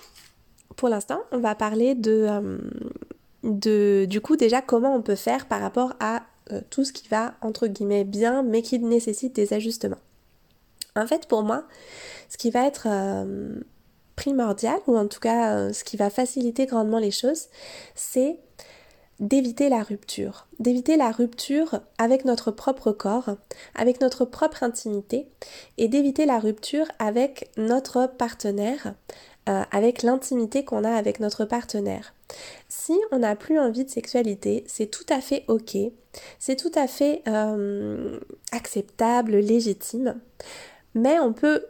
pour 0.75 0.89
l'instant, 0.89 1.21
on 1.31 1.39
va 1.39 1.55
parler 1.55 1.95
de, 1.95 2.27
euh, 3.45 4.07
du 4.07 4.21
coup 4.21 4.35
déjà 4.35 4.63
comment 4.63 4.97
on 4.97 5.03
peut 5.03 5.15
faire 5.15 5.47
par 5.47 5.61
rapport 5.61 5.93
à 6.01 6.25
euh, 6.51 6.61
tout 6.71 6.85
ce 6.85 6.93
qui 6.93 7.07
va 7.07 7.35
entre 7.41 7.69
guillemets 7.69 8.03
bien 8.03 8.43
mais 8.43 8.63
qui 8.63 8.81
nécessite 8.81 9.37
des 9.37 9.53
ajustements. 9.53 10.01
En 10.97 11.07
fait, 11.07 11.29
pour 11.29 11.45
moi, 11.45 11.69
ce 12.29 12.37
qui 12.37 12.51
va 12.51 12.67
être 12.67 12.89
primordial, 14.17 14.79
ou 14.87 14.97
en 14.97 15.07
tout 15.07 15.21
cas 15.21 15.57
euh, 15.57 15.73
ce 15.73 15.85
qui 15.85 15.97
va 15.97 16.11
faciliter 16.11 16.67
grandement 16.67 16.99
les 16.99 17.11
choses, 17.11 17.47
c'est 17.95 18.39
d'éviter 19.21 19.69
la 19.69 19.83
rupture, 19.83 20.47
d'éviter 20.59 20.97
la 20.97 21.11
rupture 21.11 21.81
avec 21.99 22.25
notre 22.25 22.51
propre 22.51 22.93
corps, 22.93 23.37
avec 23.75 24.01
notre 24.01 24.25
propre 24.25 24.63
intimité, 24.63 25.29
et 25.79 25.89
d'éviter 25.89 26.27
la 26.27 26.39
rupture 26.39 26.87
avec 26.99 27.51
notre 27.57 28.07
partenaire, 28.07 28.95
euh, 29.49 29.63
avec 29.71 30.03
l'intimité 30.03 30.65
qu'on 30.65 30.85
a 30.85 30.91
avec 30.91 31.21
notre 31.21 31.45
partenaire. 31.45 32.15
Si 32.69 32.95
on 33.13 33.21
n'a 33.21 33.37
plus 33.37 33.59
envie 33.59 33.85
de 33.85 33.91
sexualité, 33.91 34.65
c'est 34.67 34.91
tout 34.91 35.07
à 35.09 35.21
fait 35.21 35.45
ok, 35.49 35.77
c'est 36.39 36.57
tout 36.57 36.73
à 36.75 36.87
fait 36.87 37.23
euh, 37.29 38.19
acceptable, 38.53 39.37
légitime, 39.37 40.21
mais 40.95 41.19
on 41.21 41.33
peut 41.33 41.67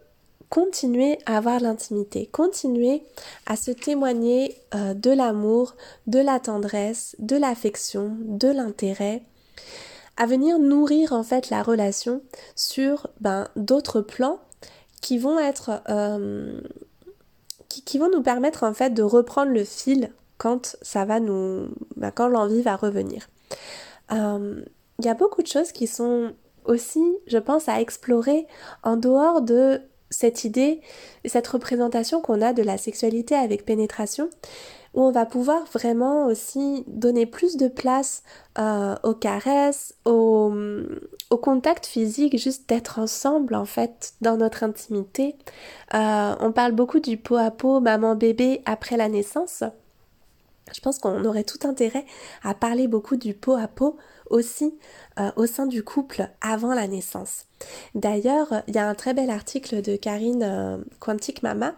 continuer 0.55 1.19
à 1.27 1.39
avoir 1.39 1.59
l'intimité, 1.59 2.27
continuer 2.27 3.03
à 3.45 3.57
se 3.57 3.73
témoigner 3.73 4.57
euh, 4.77 4.95
de 4.95 5.11
l'amour, 5.11 5.75
de 6.07 6.21
la 6.21 6.39
tendresse, 6.39 7.17
de 7.19 7.35
l'affection, 7.35 8.17
de 8.21 8.47
l'intérêt, 8.47 9.23
à 10.17 10.27
venir 10.27 10.61
nourrir 10.61 11.13
en 11.13 11.25
fait 11.25 11.51
la 11.51 11.65
relation 11.65 12.23
sur 12.55 13.09
ben, 13.21 13.49
d'autres 13.57 14.01
plans 14.01 14.39
qui 15.01 15.19
vont 15.19 15.41
être 15.41 15.83
euh, 15.89 16.61
qui, 17.69 17.99
vont 17.99 18.09
nous 18.09 18.23
permettre 18.23 18.63
en 18.63 18.75
fait 18.75 18.91
de 18.91 19.03
reprendre 19.03 19.51
le 19.51 19.65
fil 19.65 20.13
quand 20.39 20.77
ça 20.83 21.05
va 21.05 21.19
nous 21.19 21.67
ben, 21.97 22.13
quand 22.13 22.29
l'envie 22.29 22.63
va 22.63 22.77
revenir. 22.77 23.29
Euh, 24.13 24.63
il 25.01 25.05
y 25.05 25.09
a 25.09 25.15
beaucoup 25.15 25.43
de 25.43 25.49
choses 25.49 25.73
qui 25.73 25.89
sont 25.89 26.33
aussi, 26.65 27.03
je 27.27 27.39
pense, 27.39 27.69
à 27.69 27.81
explorer 27.81 28.47
en 28.85 28.97
dehors 28.97 29.43
de 29.43 29.83
cette 30.15 30.45
idée, 30.45 30.81
cette 31.25 31.47
représentation 31.47 32.21
qu'on 32.21 32.41
a 32.41 32.53
de 32.53 32.63
la 32.63 32.79
sexualité 32.79 33.35
avec 33.35 33.65
pénétration, 33.65 34.31
où 34.95 35.03
on 35.03 35.11
va 35.11 35.27
pouvoir 35.27 35.65
vraiment 35.73 36.27
aussi 36.27 36.85
donner 36.87 37.27
plus 37.27 37.57
de 37.57 37.69
place 37.69 38.23
euh, 38.59 38.95
aux 39.03 39.15
caresses, 39.15 39.95
au, 40.05 40.53
au, 41.31 41.37
contact 41.37 41.87
physique, 41.87 42.39
juste 42.39 42.69
d'être 42.69 42.99
ensemble 42.99 43.55
en 43.55 43.65
fait 43.65 44.15
dans 44.21 44.37
notre 44.37 44.63
intimité. 44.63 45.37
Euh, 45.95 46.35
on 46.41 46.53
parle 46.53 46.73
beaucoup 46.73 47.01
du 47.01 47.17
pot 47.17 47.37
à 47.37 47.51
pot 47.51 47.81
maman-bébé 47.81 48.63
après 48.67 48.97
la 48.97 49.09
naissance. 49.09 49.65
Je 50.73 50.81
pense 50.81 50.99
qu'on 50.99 51.25
aurait 51.25 51.45
tout 51.45 51.67
intérêt 51.69 52.07
à 52.43 52.55
parler 52.55 52.89
beaucoup 52.89 53.17
du 53.17 53.35
pot 53.35 53.55
à 53.55 53.69
pot 53.69 53.97
aussi 54.31 54.79
euh, 55.19 55.31
au 55.37 55.47
sein 55.47 55.67
du 55.67 55.83
couple 55.83 56.29
avant 56.41 56.75
la 56.75 56.87
naissance. 56.87 57.47
D'ailleurs, 57.95 58.63
il 58.67 58.75
y 58.75 58.79
a 58.79 58.89
un 58.89 58.95
très 58.95 59.15
bel 59.15 59.31
article 59.31 59.83
de 59.83 59.97
Karine 59.97 60.43
euh, 60.43 60.79
Quantique 60.99 61.43
Mama 61.43 61.75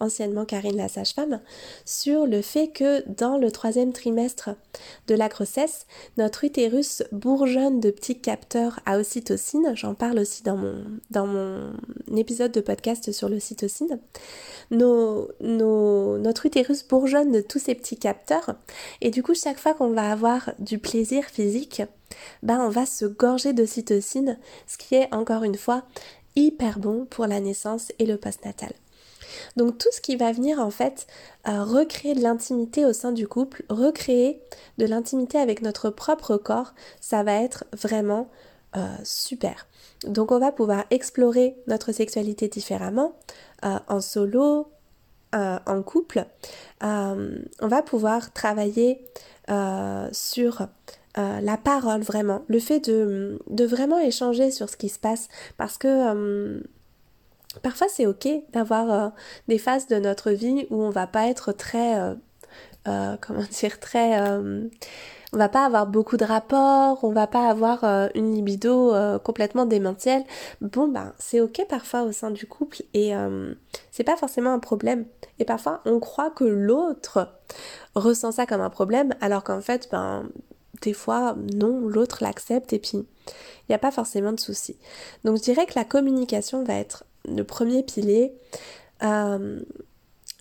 anciennement 0.00 0.44
Karine 0.44 0.76
la 0.76 0.88
sage-femme, 0.88 1.40
sur 1.84 2.26
le 2.26 2.42
fait 2.42 2.68
que 2.68 3.08
dans 3.08 3.38
le 3.38 3.50
troisième 3.50 3.92
trimestre 3.92 4.50
de 5.06 5.14
la 5.14 5.28
grossesse, 5.28 5.86
notre 6.16 6.44
utérus 6.44 7.02
bourgeonne 7.12 7.80
de 7.80 7.90
petits 7.90 8.20
capteurs 8.20 8.80
à 8.86 8.98
ocytocine. 8.98 9.72
J'en 9.74 9.94
parle 9.94 10.18
aussi 10.18 10.42
dans 10.42 10.56
mon, 11.26 11.72
épisode 12.16 12.52
de 12.52 12.60
podcast 12.60 13.12
sur 13.12 13.28
l'ocytocine. 13.28 13.98
Nos, 14.70 15.28
notre 15.40 16.46
utérus 16.46 16.86
bourgeonne 16.86 17.32
de 17.32 17.40
tous 17.40 17.58
ces 17.58 17.74
petits 17.74 17.98
capteurs 17.98 18.54
et 19.00 19.10
du 19.10 19.22
coup 19.22 19.34
chaque 19.34 19.58
fois 19.58 19.74
qu'on 19.74 19.90
va 19.90 20.10
avoir 20.10 20.52
du 20.58 20.78
plaisir 20.78 21.24
physique, 21.24 21.82
ben 22.42 22.60
on 22.60 22.68
va 22.68 22.86
se 22.86 23.04
gorger 23.04 23.52
d'ocytocine, 23.52 24.38
ce 24.66 24.78
qui 24.78 24.94
est 24.94 25.12
encore 25.12 25.44
une 25.44 25.56
fois 25.56 25.82
hyper 26.36 26.78
bon 26.78 27.06
pour 27.06 27.26
la 27.26 27.40
naissance 27.40 27.92
et 27.98 28.06
le 28.06 28.16
postnatal. 28.16 28.72
Donc 29.56 29.78
tout 29.78 29.88
ce 29.92 30.00
qui 30.00 30.16
va 30.16 30.32
venir 30.32 30.58
en 30.60 30.70
fait 30.70 31.06
euh, 31.48 31.62
recréer 31.62 32.14
de 32.14 32.22
l'intimité 32.22 32.84
au 32.84 32.92
sein 32.92 33.12
du 33.12 33.28
couple, 33.28 33.64
recréer 33.68 34.40
de 34.78 34.86
l'intimité 34.86 35.38
avec 35.38 35.62
notre 35.62 35.90
propre 35.90 36.36
corps, 36.36 36.74
ça 37.00 37.22
va 37.22 37.34
être 37.42 37.64
vraiment 37.72 38.28
euh, 38.76 38.86
super. 39.04 39.66
Donc 40.06 40.32
on 40.32 40.38
va 40.38 40.52
pouvoir 40.52 40.84
explorer 40.90 41.56
notre 41.66 41.92
sexualité 41.92 42.48
différemment, 42.48 43.14
euh, 43.64 43.78
en 43.88 44.00
solo, 44.00 44.68
en 45.32 45.82
couple. 45.82 46.26
on 46.80 47.26
va 47.60 47.82
pouvoir 47.82 48.32
travailler 48.32 49.04
sur 50.12 50.68
la 51.16 51.56
parole 51.56 52.02
vraiment, 52.02 52.44
le 52.46 52.60
fait 52.60 52.78
de, 52.88 53.42
de, 53.50 53.64
vraiment 53.64 53.98
échanger 53.98 54.52
sur 54.52 54.68
ce 54.68 54.76
qui 54.76 54.88
se 54.88 55.00
passe 55.00 55.28
parce 55.56 55.76
que 55.76 56.62
Parfois, 57.62 57.88
c'est 57.88 58.06
ok 58.06 58.28
d'avoir 58.52 58.92
euh, 58.92 59.08
des 59.48 59.58
phases 59.58 59.86
de 59.86 59.96
notre 59.96 60.30
vie 60.30 60.66
où 60.70 60.82
on 60.82 60.90
va 60.90 61.06
pas 61.06 61.28
être 61.28 61.52
très, 61.52 61.98
euh, 61.98 62.14
euh, 62.88 63.16
comment 63.20 63.44
dire, 63.50 63.80
très, 63.80 64.20
on 65.32 65.36
va 65.36 65.48
pas 65.48 65.64
avoir 65.64 65.88
beaucoup 65.88 66.16
de 66.16 66.24
rapports, 66.24 67.02
on 67.02 67.12
va 67.12 67.26
pas 67.26 67.48
avoir 67.48 67.82
une 68.14 68.32
libido 68.32 68.94
complètement 69.24 69.66
démentielle. 69.66 70.22
Bon, 70.60 70.86
ben, 70.86 71.12
c'est 71.18 71.40
ok 71.40 71.66
parfois 71.68 72.02
au 72.02 72.12
sein 72.12 72.30
du 72.30 72.46
couple 72.46 72.82
et 72.92 73.12
c'est 73.90 74.04
pas 74.04 74.16
forcément 74.16 74.52
un 74.52 74.60
problème. 74.60 75.06
Et 75.40 75.44
parfois, 75.44 75.80
on 75.86 75.98
croit 75.98 76.30
que 76.30 76.44
l'autre 76.44 77.28
ressent 77.96 78.30
ça 78.30 78.46
comme 78.46 78.60
un 78.60 78.70
problème, 78.70 79.12
alors 79.20 79.42
qu'en 79.42 79.60
fait, 79.60 79.88
ben, 79.90 80.28
des 80.82 80.92
fois, 80.92 81.34
non, 81.52 81.80
l'autre 81.88 82.18
l'accepte 82.22 82.72
et 82.72 82.78
puis 82.78 82.98
il 82.98 83.70
n'y 83.70 83.74
a 83.74 83.78
pas 83.78 83.90
forcément 83.90 84.32
de 84.32 84.40
souci. 84.40 84.76
Donc 85.24 85.38
je 85.38 85.42
dirais 85.42 85.66
que 85.66 85.74
la 85.74 85.84
communication 85.84 86.62
va 86.62 86.74
être 86.74 87.04
le 87.28 87.42
premier 87.44 87.82
pilier. 87.82 88.34
Euh, 89.02 89.60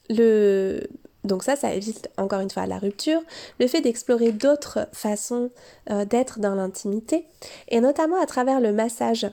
le... 0.10 0.82
Donc 1.24 1.44
ça, 1.44 1.56
ça 1.56 1.74
évite 1.74 2.10
encore 2.18 2.42
une 2.42 2.50
fois 2.50 2.66
la 2.66 2.78
rupture, 2.78 3.22
le 3.60 3.68
fait 3.68 3.80
d'explorer 3.80 4.34
d'autres 4.34 4.90
façons 4.92 5.52
euh, 5.90 6.04
d'être 6.04 6.40
dans 6.40 6.54
l'intimité, 6.54 7.26
et 7.70 7.80
notamment 7.80 8.22
à 8.22 8.26
travers 8.26 8.60
le 8.60 8.74
massage, 8.74 9.28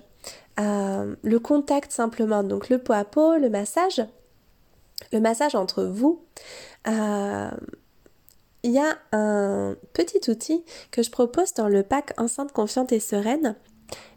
euh, 0.61 1.17
le 1.21 1.39
contact 1.41 1.91
simplement, 1.91 2.45
donc 2.45 2.69
le 2.69 2.79
pot 2.79 2.93
à 2.93 3.05
pot, 3.05 3.37
le 3.39 3.51
massage, 3.51 4.05
le 5.13 5.19
massage 5.19 5.57
entre 5.57 5.83
vous. 5.83 6.25
Il 8.63 8.73
y 8.73 8.79
a 8.79 8.99
un 9.13 9.75
petit 9.95 10.31
outil 10.31 10.65
que 10.91 11.03
je 11.03 11.11
propose 11.11 11.55
dans 11.55 11.69
le 11.69 11.83
pack 11.83 12.13
Enceinte 12.19 12.53
confiante 12.53 12.93
et 12.93 13.01
sereine 13.01 13.57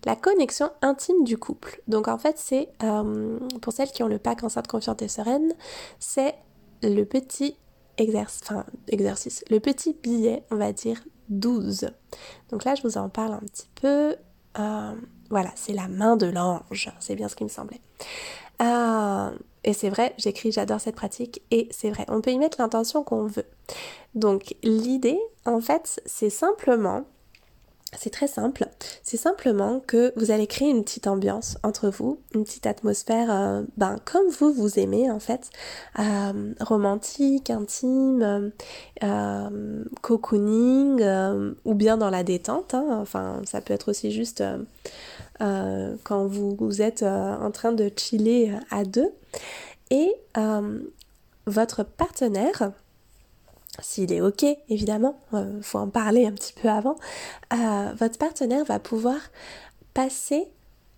la 0.05 0.15
connexion 0.15 0.69
intime 0.81 1.23
du 1.23 1.37
couple. 1.37 1.81
Donc 1.87 2.07
en 2.07 2.17
fait, 2.17 2.37
c'est 2.37 2.69
euh, 2.83 3.39
pour 3.61 3.73
celles 3.73 3.91
qui 3.91 4.03
ont 4.03 4.07
le 4.07 4.19
pack 4.19 4.43
enceinte 4.43 4.67
confiante 4.67 5.01
et 5.01 5.07
sereine, 5.07 5.53
c'est 5.99 6.35
le 6.81 7.03
petit 7.03 7.55
exercice, 7.97 8.41
enfin 8.43 8.65
exercice, 8.87 9.43
le 9.49 9.59
petit 9.59 9.93
billet, 9.93 10.43
on 10.51 10.55
va 10.55 10.73
dire 10.73 11.01
12. 11.29 11.89
Donc 12.49 12.65
là, 12.65 12.75
je 12.75 12.83
vous 12.83 12.97
en 12.97 13.09
parle 13.09 13.33
un 13.33 13.39
petit 13.39 13.69
peu. 13.75 14.15
Euh, 14.59 14.93
voilà, 15.29 15.51
c'est 15.55 15.73
la 15.73 15.87
main 15.87 16.15
de 16.15 16.27
l'ange, 16.27 16.91
c'est 16.99 17.15
bien 17.15 17.27
ce 17.27 17.35
qui 17.35 17.43
me 17.43 17.49
semblait. 17.49 17.81
Euh, 18.61 19.31
et 19.63 19.73
c'est 19.73 19.89
vrai, 19.89 20.13
j'écris, 20.17 20.51
j'adore 20.51 20.79
cette 20.79 20.95
pratique, 20.95 21.41
et 21.49 21.67
c'est 21.71 21.89
vrai, 21.89 22.05
on 22.09 22.21
peut 22.21 22.31
y 22.31 22.37
mettre 22.37 22.61
l'intention 22.61 23.03
qu'on 23.03 23.25
veut. 23.25 23.47
Donc 24.13 24.55
l'idée, 24.61 25.19
en 25.45 25.59
fait, 25.59 26.01
c'est 26.05 26.29
simplement 26.29 27.05
c'est 27.97 28.09
très 28.09 28.27
simple. 28.27 28.67
C'est 29.03 29.17
simplement 29.17 29.79
que 29.79 30.13
vous 30.15 30.31
allez 30.31 30.47
créer 30.47 30.69
une 30.69 30.83
petite 30.83 31.07
ambiance 31.07 31.57
entre 31.63 31.89
vous, 31.89 32.19
une 32.33 32.43
petite 32.43 32.65
atmosphère, 32.65 33.31
euh, 33.31 33.63
ben, 33.77 33.97
comme 34.05 34.27
vous 34.29 34.53
vous 34.53 34.79
aimez 34.79 35.09
en 35.11 35.19
fait, 35.19 35.49
euh, 35.99 36.53
romantique, 36.59 37.49
intime, 37.49 38.51
euh, 39.03 39.83
cocooning, 40.01 41.03
ou 41.65 41.73
bien 41.73 41.97
dans 41.97 42.09
la 42.09 42.23
détente. 42.23 42.73
Hein. 42.73 42.85
Enfin, 43.01 43.41
ça 43.45 43.61
peut 43.61 43.73
être 43.73 43.89
aussi 43.89 44.11
juste 44.11 44.43
quand 45.39 46.25
vous, 46.25 46.55
vous 46.59 46.81
êtes 46.81 47.03
en 47.03 47.51
train 47.51 47.71
de 47.71 47.91
chiller 47.95 48.53
à 48.71 48.83
deux. 48.83 49.11
Et 49.89 50.15
votre 51.45 51.83
partenaire, 51.83 52.71
s'il 53.79 54.13
est 54.13 54.21
ok, 54.21 54.45
évidemment, 54.69 55.19
il 55.31 55.37
euh, 55.37 55.61
faut 55.61 55.79
en 55.79 55.89
parler 55.89 56.25
un 56.25 56.31
petit 56.31 56.53
peu 56.53 56.69
avant, 56.69 56.95
euh, 57.53 57.91
votre 57.97 58.17
partenaire 58.17 58.65
va 58.65 58.79
pouvoir 58.79 59.17
passer 59.93 60.47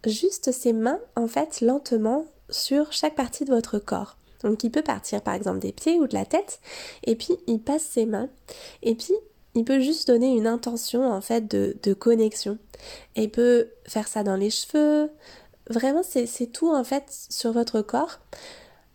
juste 0.06 0.52
ses 0.52 0.74
mains, 0.74 1.00
en 1.16 1.28
fait, 1.28 1.62
lentement 1.62 2.26
sur 2.50 2.92
chaque 2.92 3.16
partie 3.16 3.46
de 3.46 3.54
votre 3.54 3.80
corps. 3.80 4.18
Donc 4.44 4.64
il 4.64 4.70
peut 4.70 4.84
partir 4.84 5.22
par 5.22 5.34
exemple 5.34 5.60
des 5.60 5.72
pieds 5.72 6.00
ou 6.00 6.06
de 6.06 6.14
la 6.14 6.26
tête, 6.26 6.60
et 7.04 7.16
puis 7.16 7.36
il 7.48 7.60
passe 7.60 7.84
ses 7.84 8.06
mains, 8.06 8.30
et 8.84 8.94
puis 8.94 9.14
il 9.56 9.64
peut 9.64 9.80
juste 9.80 10.08
donner 10.08 10.36
une 10.36 10.46
intention 10.46 11.12
en 11.12 11.22
fait 11.22 11.50
de, 11.50 11.78
de 11.82 11.94
connexion. 11.94 12.60
Et 13.16 13.24
il 13.24 13.32
peut 13.32 13.70
faire 13.88 14.08
ça 14.08 14.24
dans 14.24 14.36
les 14.36 14.52
cheveux, 14.52 15.10
vraiment 15.70 16.04
c'est 16.04 16.52
tout 16.52 16.72
en 16.72 16.84
fait 16.84 17.06
sur 17.30 17.54
votre 17.54 17.82
corps 17.82 18.20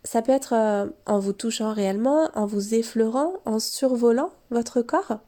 ça 0.05 0.22
peut 0.22 0.32
être 0.32 0.55
euh, 0.55 0.86
en 1.07 1.18
vous 1.18 1.32
touchant 1.32 1.72
réellement, 1.72 2.30
en 2.34 2.46
vous 2.46 2.74
effleurant, 2.74 3.34
en 3.44 3.59
survolant 3.59 4.30
votre 4.51 4.82
corps. 4.82 5.18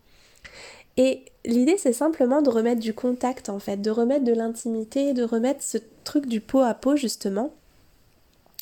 Et 0.97 1.25
l'idée, 1.45 1.77
c'est 1.79 1.93
simplement 1.93 2.43
de 2.43 2.51
remettre 2.51 2.81
du 2.81 2.95
contact, 2.95 3.49
en 3.49 3.59
fait, 3.59 3.79
de 3.79 3.91
remettre 3.91 4.25
de 4.25 4.33
l'intimité, 4.33 5.12
de 5.14 5.23
remettre 5.23 5.62
ce 5.62 5.79
truc 6.05 6.27
du 6.27 6.41
pot 6.41 6.61
à 6.61 6.75
pot, 6.75 6.97
justement. 6.97 7.53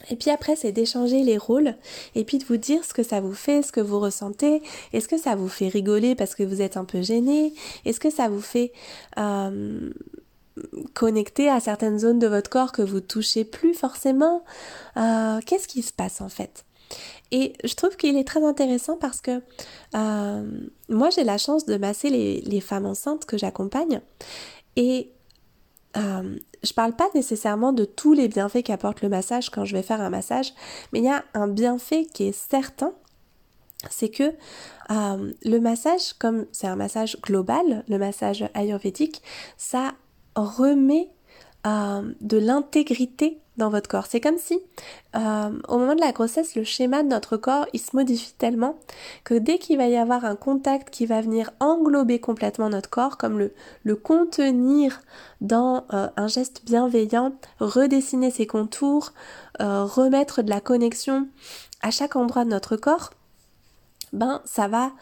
Et 0.08 0.16
puis 0.16 0.30
après, 0.30 0.56
c'est 0.56 0.72
d'échanger 0.72 1.22
les 1.22 1.36
rôles 1.36 1.74
et 2.14 2.24
puis 2.24 2.38
de 2.38 2.44
vous 2.44 2.56
dire 2.56 2.84
ce 2.84 2.94
que 2.94 3.02
ça 3.02 3.20
vous 3.20 3.34
fait, 3.34 3.62
ce 3.62 3.70
que 3.70 3.80
vous 3.80 4.00
ressentez. 4.00 4.62
Est-ce 4.92 5.08
que 5.08 5.18
ça 5.18 5.34
vous 5.34 5.48
fait 5.48 5.68
rigoler 5.68 6.14
parce 6.14 6.34
que 6.34 6.42
vous 6.42 6.62
êtes 6.62 6.78
un 6.78 6.84
peu 6.84 7.02
gêné? 7.02 7.52
Est-ce 7.84 8.00
que 8.00 8.08
ça 8.08 8.28
vous 8.28 8.40
fait 8.40 8.72
euh, 9.18 9.90
connecté 10.94 11.48
à 11.48 11.60
certaines 11.60 11.98
zones 11.98 12.18
de 12.18 12.26
votre 12.26 12.50
corps 12.50 12.72
que 12.72 12.82
vous 12.82 13.00
touchez 13.00 13.44
plus 13.44 13.74
forcément. 13.74 14.44
Euh, 14.96 15.40
qu'est-ce 15.46 15.68
qui 15.68 15.82
se 15.82 15.92
passe 15.92 16.20
en 16.20 16.28
fait? 16.28 16.64
Et 17.30 17.52
je 17.62 17.74
trouve 17.74 17.96
qu'il 17.96 18.16
est 18.16 18.26
très 18.26 18.44
intéressant 18.44 18.96
parce 18.96 19.20
que 19.20 19.42
euh, 19.94 20.68
moi 20.88 21.10
j'ai 21.10 21.22
la 21.22 21.38
chance 21.38 21.64
de 21.64 21.76
masser 21.76 22.10
les, 22.10 22.60
femmes 22.60 22.86
enceintes 22.86 23.24
que 23.24 23.38
j'accompagne 23.38 24.00
et 24.74 25.12
euh, 25.96 26.36
je 26.62 26.72
parle 26.72 26.94
pas 26.94 27.08
nécessairement 27.14 27.72
de 27.72 27.84
tous 27.84 28.12
les 28.12 28.26
bienfaits 28.26 28.64
qu'apporte 28.64 29.02
le 29.02 29.08
massage 29.08 29.50
quand 29.50 29.64
je 29.64 29.76
vais 29.76 29.82
faire 29.82 30.00
un 30.00 30.10
massage, 30.10 30.52
mais 30.92 30.98
il 30.98 31.04
y 31.04 31.08
a 31.08 31.24
un 31.34 31.46
bienfait 31.46 32.06
qui 32.06 32.24
est 32.24 32.32
certain, 32.32 32.92
c'est 33.88 34.10
que 34.10 34.34
le 34.88 35.58
massage, 35.58 36.12
comme 36.14 36.46
c'est 36.50 36.66
un 36.66 36.76
massage 36.76 37.16
global, 37.22 37.84
le 37.88 37.98
massage 37.98 38.44
ayurvédique, 38.54 39.22
ça 39.56 39.94
remet 40.34 41.10
euh, 41.66 42.12
de 42.20 42.38
l'intégrité 42.38 43.38
dans 43.56 43.68
votre 43.68 43.88
corps. 43.88 44.06
C'est 44.06 44.20
comme 44.20 44.38
si 44.38 44.58
euh, 45.14 45.50
au 45.68 45.76
moment 45.76 45.94
de 45.94 46.00
la 46.00 46.12
grossesse, 46.12 46.54
le 46.54 46.64
schéma 46.64 47.02
de 47.02 47.08
notre 47.08 47.36
corps, 47.36 47.66
il 47.74 47.80
se 47.80 47.94
modifie 47.94 48.32
tellement 48.38 48.78
que 49.24 49.34
dès 49.34 49.58
qu'il 49.58 49.76
va 49.76 49.86
y 49.86 49.96
avoir 49.96 50.24
un 50.24 50.36
contact 50.36 50.88
qui 50.88 51.04
va 51.04 51.20
venir 51.20 51.50
englober 51.60 52.18
complètement 52.18 52.70
notre 52.70 52.88
corps, 52.88 53.18
comme 53.18 53.50
le, 53.84 53.96
contenir 53.96 55.02
dans 55.42 55.84
euh, 55.92 56.08
un 56.16 56.28
geste 56.28 56.64
bienveillant, 56.64 57.34
redessiner 57.58 58.30
ses 58.30 58.46
contours, 58.46 59.12
remettre 59.58 60.40
de 60.40 60.48
la 60.48 60.62
connexion 60.62 61.28
à 61.82 61.90
chaque 61.90 62.16
endroit 62.16 62.46
de 62.46 62.50
notre 62.50 62.76
corps, 62.76 63.10
ben 64.14 64.40
ça 64.46 64.68
va 64.68 64.92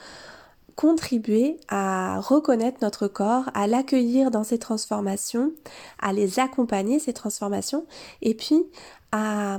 contribuer 0.78 1.58
à 1.66 2.20
reconnaître 2.20 2.78
notre 2.82 3.08
corps, 3.08 3.50
à 3.52 3.66
l'accueillir 3.66 4.30
dans 4.30 4.44
ses 4.44 4.60
transformations, 4.60 5.50
à 5.98 6.12
les 6.12 6.38
accompagner 6.38 7.00
ces 7.00 7.12
transformations 7.12 7.84
et 8.22 8.32
puis 8.32 8.64
à, 9.10 9.58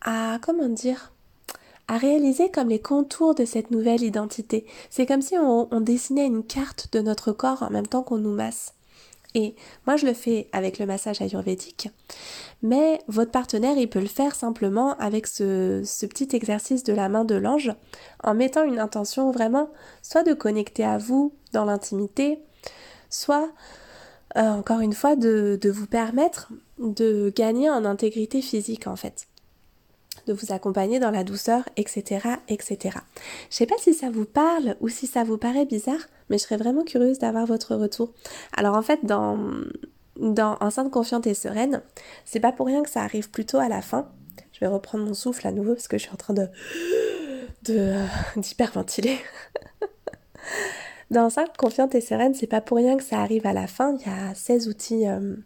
à 0.00 0.40
comment 0.42 0.68
dire 0.68 1.12
à 1.86 1.98
réaliser 1.98 2.50
comme 2.50 2.68
les 2.68 2.80
contours 2.80 3.36
de 3.36 3.44
cette 3.44 3.70
nouvelle 3.70 4.02
identité. 4.02 4.66
C'est 4.90 5.06
comme 5.06 5.22
si 5.22 5.38
on, 5.38 5.68
on 5.72 5.80
dessinait 5.80 6.26
une 6.26 6.44
carte 6.44 6.92
de 6.92 7.00
notre 7.00 7.30
corps 7.30 7.62
en 7.62 7.70
même 7.70 7.86
temps 7.86 8.02
qu'on 8.02 8.18
nous 8.18 8.34
masse. 8.34 8.74
Et 9.34 9.54
moi, 9.86 9.96
je 9.96 10.06
le 10.06 10.12
fais 10.12 10.48
avec 10.52 10.78
le 10.78 10.86
massage 10.86 11.20
ayurvédique, 11.20 11.88
mais 12.62 13.00
votre 13.06 13.30
partenaire, 13.30 13.76
il 13.78 13.88
peut 13.88 14.00
le 14.00 14.06
faire 14.06 14.34
simplement 14.34 14.96
avec 14.98 15.26
ce, 15.26 15.82
petit 16.06 16.34
exercice 16.34 16.82
de 16.82 16.92
la 16.92 17.08
main 17.08 17.24
de 17.24 17.36
l'ange, 17.36 17.72
en 18.24 18.34
mettant 18.34 18.64
une 18.64 18.80
intention 18.80 19.30
vraiment 19.30 19.70
soit 20.02 20.24
de 20.24 20.34
connecter 20.34 20.84
à 20.84 20.98
vous 20.98 21.32
dans 21.52 21.64
l'intimité, 21.64 22.40
soit, 23.08 23.50
euh, 24.36 24.48
encore 24.50 24.80
une 24.80 24.94
fois, 24.94 25.14
de, 25.14 25.58
de 25.60 25.70
vous 25.70 25.86
permettre 25.86 26.50
de 26.78 27.32
gagner 27.34 27.70
en 27.70 27.84
intégrité 27.84 28.42
physique, 28.42 28.86
en 28.86 28.96
fait 28.96 29.26
de 30.26 30.32
vous 30.32 30.52
accompagner 30.52 30.98
dans 30.98 31.10
la 31.10 31.24
douceur, 31.24 31.62
etc., 31.76 32.28
etc. 32.48 32.98
Je 33.50 33.56
sais 33.56 33.66
pas 33.66 33.78
si 33.78 33.94
ça 33.94 34.10
vous 34.10 34.26
parle 34.26 34.76
ou 34.80 34.88
si 34.88 35.06
ça 35.06 35.24
vous 35.24 35.38
paraît 35.38 35.66
bizarre, 35.66 36.00
mais 36.30 36.38
je 36.38 36.44
serais 36.44 36.56
vraiment 36.56 36.84
curieuse 36.84 37.18
d'avoir 37.18 37.44
votre 37.44 37.74
retour. 37.74 38.12
Alors 38.56 38.76
en 38.76 38.82
fait, 38.82 39.04
dans, 39.04 39.38
dans 40.16 40.56
Enceinte 40.60 40.90
confiante 40.90 41.26
et 41.26 41.34
sereine, 41.34 41.82
c'est 42.24 42.40
pas 42.40 42.52
pour 42.52 42.66
rien 42.66 42.82
que 42.82 42.88
ça 42.88 43.02
arrive 43.02 43.30
plutôt 43.30 43.58
à 43.58 43.68
la 43.68 43.82
fin. 43.82 44.08
Je 44.52 44.60
vais 44.60 44.66
reprendre 44.66 45.04
mon 45.04 45.14
souffle 45.14 45.46
à 45.46 45.52
nouveau 45.52 45.74
parce 45.74 45.88
que 45.88 45.98
je 45.98 46.04
suis 46.04 46.12
en 46.12 46.16
train 46.16 46.34
de 46.34 46.48
euh, 47.68 48.06
d'hyperventiler. 48.36 49.18
dans 51.10 51.24
Enceinte 51.24 51.56
confiante 51.56 51.94
et 51.94 52.00
sereine, 52.00 52.34
c'est 52.34 52.46
pas 52.46 52.60
pour 52.60 52.76
rien 52.78 52.96
que 52.96 53.02
ça 53.02 53.20
arrive 53.20 53.46
à 53.46 53.52
la 53.52 53.66
fin. 53.66 53.96
Il 53.98 54.06
y 54.06 54.10
a 54.10 54.34
16 54.34 54.68
outils 54.68 55.06
euh, 55.06 55.36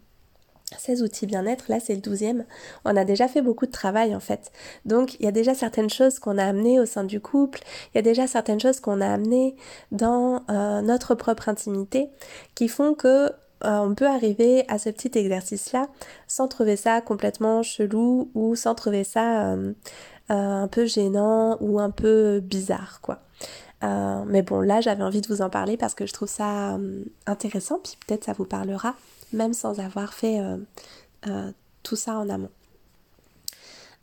16 0.77 1.03
outils 1.03 1.25
bien-être, 1.25 1.65
là 1.69 1.79
c'est 1.79 1.95
le 1.95 2.01
12e, 2.01 2.43
on 2.85 2.95
a 2.95 3.05
déjà 3.05 3.27
fait 3.27 3.41
beaucoup 3.41 3.65
de 3.65 3.71
travail 3.71 4.15
en 4.15 4.19
fait. 4.19 4.51
Donc 4.85 5.15
il 5.19 5.25
y 5.25 5.27
a 5.27 5.31
déjà 5.31 5.53
certaines 5.53 5.89
choses 5.89 6.19
qu'on 6.19 6.37
a 6.37 6.45
amenées 6.45 6.79
au 6.79 6.85
sein 6.85 7.03
du 7.03 7.19
couple, 7.19 7.59
il 7.93 7.97
y 7.97 7.99
a 7.99 8.01
déjà 8.01 8.27
certaines 8.27 8.59
choses 8.59 8.79
qu'on 8.79 9.01
a 9.01 9.07
amenées 9.07 9.55
dans 9.91 10.43
euh, 10.49 10.81
notre 10.81 11.15
propre 11.15 11.49
intimité 11.49 12.09
qui 12.55 12.67
font 12.67 12.93
que 12.93 13.31
euh, 13.63 13.79
on 13.79 13.95
peut 13.95 14.07
arriver 14.07 14.65
à 14.67 14.77
ce 14.77 14.89
petit 14.89 15.17
exercice-là 15.17 15.87
sans 16.27 16.47
trouver 16.47 16.75
ça 16.75 17.01
complètement 17.01 17.63
chelou 17.63 18.29
ou 18.33 18.55
sans 18.55 18.75
trouver 18.75 19.03
ça 19.03 19.53
euh, 19.53 19.73
un 20.29 20.67
peu 20.67 20.85
gênant 20.85 21.57
ou 21.61 21.79
un 21.79 21.91
peu 21.91 22.41
bizarre 22.41 22.99
quoi. 23.01 23.21
Mais 23.81 24.41
bon 24.41 24.61
là 24.61 24.81
j'avais 24.81 25.03
envie 25.03 25.21
de 25.21 25.27
vous 25.27 25.41
en 25.41 25.49
parler 25.49 25.77
parce 25.77 25.93
que 25.93 26.07
je 26.07 26.13
trouve 26.13 26.27
ça 26.27 26.79
intéressant 27.27 27.79
puis 27.83 27.93
peut-être 28.07 28.23
ça 28.23 28.33
vous 28.33 28.45
parlera 28.45 28.95
même 29.33 29.53
sans 29.53 29.79
avoir 29.79 30.13
fait 30.13 30.39
euh, 30.39 30.57
euh, 31.27 31.51
tout 31.83 31.95
ça 31.95 32.17
en 32.17 32.29
amont. 32.29 32.49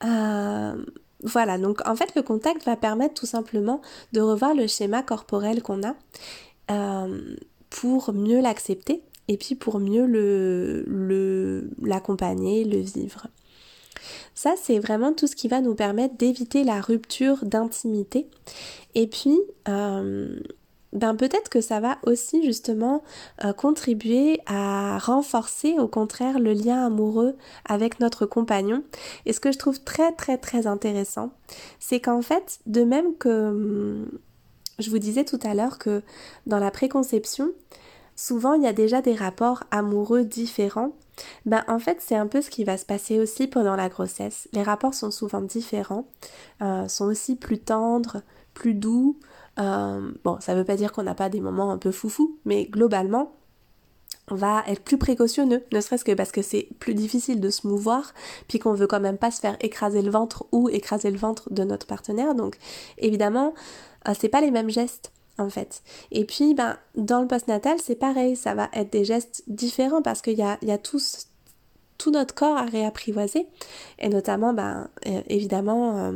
Euh, 0.04 0.84
voilà, 1.22 1.58
donc 1.58 1.86
en 1.86 1.96
fait 1.96 2.14
le 2.16 2.22
contact 2.22 2.64
va 2.64 2.76
permettre 2.76 3.14
tout 3.14 3.26
simplement 3.26 3.80
de 4.12 4.20
revoir 4.20 4.54
le 4.54 4.66
schéma 4.66 5.02
corporel 5.02 5.62
qu'on 5.62 5.82
a 5.82 5.94
pour 7.68 8.12
mieux 8.14 8.40
l'accepter 8.40 9.02
et 9.28 9.36
puis 9.36 9.54
pour 9.54 9.78
mieux 9.78 10.06
l'accompagner, 11.82 12.64
le, 12.64 12.78
le 12.78 12.82
vivre. 12.82 13.26
Ça, 14.34 14.54
c'est 14.60 14.78
vraiment 14.78 15.12
tout 15.12 15.26
ce 15.26 15.36
qui 15.36 15.48
va 15.48 15.60
nous 15.60 15.74
permettre 15.74 16.16
d'éviter 16.16 16.64
la 16.64 16.80
rupture 16.80 17.44
d'intimité. 17.44 18.28
Et 18.94 19.06
puis, 19.06 19.38
ben 20.92 21.14
peut-être 21.14 21.48
que 21.48 21.60
ça 21.60 21.80
va 21.80 21.98
aussi 22.04 22.44
justement 22.44 23.02
euh, 23.44 23.52
contribuer 23.52 24.40
à 24.46 24.98
renforcer 24.98 25.78
au 25.78 25.88
contraire 25.88 26.38
le 26.38 26.52
lien 26.52 26.84
amoureux 26.84 27.34
avec 27.64 27.98
notre 27.98 28.26
compagnon. 28.26 28.82
Et 29.24 29.32
ce 29.32 29.40
que 29.40 29.52
je 29.52 29.58
trouve 29.58 29.80
très 29.80 30.12
très 30.12 30.36
très 30.36 30.66
intéressant, 30.66 31.30
c'est 31.80 32.00
qu'en 32.00 32.20
fait, 32.20 32.60
de 32.66 32.84
même 32.84 33.16
que 33.16 34.06
je 34.78 34.90
vous 34.90 34.98
disais 34.98 35.24
tout 35.24 35.40
à 35.42 35.54
l'heure 35.54 35.78
que 35.78 36.02
dans 36.46 36.58
la 36.58 36.70
préconception, 36.70 37.52
souvent 38.14 38.52
il 38.52 38.62
y 38.62 38.66
a 38.66 38.74
déjà 38.74 39.00
des 39.00 39.14
rapports 39.14 39.64
amoureux 39.70 40.24
différents. 40.24 40.92
Ben 41.46 41.64
en 41.68 41.78
fait 41.78 41.98
c'est 42.00 42.16
un 42.16 42.26
peu 42.26 42.40
ce 42.40 42.50
qui 42.50 42.64
va 42.64 42.76
se 42.76 42.86
passer 42.86 43.20
aussi 43.20 43.46
pendant 43.46 43.76
la 43.76 43.88
grossesse. 43.88 44.48
Les 44.52 44.62
rapports 44.62 44.94
sont 44.94 45.10
souvent 45.10 45.42
différents, 45.42 46.06
euh, 46.62 46.88
sont 46.88 47.04
aussi 47.04 47.36
plus 47.36 47.58
tendres, 47.58 48.22
plus 48.54 48.74
doux, 48.74 49.18
euh, 49.58 50.12
bon, 50.24 50.38
ça 50.40 50.54
veut 50.54 50.64
pas 50.64 50.76
dire 50.76 50.92
qu'on 50.92 51.02
n'a 51.02 51.14
pas 51.14 51.28
des 51.28 51.40
moments 51.40 51.70
un 51.70 51.78
peu 51.78 51.92
foufou, 51.92 52.38
mais 52.44 52.64
globalement, 52.66 53.32
on 54.30 54.34
va 54.34 54.62
être 54.66 54.82
plus 54.82 54.98
précautionneux, 54.98 55.64
ne 55.72 55.80
serait-ce 55.80 56.04
que 56.04 56.12
parce 56.12 56.32
que 56.32 56.42
c'est 56.42 56.68
plus 56.78 56.94
difficile 56.94 57.40
de 57.40 57.50
se 57.50 57.66
mouvoir, 57.66 58.14
puis 58.48 58.58
qu'on 58.58 58.72
veut 58.72 58.86
quand 58.86 59.00
même 59.00 59.18
pas 59.18 59.30
se 59.30 59.40
faire 59.40 59.56
écraser 59.60 60.00
le 60.00 60.10
ventre 60.10 60.46
ou 60.52 60.68
écraser 60.68 61.10
le 61.10 61.18
ventre 61.18 61.52
de 61.52 61.64
notre 61.64 61.86
partenaire. 61.86 62.34
Donc 62.34 62.56
évidemment, 62.98 63.52
euh, 64.08 64.14
c'est 64.18 64.28
pas 64.28 64.40
les 64.40 64.50
mêmes 64.50 64.70
gestes 64.70 65.12
en 65.38 65.50
fait. 65.50 65.82
Et 66.10 66.24
puis 66.24 66.54
ben 66.54 66.76
dans 66.94 67.20
le 67.20 67.26
postnatal, 67.26 67.78
c'est 67.80 67.94
pareil, 67.94 68.36
ça 68.36 68.54
va 68.54 68.68
être 68.72 68.92
des 68.92 69.04
gestes 69.04 69.44
différents 69.46 70.02
parce 70.02 70.22
qu'il 70.22 70.38
y 70.38 70.42
a, 70.42 70.58
tout 70.78 72.10
notre 72.10 72.34
corps 72.34 72.56
à 72.56 72.64
réapprivoiser 72.64 73.46
et 74.00 74.08
notamment 74.08 74.52
ben 74.52 74.88
euh, 75.06 75.22
évidemment 75.28 76.12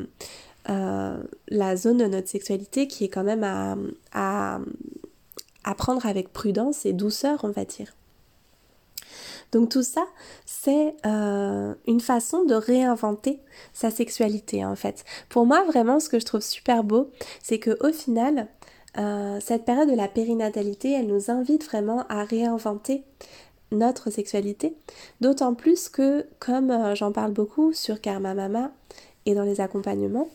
euh, 0.69 1.23
la 1.49 1.77
zone 1.77 1.99
de 1.99 2.07
notre 2.07 2.29
sexualité 2.29 2.89
qui 2.89 3.05
est 3.05 3.09
quand 3.09 3.23
même 3.23 3.45
à, 4.13 4.59
à, 5.65 5.75
prendre 5.75 6.05
avec 6.07 6.33
prudence 6.33 6.85
et 6.87 6.93
douceur, 6.93 7.45
on 7.45 7.51
va 7.51 7.65
dire. 7.65 7.95
Donc 9.53 9.71
tout 9.71 9.85
ça, 9.85 10.05
c'est 10.45 10.97
euh, 11.07 11.75
une 11.87 12.01
façon 12.01 12.45
de 12.45 12.55
réinventer 12.55 13.39
sa 13.73 13.93
sexualité 13.93 14.65
en 14.65 14.75
fait. 14.75 15.05
Pour 15.29 15.47
moi, 15.47 15.63
vraiment, 15.65 16.01
ce 16.01 16.09
que 16.09 16.19
je 16.19 16.27
trouve 16.27 16.41
super 16.41 16.83
beau, 16.83 17.11
c'est 17.45 17.61
que 17.61 17.77
au 17.87 17.93
final, 17.93 18.49
euh, 18.99 19.39
cette 19.41 19.65
période 19.65 19.91
de 19.91 19.97
la 19.97 20.09
périnatalité, 20.09 20.93
elle 20.93 21.07
nous 21.07 21.31
invite 21.31 21.65
vraiment 21.65 22.05
à 22.09 22.25
réinventer 22.25 23.05
notre 23.73 24.11
sexualité. 24.11 24.77
D'autant 25.21 25.55
plus 25.55 25.89
que, 25.89 26.27
comme 26.39 26.95
j'en 26.95 27.13
parle 27.13 27.33
beaucoup 27.33 27.73
sur 27.73 28.01
Karma 28.01 28.35
Mama 28.35 28.71
et 29.27 29.35
dans 29.35 29.43
les 29.43 29.61
accompagnements, 29.61 30.29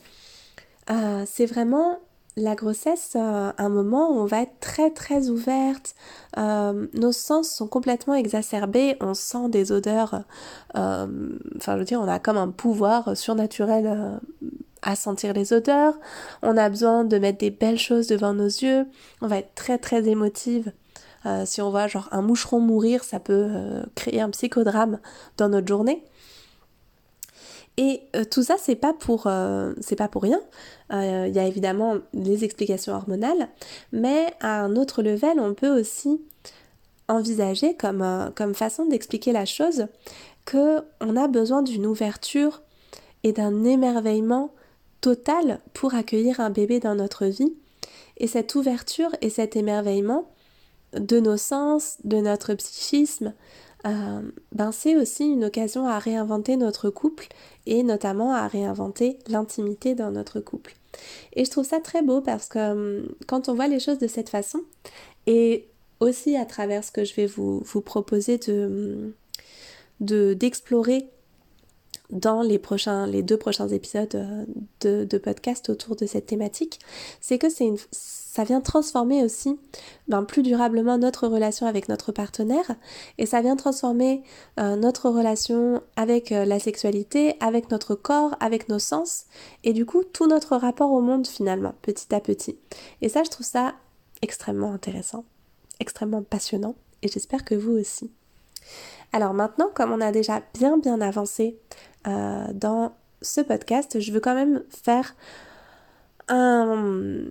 euh, 0.89 1.23
c'est 1.25 1.45
vraiment 1.45 1.99
la 2.37 2.55
grossesse 2.55 3.13
euh, 3.15 3.51
un 3.57 3.69
moment 3.69 4.09
où 4.09 4.19
on 4.19 4.25
va 4.25 4.41
être 4.41 4.59
très 4.61 4.89
très 4.89 5.29
ouverte, 5.29 5.95
euh, 6.37 6.87
nos 6.93 7.11
sens 7.11 7.49
sont 7.49 7.67
complètement 7.67 8.15
exacerbés, 8.15 8.95
on 9.01 9.13
sent 9.13 9.49
des 9.49 9.71
odeurs, 9.71 10.23
enfin 10.73 11.09
je 11.67 11.77
veux 11.77 11.83
dire 11.83 12.01
on 12.01 12.07
a 12.07 12.19
comme 12.19 12.37
un 12.37 12.49
pouvoir 12.49 13.17
surnaturel 13.17 14.19
à 14.81 14.95
sentir 14.95 15.33
les 15.33 15.53
odeurs, 15.53 15.93
on 16.41 16.57
a 16.57 16.69
besoin 16.69 17.03
de 17.03 17.17
mettre 17.17 17.39
des 17.39 17.51
belles 17.51 17.79
choses 17.79 18.07
devant 18.07 18.33
nos 18.33 18.45
yeux, 18.45 18.85
on 19.21 19.27
va 19.27 19.37
être 19.37 19.53
très 19.55 19.77
très 19.77 20.07
émotive. 20.07 20.71
si 21.45 21.61
on 21.61 21.69
voit 21.69 21.87
genre 21.87 22.09
un 22.11 22.21
moucheron 22.21 22.59
mourir, 22.59 23.03
ça 23.03 23.19
peut 23.19 23.49
créer 23.95 24.21
un 24.21 24.29
psychodrame 24.31 24.99
dans 25.37 25.49
notre 25.49 25.67
journée. 25.67 26.03
Et 27.77 28.01
euh, 28.15 28.23
tout 28.23 28.43
ça, 28.43 28.55
c'est 28.59 28.75
pas 28.75 28.93
pour, 28.93 29.23
euh, 29.27 29.73
pas 29.97 30.07
pour 30.07 30.23
rien. 30.23 30.41
Euh, 30.91 31.25
il 31.27 31.33
y 31.33 31.39
a 31.39 31.45
évidemment 31.45 31.95
les 32.13 32.43
explications 32.43 32.93
hormonales, 32.93 33.49
mais 33.91 34.33
à 34.41 34.61
un 34.61 34.75
autre 34.75 35.01
level, 35.01 35.39
on 35.39 35.53
peut 35.53 35.79
aussi 35.79 36.21
envisager 37.07 37.75
comme, 37.75 38.31
comme 38.35 38.53
façon 38.53 38.85
d'expliquer 38.85 39.31
la 39.31 39.45
chose 39.45 39.87
que 40.45 40.81
on 40.99 41.15
a 41.15 41.27
besoin 41.27 41.61
d'une 41.61 41.85
ouverture 41.85 42.61
et 43.23 43.31
d'un 43.33 43.63
émerveillement 43.63 44.53
pour 45.73 45.95
accueillir 45.95 46.39
un 46.39 46.49
bébé 46.49 46.79
dans 46.79 46.95
notre 46.95 47.25
vie. 47.25 47.53
Et 48.17 48.27
cette 48.27 48.55
ouverture 48.55 49.09
et 49.21 49.29
cet 49.29 49.55
émerveillement 49.55 50.29
de 50.93 51.19
nos 51.19 51.37
sens, 51.37 51.97
de 52.03 52.17
notre 52.17 52.53
psychisme, 52.53 53.33
euh, 53.87 54.21
ben 54.51 54.71
c'est 54.71 54.95
aussi 54.95 55.25
une 55.25 55.45
occasion 55.45 55.87
à 55.87 55.97
réinventer 55.97 56.55
notre 56.55 56.89
couple 56.89 57.27
et 57.65 57.81
notamment 57.81 58.33
à 58.33 58.47
réinventer 58.47 59.17
l'intimité 59.27 59.95
dans 59.95 60.11
notre 60.11 60.39
couple. 60.39 60.75
Et 61.33 61.45
je 61.45 61.51
trouve 61.51 61.65
ça 61.65 61.79
très 61.79 62.03
beau 62.03 62.21
parce 62.21 62.47
que 62.47 62.71
hum, 62.99 63.15
quand 63.27 63.49
on 63.49 63.55
voit 63.55 63.67
les 63.67 63.79
choses 63.79 63.97
de 63.97 64.07
cette 64.07 64.29
façon, 64.29 64.61
et 65.25 65.67
aussi 65.99 66.35
à 66.35 66.45
travers 66.45 66.83
ce 66.83 66.91
que 66.91 67.05
je 67.05 67.15
vais 67.15 67.27
vous, 67.27 67.59
vous 67.59 67.81
proposer 67.81 68.37
de, 68.37 69.13
d'explorer 69.99 71.07
dans 72.11 72.41
les 72.41 72.59
prochains, 72.59 73.07
les 73.07 73.23
deux 73.23 73.37
prochains 73.37 73.67
épisodes 73.69 74.15
euh, 74.15 75.05
de, 75.05 75.17
podcast 75.17 75.69
autour 75.69 75.95
de 75.95 76.05
cette 76.05 76.25
thématique, 76.25 76.79
c'est 77.19 77.37
que 77.37 77.47
une, 77.63 77.77
ça 77.91 78.43
vient 78.43 78.61
transformer 78.61 79.23
aussi 79.23 79.59
ben, 80.07 80.23
plus 80.23 80.41
durablement 80.41 80.97
notre 80.97 81.27
relation 81.27 81.67
avec 81.67 81.89
notre 81.89 82.11
partenaire 82.11 82.75
et 83.17 83.25
ça 83.25 83.41
vient 83.41 83.55
transformer 83.55 84.23
euh, 84.59 84.75
notre 84.75 85.09
relation 85.09 85.81
avec 85.95 86.31
euh, 86.31 86.45
la 86.45 86.59
sexualité, 86.59 87.35
avec 87.39 87.71
notre 87.71 87.95
corps, 87.95 88.35
avec 88.39 88.69
nos 88.69 88.79
sens 88.79 89.25
et 89.63 89.73
du 89.73 89.85
coup 89.85 90.03
tout 90.03 90.27
notre 90.27 90.55
rapport 90.55 90.91
au 90.91 91.01
monde 91.01 91.27
finalement, 91.27 91.73
petit 91.81 92.13
à 92.15 92.19
petit. 92.19 92.57
Et 93.01 93.09
ça, 93.09 93.23
je 93.23 93.29
trouve 93.29 93.45
ça 93.45 93.75
extrêmement 94.21 94.73
intéressant, 94.73 95.25
extrêmement 95.79 96.23
passionnant 96.23 96.75
et 97.01 97.07
j'espère 97.07 97.43
que 97.43 97.55
vous 97.55 97.71
aussi. 97.71 98.11
Alors 99.13 99.33
maintenant, 99.33 99.69
comme 99.73 99.91
on 99.91 100.01
a 100.01 100.11
déjà 100.11 100.41
bien 100.53 100.77
bien 100.77 101.01
avancé 101.01 101.59
euh, 102.07 102.45
dans 102.53 102.93
ce 103.21 103.41
podcast, 103.41 103.99
je 103.99 104.11
veux 104.11 104.19
quand 104.19 104.35
même 104.35 104.63
faire 104.69 105.15
un, 106.27 107.23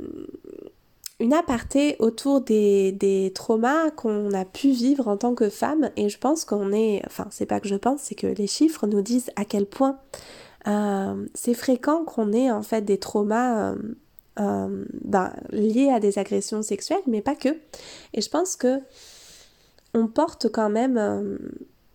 une 1.20 1.32
aparté 1.32 1.96
autour 1.98 2.40
des, 2.40 3.32
traumas 3.34 3.90
qu'on 3.90 4.32
a 4.32 4.44
pu 4.44 4.70
vivre 4.70 5.08
en 5.08 5.16
tant 5.16 5.34
que 5.34 5.48
femme 5.48 5.90
et 5.96 6.08
je 6.08 6.18
pense 6.18 6.44
qu'on 6.44 6.72
est, 6.72 7.02
enfin 7.06 7.26
c'est 7.30 7.46
pas 7.46 7.60
que 7.60 7.68
je 7.68 7.76
pense, 7.76 8.02
c'est 8.02 8.14
que 8.14 8.26
les 8.26 8.46
chiffres 8.46 8.86
nous 8.86 9.02
disent 9.02 9.30
à 9.36 9.44
quel 9.44 9.66
point 9.66 9.98
euh, 10.66 11.26
c'est 11.34 11.54
fréquent 11.54 12.04
qu'on 12.04 12.32
ait 12.32 12.50
en 12.50 12.62
fait 12.62 12.82
des 12.82 12.98
traumas 12.98 13.74
euh, 14.38 14.84
ben, 15.02 15.32
liés 15.50 15.90
à 15.90 16.00
des 16.00 16.18
agressions 16.18 16.62
sexuelles, 16.62 17.02
mais 17.06 17.20
pas 17.20 17.34
que. 17.34 17.48
Et 18.14 18.20
je 18.20 18.30
pense 18.30 18.56
que 18.56 18.80
on 19.94 20.06
porte 20.06 20.50
quand 20.50 20.70
même 20.70 21.38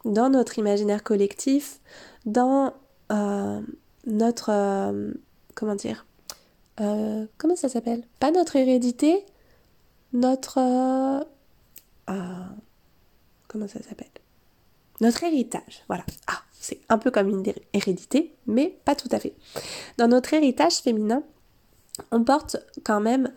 dans 0.05 0.29
notre 0.29 0.59
imaginaire 0.59 1.03
collectif 1.03 1.79
dans 2.25 2.73
euh, 3.11 3.61
notre... 4.05 4.49
Euh, 4.51 5.11
comment 5.55 5.75
dire 5.75 6.05
euh, 6.79 7.25
Comment 7.37 7.55
ça 7.55 7.69
s'appelle? 7.69 8.03
Pas 8.19 8.31
notre 8.31 8.55
hérédité, 8.55 9.25
notre... 10.13 10.59
comment 13.47 13.67
ça 13.67 13.81
s'appelle? 13.81 14.07
Notre 15.01 15.23
héritage, 15.23 15.83
voilà. 15.87 16.05
Ah, 16.27 16.41
c'est 16.53 16.79
un 16.87 16.97
peu 16.97 17.11
comme 17.11 17.27
une 17.27 17.43
hérédité, 17.73 18.33
mais 18.47 18.77
pas 18.85 18.95
tout 18.95 19.09
à 19.11 19.19
fait. 19.19 19.35
Dans 19.97 20.07
notre 20.07 20.33
héritage 20.33 20.77
féminin, 20.77 21.23
on 22.11 22.23
porte 22.23 22.57
quand 22.83 23.01
même 23.01 23.31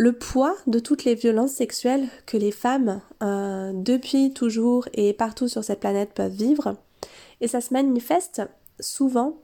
le 0.00 0.14
poids 0.14 0.56
de 0.66 0.78
toutes 0.78 1.04
les 1.04 1.14
violences 1.14 1.52
sexuelles 1.52 2.08
que 2.24 2.38
les 2.38 2.52
femmes, 2.52 3.02
depuis 3.20 4.32
toujours 4.32 4.88
et 4.94 5.12
partout 5.12 5.46
sur 5.46 5.62
cette 5.62 5.80
planète, 5.80 6.14
peuvent 6.14 6.32
vivre. 6.32 6.78
Et 7.42 7.48
ça 7.48 7.60
se 7.60 7.74
manifeste 7.74 8.40
souvent 8.78 9.36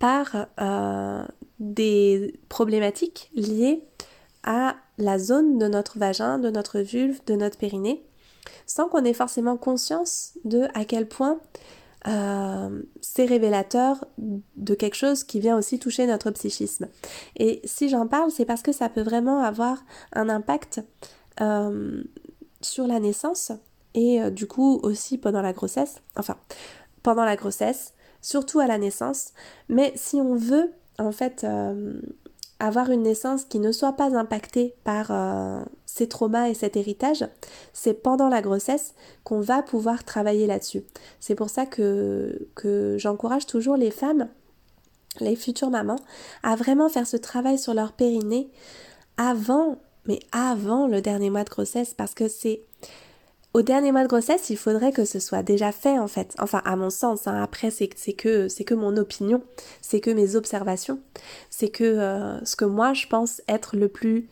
par 0.00 0.48
euh, 0.60 1.22
des 1.60 2.40
problématiques 2.48 3.30
liées 3.36 3.84
à 4.42 4.74
la 4.98 5.16
zone 5.20 5.58
de 5.58 5.68
notre 5.68 5.96
vagin, 5.96 6.40
de 6.40 6.50
notre 6.50 6.80
vulve, 6.80 7.20
de 7.26 7.36
notre 7.36 7.56
périnée, 7.56 8.04
sans 8.66 8.88
qu'on 8.88 9.04
ait 9.04 9.14
forcément 9.14 9.56
conscience 9.56 10.32
de 10.44 10.66
à 10.74 10.84
quel 10.84 11.06
point 11.06 11.38
euh, 12.08 12.82
c'est 13.00 13.26
révélateur 13.26 14.06
de 14.18 14.74
quelque 14.74 14.96
chose 14.96 15.24
qui 15.24 15.40
vient 15.40 15.56
aussi 15.56 15.78
toucher 15.78 16.06
notre 16.06 16.30
psychisme. 16.30 16.88
Et 17.36 17.60
si 17.64 17.88
j'en 17.88 18.06
parle, 18.06 18.30
c'est 18.30 18.44
parce 18.44 18.62
que 18.62 18.72
ça 18.72 18.88
peut 18.88 19.02
vraiment 19.02 19.42
avoir 19.42 19.78
un 20.12 20.28
impact 20.28 20.80
euh, 21.40 22.02
sur 22.60 22.86
la 22.86 23.00
naissance 23.00 23.52
et 23.94 24.30
du 24.30 24.46
coup 24.46 24.78
aussi 24.82 25.18
pendant 25.18 25.42
la 25.42 25.52
grossesse, 25.52 26.00
enfin 26.16 26.36
pendant 27.02 27.24
la 27.24 27.36
grossesse, 27.36 27.94
surtout 28.20 28.60
à 28.60 28.66
la 28.66 28.78
naissance. 28.78 29.32
Mais 29.68 29.92
si 29.96 30.16
on 30.16 30.36
veut 30.36 30.72
en 30.98 31.12
fait 31.12 31.44
euh, 31.44 32.00
avoir 32.60 32.90
une 32.90 33.02
naissance 33.02 33.44
qui 33.44 33.58
ne 33.58 33.72
soit 33.72 33.94
pas 33.94 34.16
impactée 34.16 34.74
par 34.84 35.10
euh, 35.10 35.62
ces 35.86 36.08
traumas 36.08 36.48
et 36.48 36.54
cet 36.54 36.76
héritage, 36.76 37.26
c'est 37.72 37.94
pendant 37.94 38.28
la 38.28 38.42
grossesse 38.42 38.94
qu'on 39.24 39.40
va 39.40 39.62
pouvoir 39.62 40.04
travailler 40.04 40.46
là-dessus. 40.46 40.84
C'est 41.18 41.34
pour 41.34 41.50
ça 41.50 41.66
que, 41.66 42.48
que 42.54 42.96
j'encourage 42.98 43.46
toujours 43.46 43.76
les 43.76 43.90
femmes, 43.90 44.28
les 45.20 45.36
futures 45.36 45.70
mamans, 45.70 45.98
à 46.42 46.54
vraiment 46.54 46.88
faire 46.88 47.06
ce 47.06 47.16
travail 47.16 47.58
sur 47.58 47.74
leur 47.74 47.92
périnée 47.92 48.50
avant, 49.16 49.78
mais 50.04 50.20
avant 50.30 50.86
le 50.86 51.00
dernier 51.00 51.30
mois 51.30 51.44
de 51.44 51.50
grossesse, 51.50 51.94
parce 51.94 52.14
que 52.14 52.28
c'est 52.28 52.62
au 53.52 53.62
dernier 53.62 53.90
mois 53.90 54.02
de 54.02 54.08
grossesse, 54.08 54.48
il 54.50 54.56
faudrait 54.56 54.92
que 54.92 55.04
ce 55.04 55.18
soit 55.18 55.42
déjà 55.42 55.72
fait 55.72 55.98
en 55.98 56.06
fait. 56.06 56.34
Enfin, 56.38 56.62
à 56.64 56.76
mon 56.76 56.90
sens. 56.90 57.26
Hein. 57.26 57.42
Après, 57.42 57.70
c'est 57.70 57.88
que 57.88 58.48
c'est 58.48 58.64
que 58.64 58.74
mon 58.74 58.96
opinion, 58.96 59.42
c'est 59.82 60.00
que 60.00 60.10
mes 60.10 60.36
observations, 60.36 61.00
c'est 61.50 61.68
que 61.68 61.84
euh, 61.84 62.44
ce 62.44 62.54
que 62.56 62.64
moi 62.64 62.92
je 62.92 63.06
pense 63.08 63.42
être 63.48 63.76
le 63.76 63.88
plus 63.88 64.28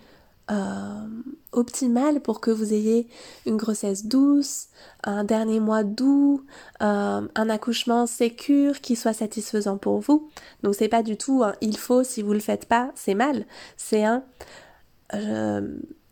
euh, 0.51 1.07
optimal 1.51 2.21
pour 2.21 2.41
que 2.41 2.53
vous 2.53 2.73
ayez 2.73 3.09
une 3.45 3.57
grossesse 3.57 4.07
douce, 4.07 4.69
un 5.03 5.25
dernier 5.25 5.59
mois 5.59 5.83
doux, 5.83 6.45
euh, 6.81 7.27
un 7.35 7.51
accouchement 7.51 8.07
sécure 8.07 8.81
qui 8.81 8.95
soit 8.95 9.13
satisfaisant 9.13 9.79
pour 9.79 9.99
vous. 9.99 10.31
Donc 10.63 10.77
c'est 10.77 10.89
pas 10.89 11.03
du 11.03 11.17
tout 11.17 11.43
un 11.43 11.55
il 11.61 11.77
faut 11.77 12.05
si 12.05 12.23
vous 12.23 12.33
le 12.33 12.41
faites 12.41 12.67
pas, 12.67 12.93
c'est 12.95 13.15
mal. 13.15 13.47
C'est 13.77 14.05
un 14.05 14.23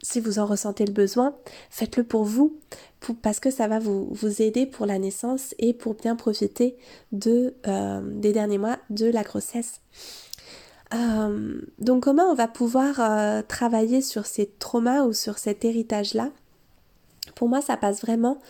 si 0.06 0.20
vous 0.20 0.38
en 0.38 0.46
ressentez 0.46 0.86
le 0.86 0.92
besoin, 0.92 1.34
faites-le 1.68 2.04
pour 2.04 2.22
vous, 2.22 2.56
parce 3.22 3.40
que 3.40 3.50
ça 3.50 3.66
va 3.66 3.80
vous, 3.80 4.14
aider 4.40 4.64
pour 4.64 4.86
la 4.86 5.00
naissance 5.00 5.52
et 5.58 5.74
pour 5.74 5.94
bien 5.94 6.14
profiter 6.14 6.76
de, 7.10 7.54
euh, 7.66 8.00
des 8.04 8.32
derniers 8.32 8.58
mois 8.58 8.78
de 8.88 9.06
la 9.06 9.24
grossesse. 9.24 9.80
Euh, 10.94 11.60
donc 11.80 12.04
comment 12.04 12.30
on 12.30 12.34
va 12.34 12.46
pouvoir 12.46 13.00
euh, 13.00 13.42
travailler 13.42 14.00
sur 14.00 14.26
ces 14.26 14.46
traumas 14.46 15.02
ou 15.02 15.12
sur 15.12 15.38
cet 15.38 15.64
héritage-là? 15.64 16.30
Pour 17.34 17.48
moi, 17.48 17.60
ça 17.60 17.76
passe 17.76 18.00
vraiment, 18.00 18.40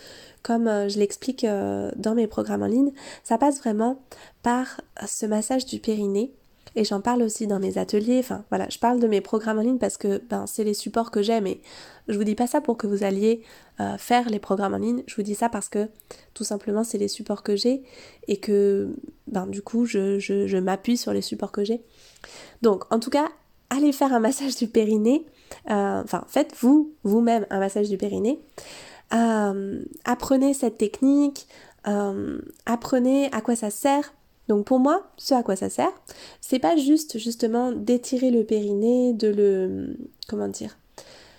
comme 0.43 0.65
je 0.87 0.99
l'explique 0.99 1.43
dans 1.43 2.13
mes 2.13 2.27
programmes 2.27 2.61
en 2.61 2.67
ligne, 2.67 2.91
ça 3.23 3.39
passe 3.39 3.57
vraiment 3.57 3.99
par 4.43 4.79
ce 5.07 5.25
massage 5.25 5.65
du 5.65 5.79
périnée 5.79 6.31
et 6.77 6.83
j'en 6.83 7.01
parle 7.01 7.23
aussi 7.23 7.47
dans 7.47 7.59
mes 7.59 7.79
ateliers. 7.79 8.19
Enfin 8.19 8.45
voilà, 8.49 8.67
je 8.69 8.77
parle 8.77 8.99
de 8.99 9.07
mes 9.07 9.19
programmes 9.19 9.57
en 9.57 9.63
ligne 9.63 9.79
parce 9.79 9.97
que 9.97 10.21
ben, 10.29 10.45
c'est 10.45 10.63
les 10.63 10.75
supports 10.75 11.09
que 11.09 11.23
j'aime 11.23 11.47
et 11.47 11.59
je 12.07 12.15
vous 12.15 12.23
dis 12.23 12.35
pas 12.35 12.45
ça 12.45 12.61
pour 12.61 12.77
que 12.77 12.85
vous 12.85 13.03
alliez 13.03 13.41
euh, 13.79 13.97
faire 13.97 14.29
les 14.29 14.37
programmes 14.37 14.75
en 14.75 14.77
ligne. 14.77 15.03
Je 15.07 15.15
vous 15.15 15.23
dis 15.23 15.33
ça 15.33 15.49
parce 15.49 15.69
que 15.69 15.89
tout 16.35 16.43
simplement 16.43 16.83
c'est 16.83 16.99
les 16.99 17.07
supports 17.07 17.41
que 17.41 17.55
j'ai 17.55 17.81
et 18.27 18.37
que 18.37 18.93
ben, 19.25 19.47
du 19.47 19.63
coup 19.63 19.85
je, 19.85 20.19
je, 20.19 20.57
m'appuie 20.57 20.97
sur 20.97 21.13
les 21.13 21.21
supports 21.21 21.51
que 21.51 21.63
j'ai. 21.63 21.81
Donc 22.61 22.83
en 22.93 22.99
tout 22.99 23.09
cas, 23.09 23.27
allez 23.71 23.91
faire 23.91 24.13
un 24.13 24.19
massage 24.19 24.55
du 24.55 24.67
périnée. 24.67 25.25
Euh, 25.71 26.03
enfin, 26.03 26.25
faites-vous 26.27 26.93
vous-même 27.03 27.47
un 27.49 27.57
massage 27.57 27.89
du 27.89 27.97
périnée. 27.97 28.39
Euh, 29.15 29.81
apprenez 30.05 30.53
cette 30.53 30.77
technique, 30.77 31.47
apprenez 32.65 33.31
à 33.31 33.41
quoi 33.41 33.55
ça 33.55 33.71
sert 33.71 34.13
donc 34.47 34.65
pour 34.65 34.79
moi, 34.79 35.07
ce 35.17 35.33
à 35.33 35.43
quoi 35.43 35.55
ça 35.55 35.69
sert, 35.69 35.91
c'est 36.41 36.59
pas 36.59 36.77
juste 36.77 37.17
justement 37.17 37.71
d'étirer 37.71 38.31
le 38.31 38.43
périnée, 38.43 39.13
de 39.13 39.27
le 39.27 39.97
comment 40.27 40.47
dire. 40.47 40.77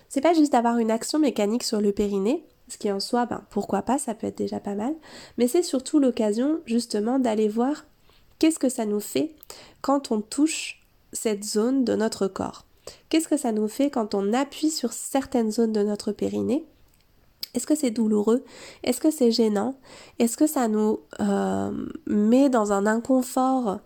C'est 0.09 0.21
pas 0.21 0.35
juste 0.35 0.53
d'avoir 0.53 0.79
une 0.79 0.91
action 0.91 1.19
mécanique 1.19 1.65
sur 1.65 1.81
le 1.81 1.93
périnée, 1.93 2.45
ce 2.69 2.79
qui 2.79 2.91
en 2.91 3.01
soi, 3.01 3.27
ben 3.27 3.43
pourquoi 3.51 3.83
pas, 3.83 3.99
ça 3.99 4.15
peut 4.15 4.27
être 4.27 4.39
déjà 4.39 4.61
pas 4.61 4.75
mal, 4.75 4.95
mais 5.37 5.49
c'est 5.49 5.63
surtout 5.63 5.99
l'occasion 5.99 6.61
justement 6.67 7.19
d'aller 7.19 7.49
voir 7.49 7.85
qu'est-ce 8.39 8.59
que 8.59 8.69
ça 8.69 8.87
nous 8.87 9.01
fait 9.01 9.35
quand 9.81 10.11
on 10.13 10.21
touche 10.21 10.87
cette 11.13 11.45
zone 11.45 11.85
de 11.85 11.95
notre 11.95 12.27
corps. 12.27 12.65
Qu'est-ce 13.09 13.29
que 13.29 13.37
ça 13.37 13.53
nous 13.53 13.69
fait 13.69 13.91
quand 13.91 14.15
on 14.15 14.33
appuie 14.33 14.71
sur 14.71 14.93
certaines 14.93 15.51
zones 15.51 15.73
de 15.73 15.83
notre 15.83 16.13
périnée 16.13 16.65
est-ce 17.55 17.67
que 17.67 17.75
c'est 17.75 17.91
douloureux? 17.91 18.45
Est-ce 18.85 19.01
que 19.01 19.11
c'est 19.11 19.31
gênant? 19.31 19.77
Est-ce 20.19 20.37
que 20.37 20.47
ça 20.47 20.69
nous 20.69 21.01
euh, 21.21 21.71
met 22.07 22.49
dans 22.49 22.73
un 22.73 22.87
inconfort 22.87 23.79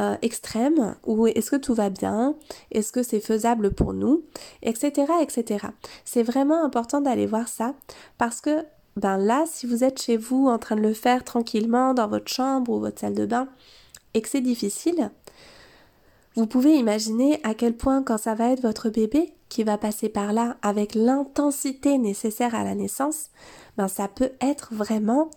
euh, 0.00 0.16
extrême? 0.22 0.96
Ou 1.06 1.26
est-ce 1.26 1.50
que 1.50 1.56
tout 1.56 1.74
va 1.74 1.90
bien? 1.90 2.34
Est-ce 2.70 2.92
que 2.92 3.02
c'est 3.02 3.20
faisable 3.20 3.72
pour 3.72 3.92
nous? 3.92 4.22
Etc. 4.62 4.90
etc. 5.20 5.66
C'est 6.04 6.22
vraiment 6.22 6.64
important 6.64 7.00
d'aller 7.00 7.26
voir 7.26 7.48
ça 7.48 7.74
parce 8.18 8.40
que 8.40 8.64
ben 8.96 9.16
là, 9.16 9.44
si 9.46 9.66
vous 9.66 9.84
êtes 9.84 10.02
chez 10.02 10.16
vous 10.16 10.48
en 10.48 10.58
train 10.58 10.76
de 10.76 10.80
le 10.82 10.94
faire 10.94 11.24
tranquillement 11.24 11.94
dans 11.94 12.08
votre 12.08 12.28
chambre 12.28 12.72
ou 12.72 12.80
votre 12.80 13.00
salle 13.00 13.14
de 13.14 13.26
bain 13.26 13.48
et 14.14 14.20
que 14.20 14.28
c'est 14.28 14.40
difficile, 14.40 15.10
vous 16.36 16.46
pouvez 16.46 16.76
imaginer 16.76 17.40
à 17.42 17.54
quel 17.54 17.76
point 17.76 18.02
quand 18.02 18.18
ça 18.18 18.34
va 18.34 18.50
être 18.50 18.62
votre 18.62 18.88
bébé 18.88 19.34
qui 19.48 19.64
va 19.64 19.76
passer 19.78 20.08
par 20.08 20.32
là 20.32 20.56
avec 20.62 20.94
l'intensité 20.94 21.98
nécessaire 21.98 22.54
à 22.54 22.62
la 22.62 22.76
naissance, 22.76 23.30
ben 23.76 23.88
ça 23.88 24.06
peut 24.06 24.30
être 24.40 24.72
vraiment 24.72 25.30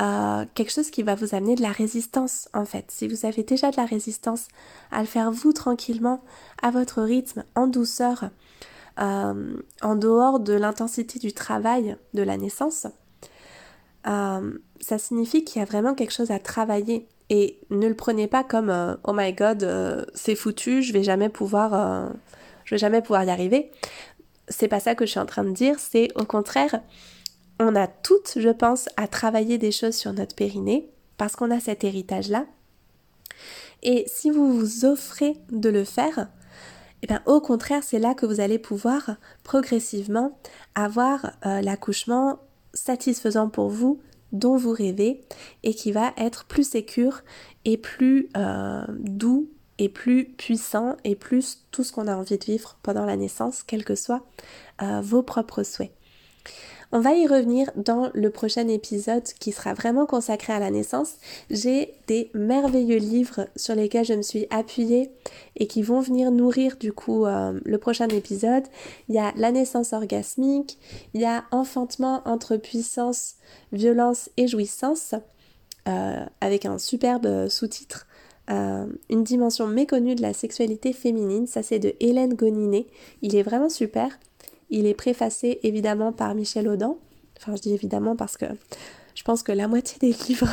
euh, 0.00 0.46
quelque 0.54 0.72
chose 0.72 0.90
qui 0.90 1.02
va 1.02 1.14
vous 1.14 1.34
amener 1.34 1.54
de 1.54 1.60
la 1.60 1.70
résistance 1.70 2.48
en 2.54 2.64
fait. 2.64 2.86
Si 2.88 3.06
vous 3.06 3.26
avez 3.26 3.42
déjà 3.42 3.70
de 3.70 3.76
la 3.76 3.84
résistance 3.84 4.48
à 4.90 5.00
le 5.00 5.06
faire 5.06 5.30
vous 5.30 5.52
tranquillement, 5.52 6.22
à 6.62 6.70
votre 6.70 7.02
rythme, 7.02 7.44
en 7.54 7.66
douceur, 7.66 8.30
euh, 9.00 9.54
en 9.82 9.96
dehors 9.96 10.40
de 10.40 10.54
l'intensité 10.54 11.18
du 11.18 11.34
travail 11.34 11.96
de 12.14 12.22
la 12.22 12.38
naissance, 12.38 12.86
ça 14.04 14.96
signifie 14.96 15.44
qu'il 15.44 15.60
y 15.60 15.62
a 15.62 15.66
vraiment 15.66 15.94
quelque 15.94 16.14
chose 16.14 16.30
à 16.30 16.38
travailler. 16.38 17.06
Et 17.30 17.60
ne 17.70 17.86
le 17.86 17.94
prenez 17.94 18.26
pas 18.26 18.42
comme 18.42 18.98
oh 19.04 19.12
my 19.12 19.32
god, 19.32 20.06
c'est 20.14 20.34
foutu, 20.34 20.82
je 20.82 20.92
vais 20.92 21.02
jamais 21.02 21.28
pouvoir, 21.28 22.10
je 22.64 22.74
vais 22.74 22.78
jamais 22.78 23.02
pouvoir 23.02 23.24
y 23.24 23.30
arriver. 23.30 23.70
C'est 24.48 24.68
pas 24.68 24.80
ça 24.80 24.94
que 24.94 25.04
je 25.04 25.10
suis 25.10 25.20
en 25.20 25.26
train 25.26 25.44
de 25.44 25.50
dire, 25.50 25.78
c'est 25.78 26.08
au 26.14 26.24
contraire, 26.24 26.80
on 27.60 27.74
a 27.76 27.86
toutes, 27.86 28.34
je 28.36 28.48
pense, 28.48 28.88
à 28.96 29.08
travailler 29.08 29.58
des 29.58 29.72
choses 29.72 29.94
sur 29.94 30.12
notre 30.12 30.34
périnée 30.34 30.88
parce 31.16 31.36
qu'on 31.36 31.50
a 31.50 31.60
cet 31.60 31.84
héritage-là. 31.84 32.46
Et 33.82 34.04
si 34.06 34.30
vous 34.30 34.52
vous 34.52 34.84
offrez 34.84 35.36
de 35.50 35.68
le 35.68 35.84
faire, 35.84 36.28
eh 37.02 37.06
bien, 37.06 37.22
au 37.26 37.40
contraire, 37.40 37.82
c'est 37.84 37.98
là 37.98 38.14
que 38.14 38.26
vous 38.26 38.40
allez 38.40 38.58
pouvoir 38.58 39.16
progressivement 39.44 40.38
avoir 40.74 41.32
euh, 41.46 41.60
l'accouchement 41.60 42.40
satisfaisant 42.74 43.48
pour 43.48 43.68
vous, 43.68 44.00
dont 44.32 44.56
vous 44.56 44.72
rêvez, 44.72 45.24
et 45.62 45.74
qui 45.74 45.92
va 45.92 46.12
être 46.16 46.44
plus 46.44 46.68
sécure 46.68 47.22
et 47.64 47.76
plus 47.76 48.28
euh, 48.36 48.84
doux 48.88 49.50
et 49.78 49.88
plus 49.88 50.26
puissant 50.26 50.96
et 51.04 51.14
plus 51.14 51.66
tout 51.70 51.84
ce 51.84 51.92
qu'on 51.92 52.08
a 52.08 52.16
envie 52.16 52.38
de 52.38 52.44
vivre 52.44 52.76
pendant 52.82 53.06
la 53.06 53.16
naissance, 53.16 53.62
quels 53.62 53.84
que 53.84 53.94
soient 53.94 54.26
euh, 54.82 55.00
vos 55.00 55.22
propres 55.22 55.62
souhaits. 55.62 55.92
On 56.90 57.00
va 57.00 57.12
y 57.12 57.26
revenir 57.26 57.70
dans 57.76 58.10
le 58.14 58.30
prochain 58.30 58.66
épisode 58.66 59.24
qui 59.24 59.52
sera 59.52 59.74
vraiment 59.74 60.06
consacré 60.06 60.54
à 60.54 60.58
la 60.58 60.70
naissance. 60.70 61.16
J'ai 61.50 61.92
des 62.06 62.30
merveilleux 62.32 62.96
livres 62.96 63.46
sur 63.56 63.74
lesquels 63.74 64.06
je 64.06 64.14
me 64.14 64.22
suis 64.22 64.46
appuyée 64.48 65.10
et 65.56 65.66
qui 65.66 65.82
vont 65.82 66.00
venir 66.00 66.30
nourrir 66.30 66.78
du 66.78 66.94
coup 66.94 67.26
euh, 67.26 67.60
le 67.62 67.76
prochain 67.76 68.08
épisode. 68.08 68.64
Il 69.10 69.14
y 69.14 69.18
a 69.18 69.34
la 69.36 69.52
naissance 69.52 69.92
orgasmique, 69.92 70.78
il 71.12 71.20
y 71.20 71.26
a 71.26 71.44
enfantement 71.50 72.22
entre 72.24 72.56
puissance, 72.56 73.34
violence 73.70 74.30
et 74.38 74.48
jouissance 74.48 75.14
euh, 75.88 76.24
avec 76.40 76.64
un 76.64 76.78
superbe 76.78 77.48
sous-titre. 77.48 78.06
Euh, 78.50 78.86
une 79.10 79.24
dimension 79.24 79.66
méconnue 79.66 80.14
de 80.14 80.22
la 80.22 80.32
sexualité 80.32 80.94
féminine, 80.94 81.46
ça 81.46 81.62
c'est 81.62 81.78
de 81.78 81.92
Hélène 82.00 82.32
Goninet. 82.32 82.86
Il 83.20 83.36
est 83.36 83.42
vraiment 83.42 83.68
super. 83.68 84.18
Il 84.70 84.86
est 84.86 84.94
préfacé 84.94 85.60
évidemment 85.62 86.12
par 86.12 86.34
Michel 86.34 86.68
Audin. 86.68 86.96
Enfin, 87.38 87.56
je 87.56 87.62
dis 87.62 87.72
évidemment 87.72 88.16
parce 88.16 88.36
que 88.36 88.46
je 89.14 89.22
pense 89.22 89.42
que 89.42 89.52
la 89.52 89.68
moitié 89.68 89.98
des 90.00 90.12
livres 90.28 90.48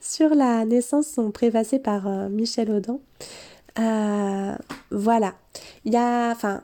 sur 0.00 0.34
la 0.34 0.64
naissance 0.64 1.06
sont 1.06 1.30
préfacés 1.30 1.78
par 1.78 2.06
euh, 2.06 2.28
Michel 2.28 2.70
Audin. 2.70 2.98
Euh, 3.78 4.54
voilà. 4.90 5.34
Il 5.84 5.92
y 5.92 5.96
a. 5.96 6.30
Enfin, 6.30 6.62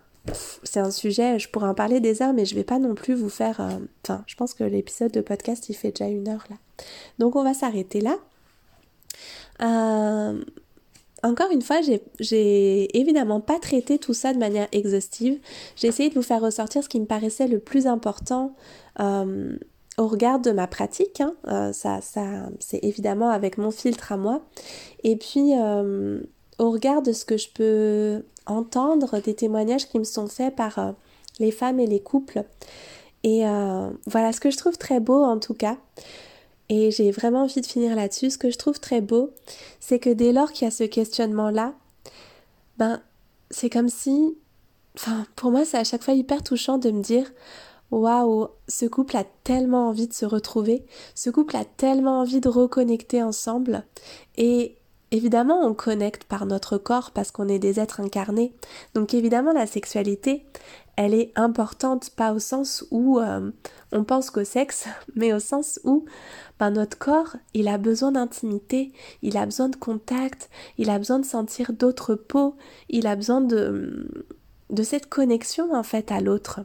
c'est 0.62 0.80
un 0.80 0.90
sujet, 0.90 1.38
je 1.38 1.48
pourrais 1.48 1.68
en 1.68 1.74
parler 1.74 2.00
des 2.00 2.22
heures, 2.22 2.32
mais 2.32 2.44
je 2.44 2.54
vais 2.54 2.64
pas 2.64 2.78
non 2.78 2.94
plus 2.94 3.14
vous 3.14 3.30
faire. 3.30 3.60
Euh, 3.60 3.78
enfin, 4.04 4.22
je 4.26 4.34
pense 4.36 4.54
que 4.54 4.64
l'épisode 4.64 5.12
de 5.12 5.20
podcast 5.20 5.68
il 5.68 5.74
fait 5.74 5.90
déjà 5.90 6.10
une 6.10 6.28
heure 6.28 6.44
là. 6.50 6.56
Donc 7.18 7.36
on 7.36 7.42
va 7.42 7.54
s'arrêter 7.54 8.00
là. 8.00 8.16
Euh, 9.62 10.42
encore 11.22 11.50
une 11.50 11.62
fois, 11.62 11.80
j'ai 12.18 12.98
évidemment 12.98 13.40
pas 13.40 13.58
traité 13.58 13.98
tout 13.98 14.14
ça 14.14 14.32
de 14.32 14.38
manière 14.38 14.68
exhaustive. 14.72 15.38
J'ai 15.76 15.88
essayé 15.88 16.08
de 16.08 16.14
vous 16.14 16.22
faire 16.22 16.40
ressortir 16.40 16.82
ce 16.82 16.88
qui 16.88 17.00
me 17.00 17.06
paraissait 17.06 17.46
le 17.46 17.58
plus 17.58 17.86
important 17.86 18.54
euh, 19.00 19.56
au 19.98 20.06
regard 20.06 20.40
de 20.40 20.50
ma 20.50 20.66
pratique. 20.66 21.20
Hein. 21.20 21.34
Euh, 21.48 21.72
c'est 21.72 22.80
évidemment 22.82 23.30
avec 23.30 23.58
mon 23.58 23.70
filtre 23.70 24.12
à 24.12 24.16
moi. 24.16 24.42
Et 25.04 25.16
puis, 25.16 25.52
euh, 25.56 26.20
au 26.58 26.70
regard 26.70 27.02
de 27.02 27.12
ce 27.12 27.24
que 27.24 27.36
je 27.36 27.48
peux 27.50 28.24
entendre, 28.46 29.20
des 29.20 29.34
témoignages 29.34 29.88
qui 29.88 29.98
me 29.98 30.04
sont 30.04 30.26
faits 30.26 30.56
par 30.56 30.94
les 31.38 31.50
femmes 31.50 31.80
et 31.80 31.86
les 31.86 32.00
couples. 32.00 32.44
Et 33.22 33.42
voilà, 34.06 34.32
ce 34.32 34.40
que 34.40 34.50
je 34.50 34.56
trouve 34.56 34.78
très 34.78 35.00
beau 35.00 35.22
en 35.22 35.38
tout 35.38 35.54
cas, 35.54 35.76
et 36.70 36.92
j'ai 36.92 37.10
vraiment 37.10 37.42
envie 37.42 37.60
de 37.60 37.66
finir 37.66 37.96
là-dessus. 37.96 38.30
Ce 38.30 38.38
que 38.38 38.48
je 38.48 38.56
trouve 38.56 38.78
très 38.78 39.00
beau, 39.00 39.34
c'est 39.80 39.98
que 39.98 40.08
dès 40.08 40.32
lors 40.32 40.52
qu'il 40.52 40.64
y 40.64 40.68
a 40.68 40.70
ce 40.70 40.84
questionnement-là, 40.84 41.74
ben, 42.78 43.02
c'est 43.50 43.68
comme 43.68 43.88
si. 43.88 44.38
Enfin, 44.94 45.26
pour 45.36 45.50
moi, 45.50 45.64
c'est 45.64 45.78
à 45.78 45.84
chaque 45.84 46.04
fois 46.04 46.14
hyper 46.14 46.42
touchant 46.42 46.78
de 46.78 46.90
me 46.90 47.02
dire 47.02 47.30
Waouh, 47.90 48.48
ce 48.68 48.86
couple 48.86 49.16
a 49.16 49.24
tellement 49.42 49.88
envie 49.88 50.06
de 50.06 50.12
se 50.12 50.24
retrouver, 50.24 50.86
ce 51.16 51.28
couple 51.28 51.56
a 51.56 51.64
tellement 51.64 52.20
envie 52.20 52.40
de 52.40 52.48
reconnecter 52.48 53.20
ensemble. 53.20 53.84
Et 54.36 54.76
évidemment, 55.10 55.64
on 55.64 55.74
connecte 55.74 56.24
par 56.24 56.46
notre 56.46 56.78
corps 56.78 57.10
parce 57.10 57.30
qu'on 57.30 57.48
est 57.48 57.58
des 57.58 57.80
êtres 57.80 58.00
incarnés. 58.00 58.54
Donc 58.94 59.14
évidemment, 59.14 59.52
la 59.52 59.66
sexualité, 59.66 60.44
elle 60.96 61.14
est 61.14 61.32
importante, 61.36 62.10
pas 62.10 62.32
au 62.32 62.38
sens 62.38 62.84
où 62.90 63.18
euh, 63.18 63.50
on 63.92 64.04
pense 64.04 64.30
qu'au 64.30 64.44
sexe, 64.44 64.86
mais 65.14 65.32
au 65.32 65.38
sens 65.38 65.80
où 65.84 66.04
ben, 66.58 66.70
notre 66.70 66.98
corps, 66.98 67.36
il 67.54 67.68
a 67.68 67.78
besoin 67.78 68.12
d'intimité, 68.12 68.92
il 69.22 69.36
a 69.36 69.46
besoin 69.46 69.68
de 69.68 69.76
contact, 69.76 70.50
il 70.78 70.90
a 70.90 70.98
besoin 70.98 71.18
de 71.18 71.24
sentir 71.24 71.72
d'autres 71.72 72.14
peaux, 72.14 72.56
il 72.88 73.06
a 73.06 73.16
besoin 73.16 73.40
de, 73.40 74.26
de 74.68 74.82
cette 74.82 75.08
connexion 75.08 75.74
en 75.74 75.82
fait 75.82 76.12
à 76.12 76.20
l'autre. 76.20 76.60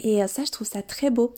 Et 0.00 0.22
euh, 0.22 0.26
ça, 0.26 0.44
je 0.44 0.50
trouve 0.50 0.66
ça 0.66 0.82
très 0.82 1.10
beau. 1.10 1.34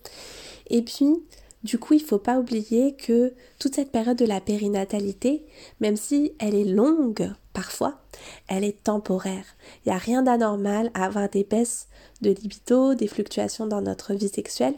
Et 0.69 0.83
puis, 0.83 1.23
du 1.65 1.79
coup, 1.79 1.95
il 1.95 2.03
ne 2.03 2.07
faut 2.07 2.19
pas 2.19 2.39
oublier 2.39 2.95
que 2.97 3.35
toute 3.59 3.77
cette 3.77 3.93
période 3.93 4.17
de 4.17 4.25
la 4.25 4.41
périnatalité, 4.41 5.47
même 5.81 5.97
si 5.97 6.33
elle 6.39 6.55
est 6.55 6.65
longue 6.65 7.33
parfois, 7.53 8.01
elle 8.49 8.65
est 8.65 8.83
temporaire. 8.83 9.45
Il 9.85 9.91
n'y 9.91 9.95
a 9.95 9.99
rien 9.99 10.23
d'anormal 10.23 10.91
à 10.95 11.05
avoir 11.05 11.29
des 11.29 11.45
baisses 11.45 11.89
de 12.21 12.31
libido, 12.31 12.95
des 12.95 13.07
fluctuations 13.07 13.67
dans 13.67 13.81
notre 13.81 14.15
vie 14.15 14.29
sexuelle. 14.29 14.75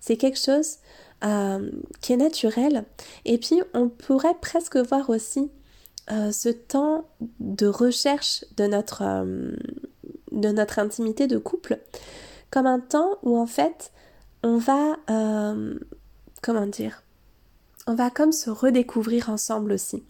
C'est 0.00 0.16
quelque 0.16 0.38
chose 0.38 0.76
euh, 1.24 1.70
qui 2.02 2.12
est 2.12 2.18
naturel. 2.18 2.84
Et 3.24 3.38
puis, 3.38 3.62
on 3.72 3.88
pourrait 3.88 4.36
presque 4.42 4.76
voir 4.76 5.08
aussi 5.08 5.50
euh, 6.10 6.32
ce 6.32 6.50
temps 6.50 7.06
de 7.40 7.66
recherche 7.66 8.44
de 8.56 8.66
notre, 8.66 9.02
euh, 9.02 9.56
de 10.32 10.48
notre 10.50 10.78
intimité 10.78 11.26
de 11.26 11.38
couple 11.38 11.80
comme 12.50 12.66
un 12.66 12.78
temps 12.78 13.18
où 13.22 13.36
en 13.36 13.46
fait 13.46 13.90
on 14.44 14.56
va 14.56 14.96
comment 16.42 16.66
dire? 16.66 17.02
On 17.86 17.94
va 17.94 18.10
comme 18.10 18.32
se 18.32 18.50
redécouvrir 18.50 19.30
ensemble 19.30 19.72
aussi. 19.72 20.02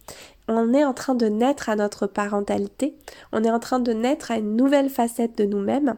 On 0.47 0.73
est 0.73 0.83
en 0.83 0.93
train 0.93 1.13
de 1.13 1.27
naître 1.27 1.69
à 1.69 1.75
notre 1.75 2.07
parentalité, 2.07 2.97
on 3.31 3.43
est 3.43 3.51
en 3.51 3.59
train 3.59 3.79
de 3.79 3.93
naître 3.93 4.31
à 4.31 4.37
une 4.37 4.55
nouvelle 4.55 4.89
facette 4.89 5.37
de 5.37 5.45
nous-mêmes, 5.45 5.95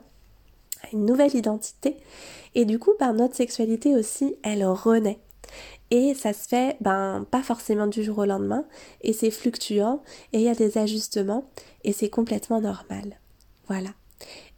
à 0.84 0.88
une 0.91 1.05
nouvelle 1.05 1.36
identité, 1.36 1.97
et 2.55 2.65
du 2.65 2.80
coup, 2.80 2.91
ben, 2.99 3.13
notre 3.13 3.36
sexualité 3.36 3.95
aussi, 3.95 4.36
elle 4.43 4.65
renaît. 4.65 5.19
Et 5.91 6.13
ça 6.13 6.34
se 6.34 6.47
fait 6.47 6.77
ben, 6.82 7.25
pas 7.32 7.43
forcément 7.43 7.88
du 7.88 8.03
jour 8.03 8.19
au 8.19 8.25
lendemain, 8.25 8.65
et 9.01 9.13
c'est 9.13 9.32
fluctuant, 9.32 10.01
et 10.34 10.39
il 10.39 10.43
y 10.43 10.49
a 10.49 10.55
des 10.55 10.77
ajustements, 10.77 11.49
et 11.84 11.93
c'est 11.93 12.09
complètement 12.09 12.61
normal. 12.61 13.19
Voilà. 13.67 13.89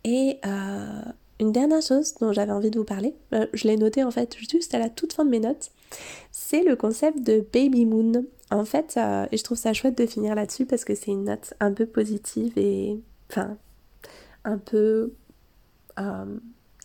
Et 0.03 0.39
euh, 0.45 1.01
une 1.41 1.51
dernière 1.51 1.81
chose 1.81 2.13
dont 2.21 2.31
j'avais 2.31 2.51
envie 2.51 2.69
de 2.69 2.77
vous 2.77 2.85
parler, 2.85 3.15
euh, 3.33 3.47
je 3.53 3.67
l'ai 3.67 3.75
noté 3.75 4.03
en 4.03 4.11
fait 4.11 4.37
juste 4.37 4.75
à 4.75 4.79
la 4.79 4.89
toute 4.89 5.13
fin 5.13 5.25
de 5.25 5.29
mes 5.31 5.39
notes, 5.39 5.71
c'est 6.31 6.63
le 6.63 6.75
concept 6.75 7.23
de 7.23 7.43
baby 7.51 7.85
moon. 7.85 8.25
En 8.51 8.63
fait, 8.63 8.95
euh, 8.97 9.25
et 9.31 9.37
je 9.37 9.43
trouve 9.43 9.57
ça 9.57 9.73
chouette 9.73 9.97
de 9.97 10.05
finir 10.05 10.35
là-dessus 10.35 10.65
parce 10.65 10.85
que 10.85 10.93
c'est 10.93 11.11
une 11.11 11.23
note 11.23 11.53
un 11.59 11.73
peu 11.73 11.85
positive 11.85 12.53
et 12.57 12.99
enfin 13.29 13.57
un 14.43 14.57
peu 14.57 15.13
euh, 15.99 16.37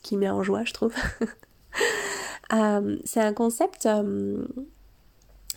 qui 0.02 0.16
met 0.16 0.30
en 0.30 0.42
joie, 0.42 0.64
je 0.64 0.72
trouve. 0.72 0.94
c'est 3.04 3.20
un 3.20 3.32
concept, 3.34 3.86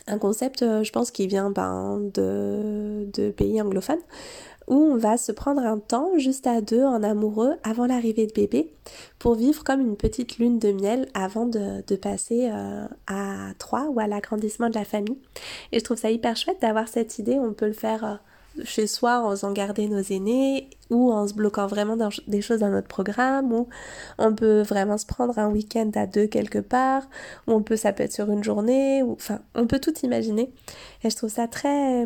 un 0.09 0.17
concept, 0.17 0.59
je 0.61 0.91
pense, 0.91 1.11
qui 1.11 1.27
vient 1.27 1.51
ben, 1.51 1.99
de, 2.13 3.07
de 3.13 3.31
pays 3.31 3.61
anglophones 3.61 3.99
où 4.69 4.75
on 4.75 4.97
va 4.97 5.17
se 5.17 5.31
prendre 5.31 5.61
un 5.61 5.79
temps 5.79 6.11
juste 6.17 6.45
à 6.45 6.61
deux 6.61 6.83
en 6.83 7.01
amoureux 7.01 7.55
avant 7.63 7.87
l'arrivée 7.87 8.27
de 8.27 8.33
bébé 8.33 8.71
pour 9.17 9.33
vivre 9.33 9.63
comme 9.63 9.81
une 9.81 9.97
petite 9.97 10.37
lune 10.37 10.59
de 10.59 10.71
miel 10.71 11.07
avant 11.15 11.47
de, 11.47 11.95
passer 11.95 12.49
euh, 12.51 12.85
à 13.07 13.49
trois 13.57 13.87
ou 13.87 13.99
à 13.99 14.07
l'agrandissement 14.07 14.69
de 14.69 14.75
la 14.75 14.85
famille. 14.85 15.17
Et 15.71 15.79
je 15.79 15.83
trouve 15.83 15.97
ça 15.97 16.11
hyper 16.11 16.37
chouette 16.37 16.61
d'avoir 16.61 16.87
cette 16.87 17.17
idée, 17.17 17.39
on 17.39 17.53
peut 17.53 17.65
le 17.65 17.73
faire 17.73 18.05
euh, 18.05 18.15
chez 18.63 18.87
soi 18.87 19.21
en 19.21 19.31
faisant 19.31 19.51
garder 19.51 19.87
nos 19.87 20.01
aînés 20.01 20.69
ou 20.89 21.11
en 21.11 21.27
se 21.27 21.33
bloquant 21.33 21.67
vraiment 21.67 21.97
des 22.27 22.41
choses 22.41 22.59
dans 22.59 22.69
notre 22.69 22.87
programme 22.87 23.51
ou 23.53 23.67
on 24.17 24.33
peut 24.33 24.61
vraiment 24.61 24.97
se 24.97 25.05
prendre 25.05 25.37
un 25.37 25.49
week-end 25.49 25.91
à 25.95 26.07
deux 26.07 26.27
quelque 26.27 26.59
part 26.59 27.03
ou 27.47 27.53
on 27.53 27.61
peut 27.61 27.75
ça 27.75 27.93
peut 27.93 28.03
être 28.03 28.13
sur 28.13 28.29
une 28.31 28.43
journée 28.43 29.03
ou 29.03 29.13
enfin 29.13 29.39
on 29.55 29.67
peut 29.67 29.79
tout 29.79 29.93
imaginer 30.03 30.51
et 31.03 31.09
je 31.09 31.15
trouve 31.15 31.29
ça 31.29 31.47
très 31.47 32.05